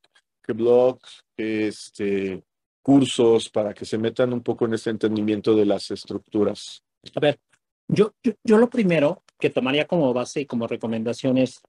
qué 0.43 0.53
blogs, 0.53 1.23
qué 1.37 1.67
este, 1.67 2.43
cursos 2.83 3.49
para 3.49 3.73
que 3.73 3.85
se 3.85 3.97
metan 3.97 4.33
un 4.33 4.43
poco 4.43 4.65
en 4.65 4.75
este 4.75 4.91
entendimiento 4.91 5.55
de 5.55 5.65
las 5.65 5.89
estructuras? 5.89 6.83
A 7.15 7.19
ver, 7.19 7.39
yo, 7.87 8.13
yo, 8.21 8.33
yo 8.43 8.57
lo 8.57 8.69
primero 8.69 9.23
que 9.39 9.49
tomaría 9.49 9.87
como 9.87 10.13
base 10.13 10.41
y 10.41 10.45
como 10.45 10.67
recomendación 10.67 11.37
es 11.37 11.61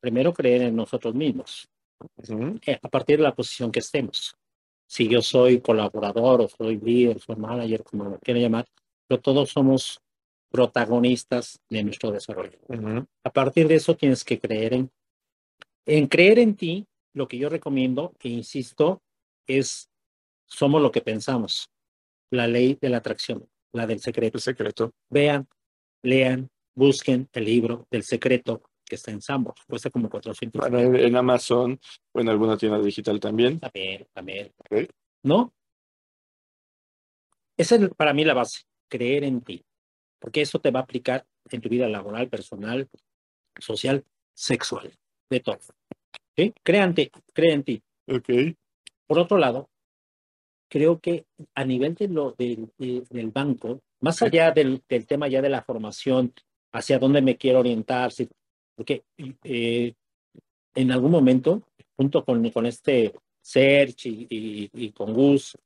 primero 0.00 0.32
creer 0.32 0.62
en 0.62 0.76
nosotros 0.76 1.14
mismos, 1.14 1.68
eh, 2.66 2.78
a 2.82 2.88
partir 2.88 3.18
de 3.18 3.24
la 3.24 3.34
posición 3.34 3.70
que 3.70 3.80
estemos. 3.80 4.34
Si 4.86 5.08
yo 5.08 5.22
soy 5.22 5.60
colaborador 5.60 6.42
o 6.42 6.48
soy 6.48 6.78
líder, 6.78 7.20
soy 7.20 7.36
manager, 7.36 7.84
como 7.84 8.04
lo 8.04 8.18
quiera 8.18 8.40
llamar, 8.40 8.66
pero 9.06 9.20
todos 9.20 9.50
somos 9.50 10.00
protagonistas 10.50 11.60
de 11.68 11.84
nuestro 11.84 12.10
desarrollo. 12.10 12.58
A 13.24 13.30
partir 13.30 13.68
de 13.68 13.76
eso 13.76 13.96
tienes 13.96 14.24
que 14.24 14.40
creer 14.40 14.74
en, 14.74 14.90
en 15.86 16.06
creer 16.08 16.38
en 16.40 16.56
ti. 16.56 16.86
Lo 17.12 17.26
que 17.26 17.38
yo 17.38 17.48
recomiendo, 17.48 18.12
e 18.20 18.28
insisto, 18.28 19.02
es 19.46 19.89
somos 20.50 20.82
lo 20.82 20.90
que 20.90 21.00
pensamos. 21.00 21.70
La 22.30 22.46
ley 22.46 22.78
de 22.80 22.88
la 22.88 22.98
atracción, 22.98 23.48
la 23.72 23.86
del 23.86 24.00
secreto. 24.00 24.38
El 24.38 24.42
secreto. 24.42 24.92
Vean, 25.08 25.48
lean, 26.02 26.48
busquen 26.74 27.28
el 27.32 27.44
libro 27.44 27.86
del 27.90 28.02
secreto 28.02 28.62
que 28.84 28.96
está 28.96 29.10
en 29.10 29.22
Sambo. 29.22 29.54
Cuesta 29.68 29.90
como 29.90 30.10
400. 30.10 30.60
Bueno, 30.60 30.96
en 30.96 31.16
Amazon 31.16 31.78
o 32.12 32.20
en 32.20 32.28
alguna 32.28 32.56
tienda 32.56 32.78
digital 32.80 33.20
también. 33.20 33.60
También, 33.60 34.06
también. 34.12 34.52
¿No? 35.22 35.54
Esa 37.56 37.76
es 37.76 37.88
para 37.90 38.12
mí 38.12 38.24
la 38.24 38.34
base, 38.34 38.62
creer 38.88 39.24
en 39.24 39.42
ti. 39.42 39.64
Porque 40.18 40.42
eso 40.42 40.58
te 40.58 40.70
va 40.70 40.80
a 40.80 40.82
aplicar 40.82 41.26
en 41.50 41.60
tu 41.60 41.68
vida 41.68 41.88
laboral, 41.88 42.28
personal, 42.28 42.88
social, 43.58 44.04
sexual, 44.34 44.92
de 45.30 45.40
todo. 45.40 45.58
¿Sí? 46.36 46.52
Créante, 46.62 47.10
cree 47.32 47.52
en 47.52 47.64
ti. 47.64 47.82
Ok. 48.08 48.28
Por 49.06 49.18
otro 49.18 49.38
lado, 49.38 49.70
creo 50.70 51.00
que 51.00 51.26
a 51.54 51.64
nivel 51.64 51.94
de 51.94 52.08
lo, 52.08 52.32
de, 52.38 52.68
del 53.10 53.30
banco, 53.30 53.82
más 54.00 54.22
allá 54.22 54.52
del, 54.52 54.82
del, 54.88 55.06
tema 55.06 55.28
ya 55.28 55.42
de 55.42 55.50
la 55.50 55.62
formación, 55.62 56.32
hacia 56.72 56.98
dónde 56.98 57.20
me 57.20 57.36
quiero 57.36 57.58
orientar, 57.58 58.12
porque 58.76 59.02
eh, 59.44 59.92
en 60.74 60.92
algún 60.92 61.10
momento, 61.10 61.62
junto 61.96 62.24
con, 62.24 62.48
con 62.50 62.64
este 62.64 63.12
Search 63.42 64.06
y, 64.06 64.26
y, 64.30 64.70
y 64.72 64.92
con 64.92 65.12
Gus, 65.12 65.56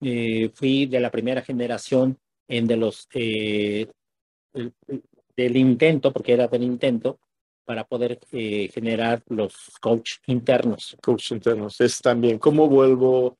eh, 0.00 0.50
fui 0.54 0.86
de 0.86 1.00
la 1.00 1.10
primera 1.10 1.42
generación 1.42 2.18
en 2.46 2.66
de 2.66 2.76
los 2.76 3.08
eh, 3.14 3.88
del 5.36 5.56
intento, 5.56 6.12
porque 6.12 6.32
era 6.32 6.46
del 6.46 6.62
intento, 6.62 7.18
para 7.64 7.84
poder 7.84 8.20
eh, 8.32 8.68
generar 8.72 9.22
los 9.28 9.72
coach 9.80 10.16
internos. 10.26 10.96
Coach 11.02 11.32
internos. 11.32 11.80
Es 11.80 12.00
también, 12.00 12.38
¿cómo 12.38 12.68
vuelvo, 12.68 13.38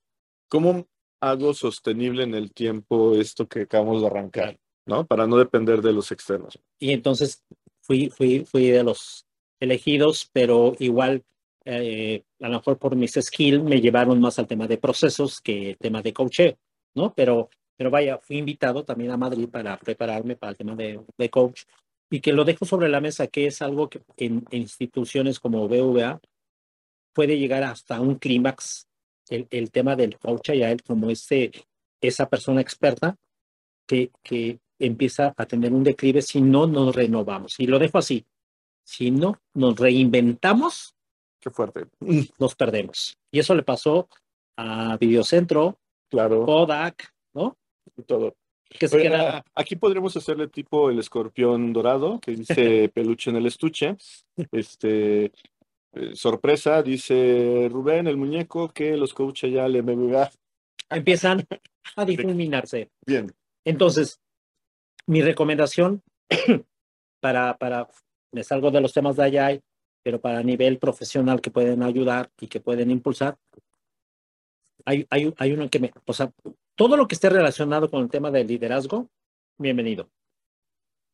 cómo 0.48 0.86
hago 1.30 1.54
sostenible 1.54 2.22
en 2.22 2.34
el 2.34 2.52
tiempo 2.52 3.14
esto 3.14 3.46
que 3.46 3.62
acabamos 3.62 4.00
de 4.00 4.06
arrancar, 4.06 4.58
¿no? 4.86 5.06
Para 5.06 5.26
no 5.26 5.36
depender 5.36 5.80
de 5.80 5.92
los 5.92 6.12
externos. 6.12 6.58
Y 6.78 6.92
entonces 6.92 7.42
fui, 7.80 8.10
fui, 8.10 8.44
fui 8.44 8.70
de 8.70 8.82
los 8.82 9.26
elegidos, 9.60 10.28
pero 10.32 10.74
igual, 10.78 11.24
eh, 11.64 12.22
a 12.40 12.48
lo 12.48 12.56
mejor 12.56 12.78
por 12.78 12.96
mis 12.96 13.12
skills 13.12 13.62
me 13.62 13.80
llevaron 13.80 14.20
más 14.20 14.38
al 14.38 14.46
tema 14.46 14.66
de 14.66 14.78
procesos 14.78 15.40
que 15.40 15.70
el 15.70 15.78
tema 15.78 16.02
de 16.02 16.12
coaching, 16.12 16.52
¿no? 16.94 17.14
Pero, 17.14 17.48
pero 17.76 17.90
vaya, 17.90 18.18
fui 18.18 18.38
invitado 18.38 18.84
también 18.84 19.10
a 19.10 19.16
Madrid 19.16 19.48
para 19.48 19.78
prepararme 19.78 20.36
para 20.36 20.50
el 20.50 20.56
tema 20.56 20.74
de, 20.76 21.00
de 21.16 21.30
coach 21.30 21.62
y 22.10 22.20
que 22.20 22.32
lo 22.32 22.44
dejo 22.44 22.64
sobre 22.64 22.88
la 22.88 23.00
mesa, 23.00 23.26
que 23.26 23.46
es 23.46 23.62
algo 23.62 23.88
que 23.88 24.02
en, 24.18 24.44
en 24.50 24.62
instituciones 24.62 25.40
como 25.40 25.66
BVA 25.68 26.20
puede 27.12 27.38
llegar 27.38 27.62
hasta 27.62 28.00
un 28.00 28.16
clímax 28.16 28.86
el, 29.28 29.46
el, 29.50 29.70
tema 29.70 29.96
del 29.96 30.18
coach 30.18 30.50
a 30.50 30.70
él 30.70 30.82
como 30.82 31.10
ese, 31.10 31.50
esa 32.00 32.28
persona 32.28 32.60
experta 32.60 33.16
que, 33.86 34.10
que 34.22 34.58
empieza 34.78 35.34
a 35.36 35.46
tener 35.46 35.72
un 35.72 35.84
declive 35.84 36.22
si 36.22 36.40
no 36.40 36.66
nos 36.66 36.94
renovamos. 36.94 37.58
Y 37.58 37.66
lo 37.66 37.78
dejo 37.78 37.98
así. 37.98 38.24
Si 38.84 39.10
no 39.10 39.40
nos 39.54 39.78
reinventamos, 39.78 40.94
qué 41.40 41.50
fuerte, 41.50 41.86
nos 42.38 42.54
perdemos. 42.54 43.16
Y 43.30 43.38
eso 43.38 43.54
le 43.54 43.62
pasó 43.62 44.08
a 44.56 44.96
Videocentro, 44.98 45.78
claro. 46.10 46.44
Kodak, 46.44 47.12
¿no? 47.32 47.56
Y 47.96 48.02
todo. 48.02 48.34
Que 48.68 48.88
queda... 48.88 49.44
Aquí 49.54 49.76
podríamos 49.76 50.16
hacerle 50.16 50.48
tipo 50.48 50.90
el 50.90 50.98
escorpión 50.98 51.72
dorado, 51.72 52.18
que 52.20 52.32
dice 52.32 52.88
peluche 52.94 53.30
en 53.30 53.36
el 53.36 53.46
estuche. 53.46 53.96
Este, 54.50 55.32
eh, 55.94 56.14
sorpresa, 56.14 56.82
dice 56.82 57.68
Rubén, 57.70 58.06
el 58.06 58.16
muñeco, 58.16 58.70
que 58.70 58.96
los 58.96 59.14
coaches 59.14 59.52
ya 59.52 59.68
le 59.68 59.82
empiezan 60.90 61.46
a 61.96 62.04
difuminarse. 62.04 62.90
Bien. 63.06 63.32
Entonces, 63.64 64.20
mi 65.06 65.22
recomendación 65.22 66.02
para, 67.20 67.56
para, 67.56 67.88
me 68.32 68.42
salgo 68.42 68.70
de 68.70 68.80
los 68.80 68.92
temas 68.92 69.16
de 69.16 69.24
allá, 69.24 69.60
pero 70.02 70.20
para 70.20 70.42
nivel 70.42 70.78
profesional 70.78 71.40
que 71.40 71.50
pueden 71.50 71.82
ayudar 71.82 72.30
y 72.40 72.48
que 72.48 72.60
pueden 72.60 72.90
impulsar, 72.90 73.36
hay, 74.84 75.06
hay, 75.10 75.32
hay 75.38 75.52
uno 75.52 75.70
que 75.70 75.78
me, 75.78 75.92
o 76.04 76.12
sea, 76.12 76.30
todo 76.74 76.96
lo 76.96 77.06
que 77.06 77.14
esté 77.14 77.30
relacionado 77.30 77.90
con 77.90 78.02
el 78.02 78.10
tema 78.10 78.30
del 78.30 78.46
liderazgo, 78.46 79.08
bienvenido. 79.56 80.10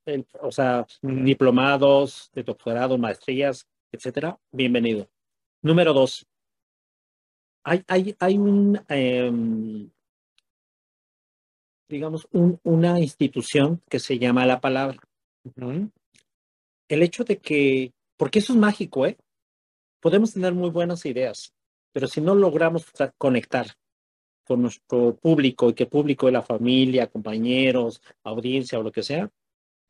El, 0.06 0.26
o 0.40 0.50
sea, 0.50 0.86
diplomados, 1.02 2.30
de 2.32 2.42
doctorado, 2.42 2.96
maestrías, 2.98 3.68
etcétera, 3.92 4.38
bienvenido. 4.52 5.08
Número 5.62 5.92
dos, 5.92 6.26
hay, 7.64 7.82
hay, 7.86 8.16
hay 8.18 8.38
un, 8.38 8.80
eh, 8.88 9.30
digamos, 11.88 12.26
un, 12.32 12.58
una 12.62 13.00
institución 13.00 13.82
que 13.88 13.98
se 13.98 14.18
llama 14.18 14.46
la 14.46 14.60
palabra. 14.60 14.98
El 16.88 17.02
hecho 17.02 17.24
de 17.24 17.38
que, 17.38 17.92
porque 18.16 18.38
eso 18.38 18.52
es 18.52 18.58
mágico, 18.58 19.06
¿eh? 19.06 19.16
Podemos 20.00 20.32
tener 20.32 20.54
muy 20.54 20.70
buenas 20.70 21.04
ideas, 21.04 21.52
pero 21.92 22.06
si 22.06 22.20
no 22.20 22.34
logramos 22.34 22.86
conectar 23.18 23.66
con 24.46 24.62
nuestro 24.62 25.14
público 25.16 25.68
y 25.68 25.74
que 25.74 25.84
el 25.84 25.90
público 25.90 26.26
es 26.26 26.32
la 26.32 26.42
familia, 26.42 27.06
compañeros, 27.06 28.00
audiencia 28.24 28.78
o 28.78 28.82
lo 28.82 28.90
que 28.90 29.02
sea, 29.02 29.30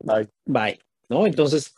bye. 0.00 0.28
Bye, 0.44 0.80
¿no? 1.08 1.26
Entonces, 1.26 1.74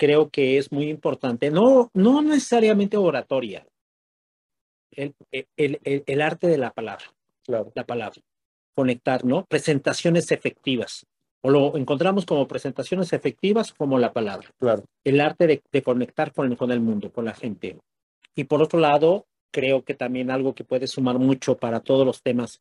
creo 0.00 0.30
que 0.30 0.56
es 0.56 0.72
muy 0.72 0.88
importante, 0.88 1.50
no, 1.50 1.90
no 1.92 2.22
necesariamente 2.22 2.96
oratoria, 2.96 3.66
el, 4.92 5.14
el, 5.30 5.78
el, 5.84 6.02
el 6.06 6.22
arte 6.22 6.46
de 6.46 6.56
la 6.56 6.72
palabra, 6.72 7.04
claro. 7.44 7.70
la 7.74 7.84
palabra 7.84 8.22
conectar, 8.74 9.26
¿no? 9.26 9.44
Presentaciones 9.44 10.32
efectivas. 10.32 11.04
O 11.42 11.50
lo 11.50 11.76
encontramos 11.76 12.24
como 12.24 12.48
presentaciones 12.48 13.12
efectivas 13.12 13.74
como 13.74 13.98
la 13.98 14.12
palabra. 14.12 14.48
Claro. 14.58 14.84
El 15.04 15.20
arte 15.20 15.46
de, 15.46 15.62
de 15.70 15.82
conectar 15.82 16.32
con 16.32 16.56
con 16.56 16.72
el 16.72 16.80
mundo, 16.80 17.12
con 17.12 17.26
la 17.26 17.34
gente. 17.34 17.78
Y 18.34 18.44
por 18.44 18.62
otro 18.62 18.78
lado, 18.78 19.26
creo 19.50 19.82
que 19.84 19.94
también 19.94 20.30
algo 20.30 20.54
que 20.54 20.64
puede 20.64 20.86
sumar 20.86 21.18
mucho 21.18 21.58
para 21.58 21.80
todos 21.80 22.06
los 22.06 22.22
temas 22.22 22.58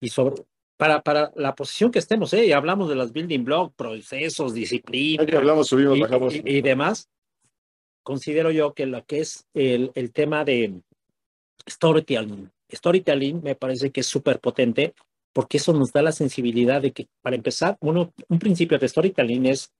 y 0.00 0.08
sobre 0.08 0.42
para, 0.80 1.02
para 1.02 1.30
la 1.36 1.54
posición 1.54 1.90
que 1.90 1.98
estemos, 1.98 2.32
¿eh? 2.32 2.46
Y 2.46 2.52
hablamos 2.52 2.88
de 2.88 2.94
las 2.94 3.12
building 3.12 3.44
blocks, 3.44 3.74
procesos, 3.76 4.54
disciplina. 4.54 5.24
Aquí 5.24 5.36
hablamos, 5.36 5.68
subimos, 5.68 5.98
y, 5.98 6.00
bajamos. 6.00 6.34
Y, 6.34 6.42
y, 6.42 6.62
demás. 6.62 7.10
Considero 8.02 8.50
yo 8.50 8.72
que 8.72 8.86
lo 8.86 9.04
que 9.04 9.20
es 9.20 9.46
el, 9.52 9.92
el 9.94 10.10
tema 10.10 10.42
de 10.42 10.80
storytelling. 11.68 12.50
Storytelling 12.72 13.42
me 13.42 13.56
parece 13.56 13.90
que 13.90 14.00
es 14.00 14.06
súper 14.06 14.40
potente 14.40 14.94
porque 15.34 15.58
eso 15.58 15.74
nos 15.74 15.92
da 15.92 16.00
la 16.00 16.12
sensibilidad 16.12 16.80
de 16.80 16.92
que, 16.92 17.08
para 17.20 17.36
empezar, 17.36 17.76
uno, 17.80 18.14
un 18.30 18.38
principio 18.38 18.78
de 18.78 18.88
storytelling 18.88 19.44
es 19.46 19.70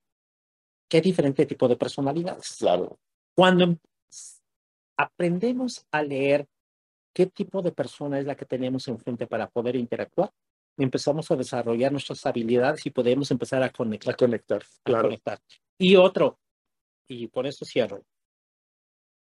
que 0.87 0.99
hay 0.99 1.01
diferente 1.01 1.47
tipo 1.47 1.67
de 1.67 1.77
personalidades. 1.77 2.57
Claro. 2.59 2.99
Cuando 3.35 3.75
aprendemos 4.99 5.87
a 5.91 6.03
leer 6.03 6.47
qué 7.15 7.25
tipo 7.25 7.63
de 7.63 7.73
persona 7.73 8.19
es 8.19 8.27
la 8.27 8.35
que 8.35 8.45
tenemos 8.45 8.87
enfrente 8.87 9.27
para 9.27 9.49
poder 9.49 9.77
interactuar. 9.77 10.31
Empezamos 10.79 11.31
a 11.31 11.37
desarrollar 11.37 11.93
nuestras 11.93 12.25
habilidades 12.27 12.87
y 12.87 12.91
podemos 12.91 13.31
empezar 13.31 13.63
a 13.63 13.71
conectar. 13.71 14.15
A 14.15 14.17
conectar, 14.17 14.63
a 14.63 14.83
claro. 14.83 15.09
conectar. 15.09 15.39
Y 15.79 15.97
otro, 15.97 16.39
y 17.09 17.27
por 17.29 17.47
eso 17.47 17.65
cierro, 17.65 18.05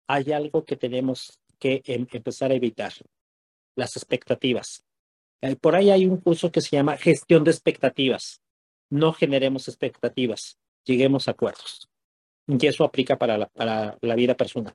hay 0.08 0.32
algo 0.32 0.64
que 0.64 0.76
tenemos 0.76 1.38
que 1.58 1.82
em- 1.84 2.06
empezar 2.10 2.50
a 2.50 2.54
evitar, 2.54 2.92
las 3.76 3.96
expectativas. 3.96 4.84
Eh, 5.42 5.56
Por 5.56 5.74
ahí 5.74 5.90
hay 5.90 6.06
un 6.06 6.18
curso 6.18 6.50
que 6.50 6.60
se 6.60 6.76
llama 6.76 6.96
gestión 6.96 7.44
de 7.44 7.50
expectativas. 7.50 8.40
No 8.90 9.12
generemos 9.12 9.68
expectativas, 9.68 10.58
lleguemos 10.84 11.28
a 11.28 11.32
acuerdos. 11.32 11.88
Y 12.46 12.66
eso 12.66 12.84
aplica 12.84 13.16
para 13.16 13.38
la, 13.38 13.46
para 13.46 13.96
la 14.00 14.14
vida 14.16 14.36
personal. 14.36 14.74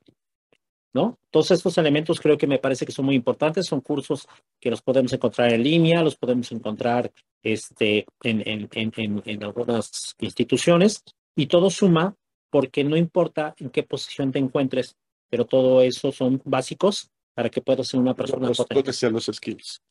¿No? 0.95 1.19
Todos 1.29 1.51
estos 1.51 1.77
elementos 1.77 2.21
creo 2.21 2.37
que 2.37 2.47
me 2.47 2.57
parece 2.57 2.85
que 2.85 2.93
son 2.93 3.03
muy 3.03 3.15
importantes. 3.15 3.65
Son 3.65 3.81
cursos 3.81 4.29
que 4.61 4.69
los 4.69 4.81
podemos 4.81 5.11
encontrar 5.11 5.51
en 5.51 5.61
línea, 5.61 6.01
los 6.01 6.15
podemos 6.15 6.49
encontrar 6.53 7.11
este, 7.43 8.05
en, 8.23 8.41
en, 8.47 8.69
en, 8.71 8.93
en, 8.95 9.21
en 9.25 9.43
algunas 9.43 10.15
instituciones 10.19 11.03
y 11.35 11.47
todo 11.47 11.69
suma 11.69 12.15
porque 12.49 12.85
no 12.85 12.95
importa 12.95 13.53
en 13.57 13.71
qué 13.71 13.83
posición 13.83 14.31
te 14.31 14.39
encuentres, 14.39 14.95
pero 15.29 15.45
todo 15.45 15.81
eso 15.81 16.13
son 16.13 16.41
básicos 16.45 17.11
para 17.33 17.49
que 17.49 17.61
puedas 17.61 17.89
ser 17.89 17.99
una 17.99 18.13
persona 18.13 18.47
Los, 18.47 18.59
potente. 18.59 18.81
potenciar 18.81 19.11
los 19.11 19.25
skills. 19.25 19.81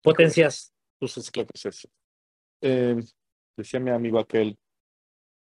Potencias 0.00 0.72
tus 1.00 1.14
skills. 1.14 1.88
Eh, 2.62 2.94
decía 3.56 3.80
mi 3.80 3.90
amigo 3.90 4.20
aquel, 4.20 4.56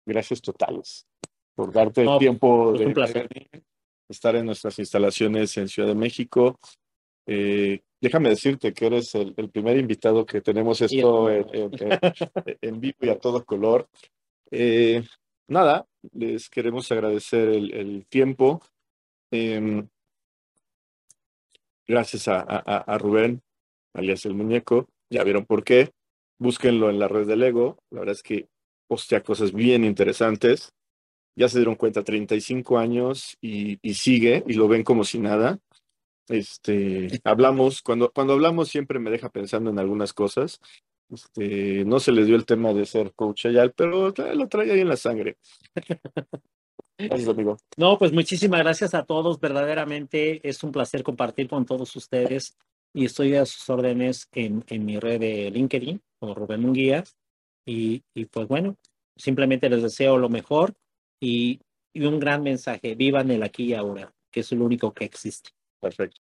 gracias 0.07 0.41
totales 0.41 1.07
por 1.55 1.71
darte 1.71 2.03
el 2.03 2.19
tiempo 2.19 2.71
pues, 2.71 2.81
de 2.81 2.87
un 2.87 2.95
placer. 2.95 3.29
Estar 4.09 4.37
en 4.37 4.47
nuestras 4.47 4.79
instalaciones 4.79 5.57
en 5.57 5.69
Ciudad 5.69 5.89
de 5.89 5.95
México. 5.95 6.59
Eh, 7.27 7.81
déjame 8.01 8.29
decirte 8.31 8.73
que 8.73 8.87
eres 8.87 9.15
el, 9.15 9.35
el 9.37 9.51
primer 9.51 9.77
invitado 9.79 10.25
que 10.25 10.41
tenemos 10.41 10.81
esto 10.81 11.29
en, 11.31 11.47
en- 11.55 11.71
en- 11.81 11.99
en 12.61 12.81
vivo 12.81 12.97
y 13.01 13.09
a 13.09 13.19
todo 13.19 13.45
color. 13.45 13.89
Eh, 14.51 15.03
nada, 15.49 15.87
les 16.13 16.49
queremos 16.49 16.91
agradecer 16.93 17.49
el, 17.49 17.73
el 17.75 18.07
tiempo. 18.07 18.61
Em, 19.33 19.89
gracias 21.87 22.29
a, 22.29 22.41
a- 22.41 22.63
a- 22.65 22.79
a 22.95 22.99
Rubén, 22.99 23.43
alias 23.95 24.25
el 24.27 24.35
muñeco. 24.35 24.89
Ya 25.11 25.25
vieron 25.25 25.45
por 25.47 25.65
qué. 25.65 25.91
Búsquenlo 26.39 26.91
en 26.91 26.99
la 26.99 27.09
red 27.09 27.27
del 27.27 27.41
Lego. 27.41 27.79
La 27.91 28.01
verdad 28.01 28.15
es 28.15 28.23
que 28.23 28.49
postea 28.89 29.23
cosas 29.23 29.53
bien 29.53 29.85
interesantes. 29.85 30.73
Ya 31.37 31.49
se 31.49 31.59
dieron 31.59 31.75
cuenta, 31.77 32.03
35 32.03 32.79
años 32.79 33.37
y, 33.41 33.79
y 33.83 33.95
sigue 33.95 34.43
y 34.47 34.55
lo 34.55 34.69
ven 34.69 34.83
como 34.83 35.05
si 35.05 35.19
nada. 35.19 35.59
Este, 36.29 37.21
hablamos, 37.25 37.83
cuando, 37.83 38.11
cuando 38.11 38.33
hablamos 38.33 38.69
siempre 38.69 38.99
me 38.99 39.11
deja 39.11 39.29
pensando 39.29 39.71
en 39.71 39.79
algunas 39.79 40.13
cosas. 40.13 40.61
Este, 41.09 41.85
no 41.85 42.01
se 42.01 42.11
les 42.11 42.27
dio 42.27 42.37
el 42.37 42.47
tema 42.47 42.73
de 42.73 42.85
ser 42.85 43.13
coach 43.15 43.47
allá, 43.47 43.69
pero 43.69 44.13
lo 44.35 44.49
trae 44.49 44.73
ahí 44.73 44.81
en 44.81 44.89
la 44.89 44.97
sangre. 44.97 45.37
Gracias, 46.99 47.29
amigo. 47.29 47.59
No, 47.77 47.99
pues 47.99 48.13
muchísimas 48.13 48.61
gracias 48.61 48.95
a 48.95 49.05
todos. 49.05 49.39
Verdaderamente 49.39 50.47
es 50.49 50.63
un 50.63 50.73
placer 50.73 51.03
compartir 51.03 51.49
con 51.49 51.67
todos 51.67 51.95
ustedes 51.95 52.57
y 52.95 53.05
estoy 53.05 53.35
a 53.37 53.45
sus 53.45 53.69
órdenes 53.69 54.29
en, 54.33 54.65
en 54.69 54.85
mi 54.85 54.99
red 54.99 55.21
de 55.21 55.51
LinkedIn 55.51 56.01
como 56.19 56.35
Rubén 56.35 56.63
Munguía. 56.63 57.05
Y, 57.67 58.03
y 58.15 58.25
pues 58.25 58.49
bueno, 58.49 58.77
simplemente 59.17 59.69
les 59.69 59.83
deseo 59.83 60.17
lo 60.17 60.29
mejor 60.29 60.75
y, 61.21 61.61
y 61.93 62.05
un 62.05 62.21
gran 62.21 62.43
mensaje. 62.43 62.95
Vivan 62.95 63.31
el 63.31 63.43
aquí 63.43 63.65
y 63.65 63.75
ahora, 63.75 64.13
que 64.31 64.41
es 64.41 64.53
lo 64.53 64.65
único 64.65 64.93
que 64.95 65.05
existe. 65.05 65.51
Perfecto. 65.81 66.15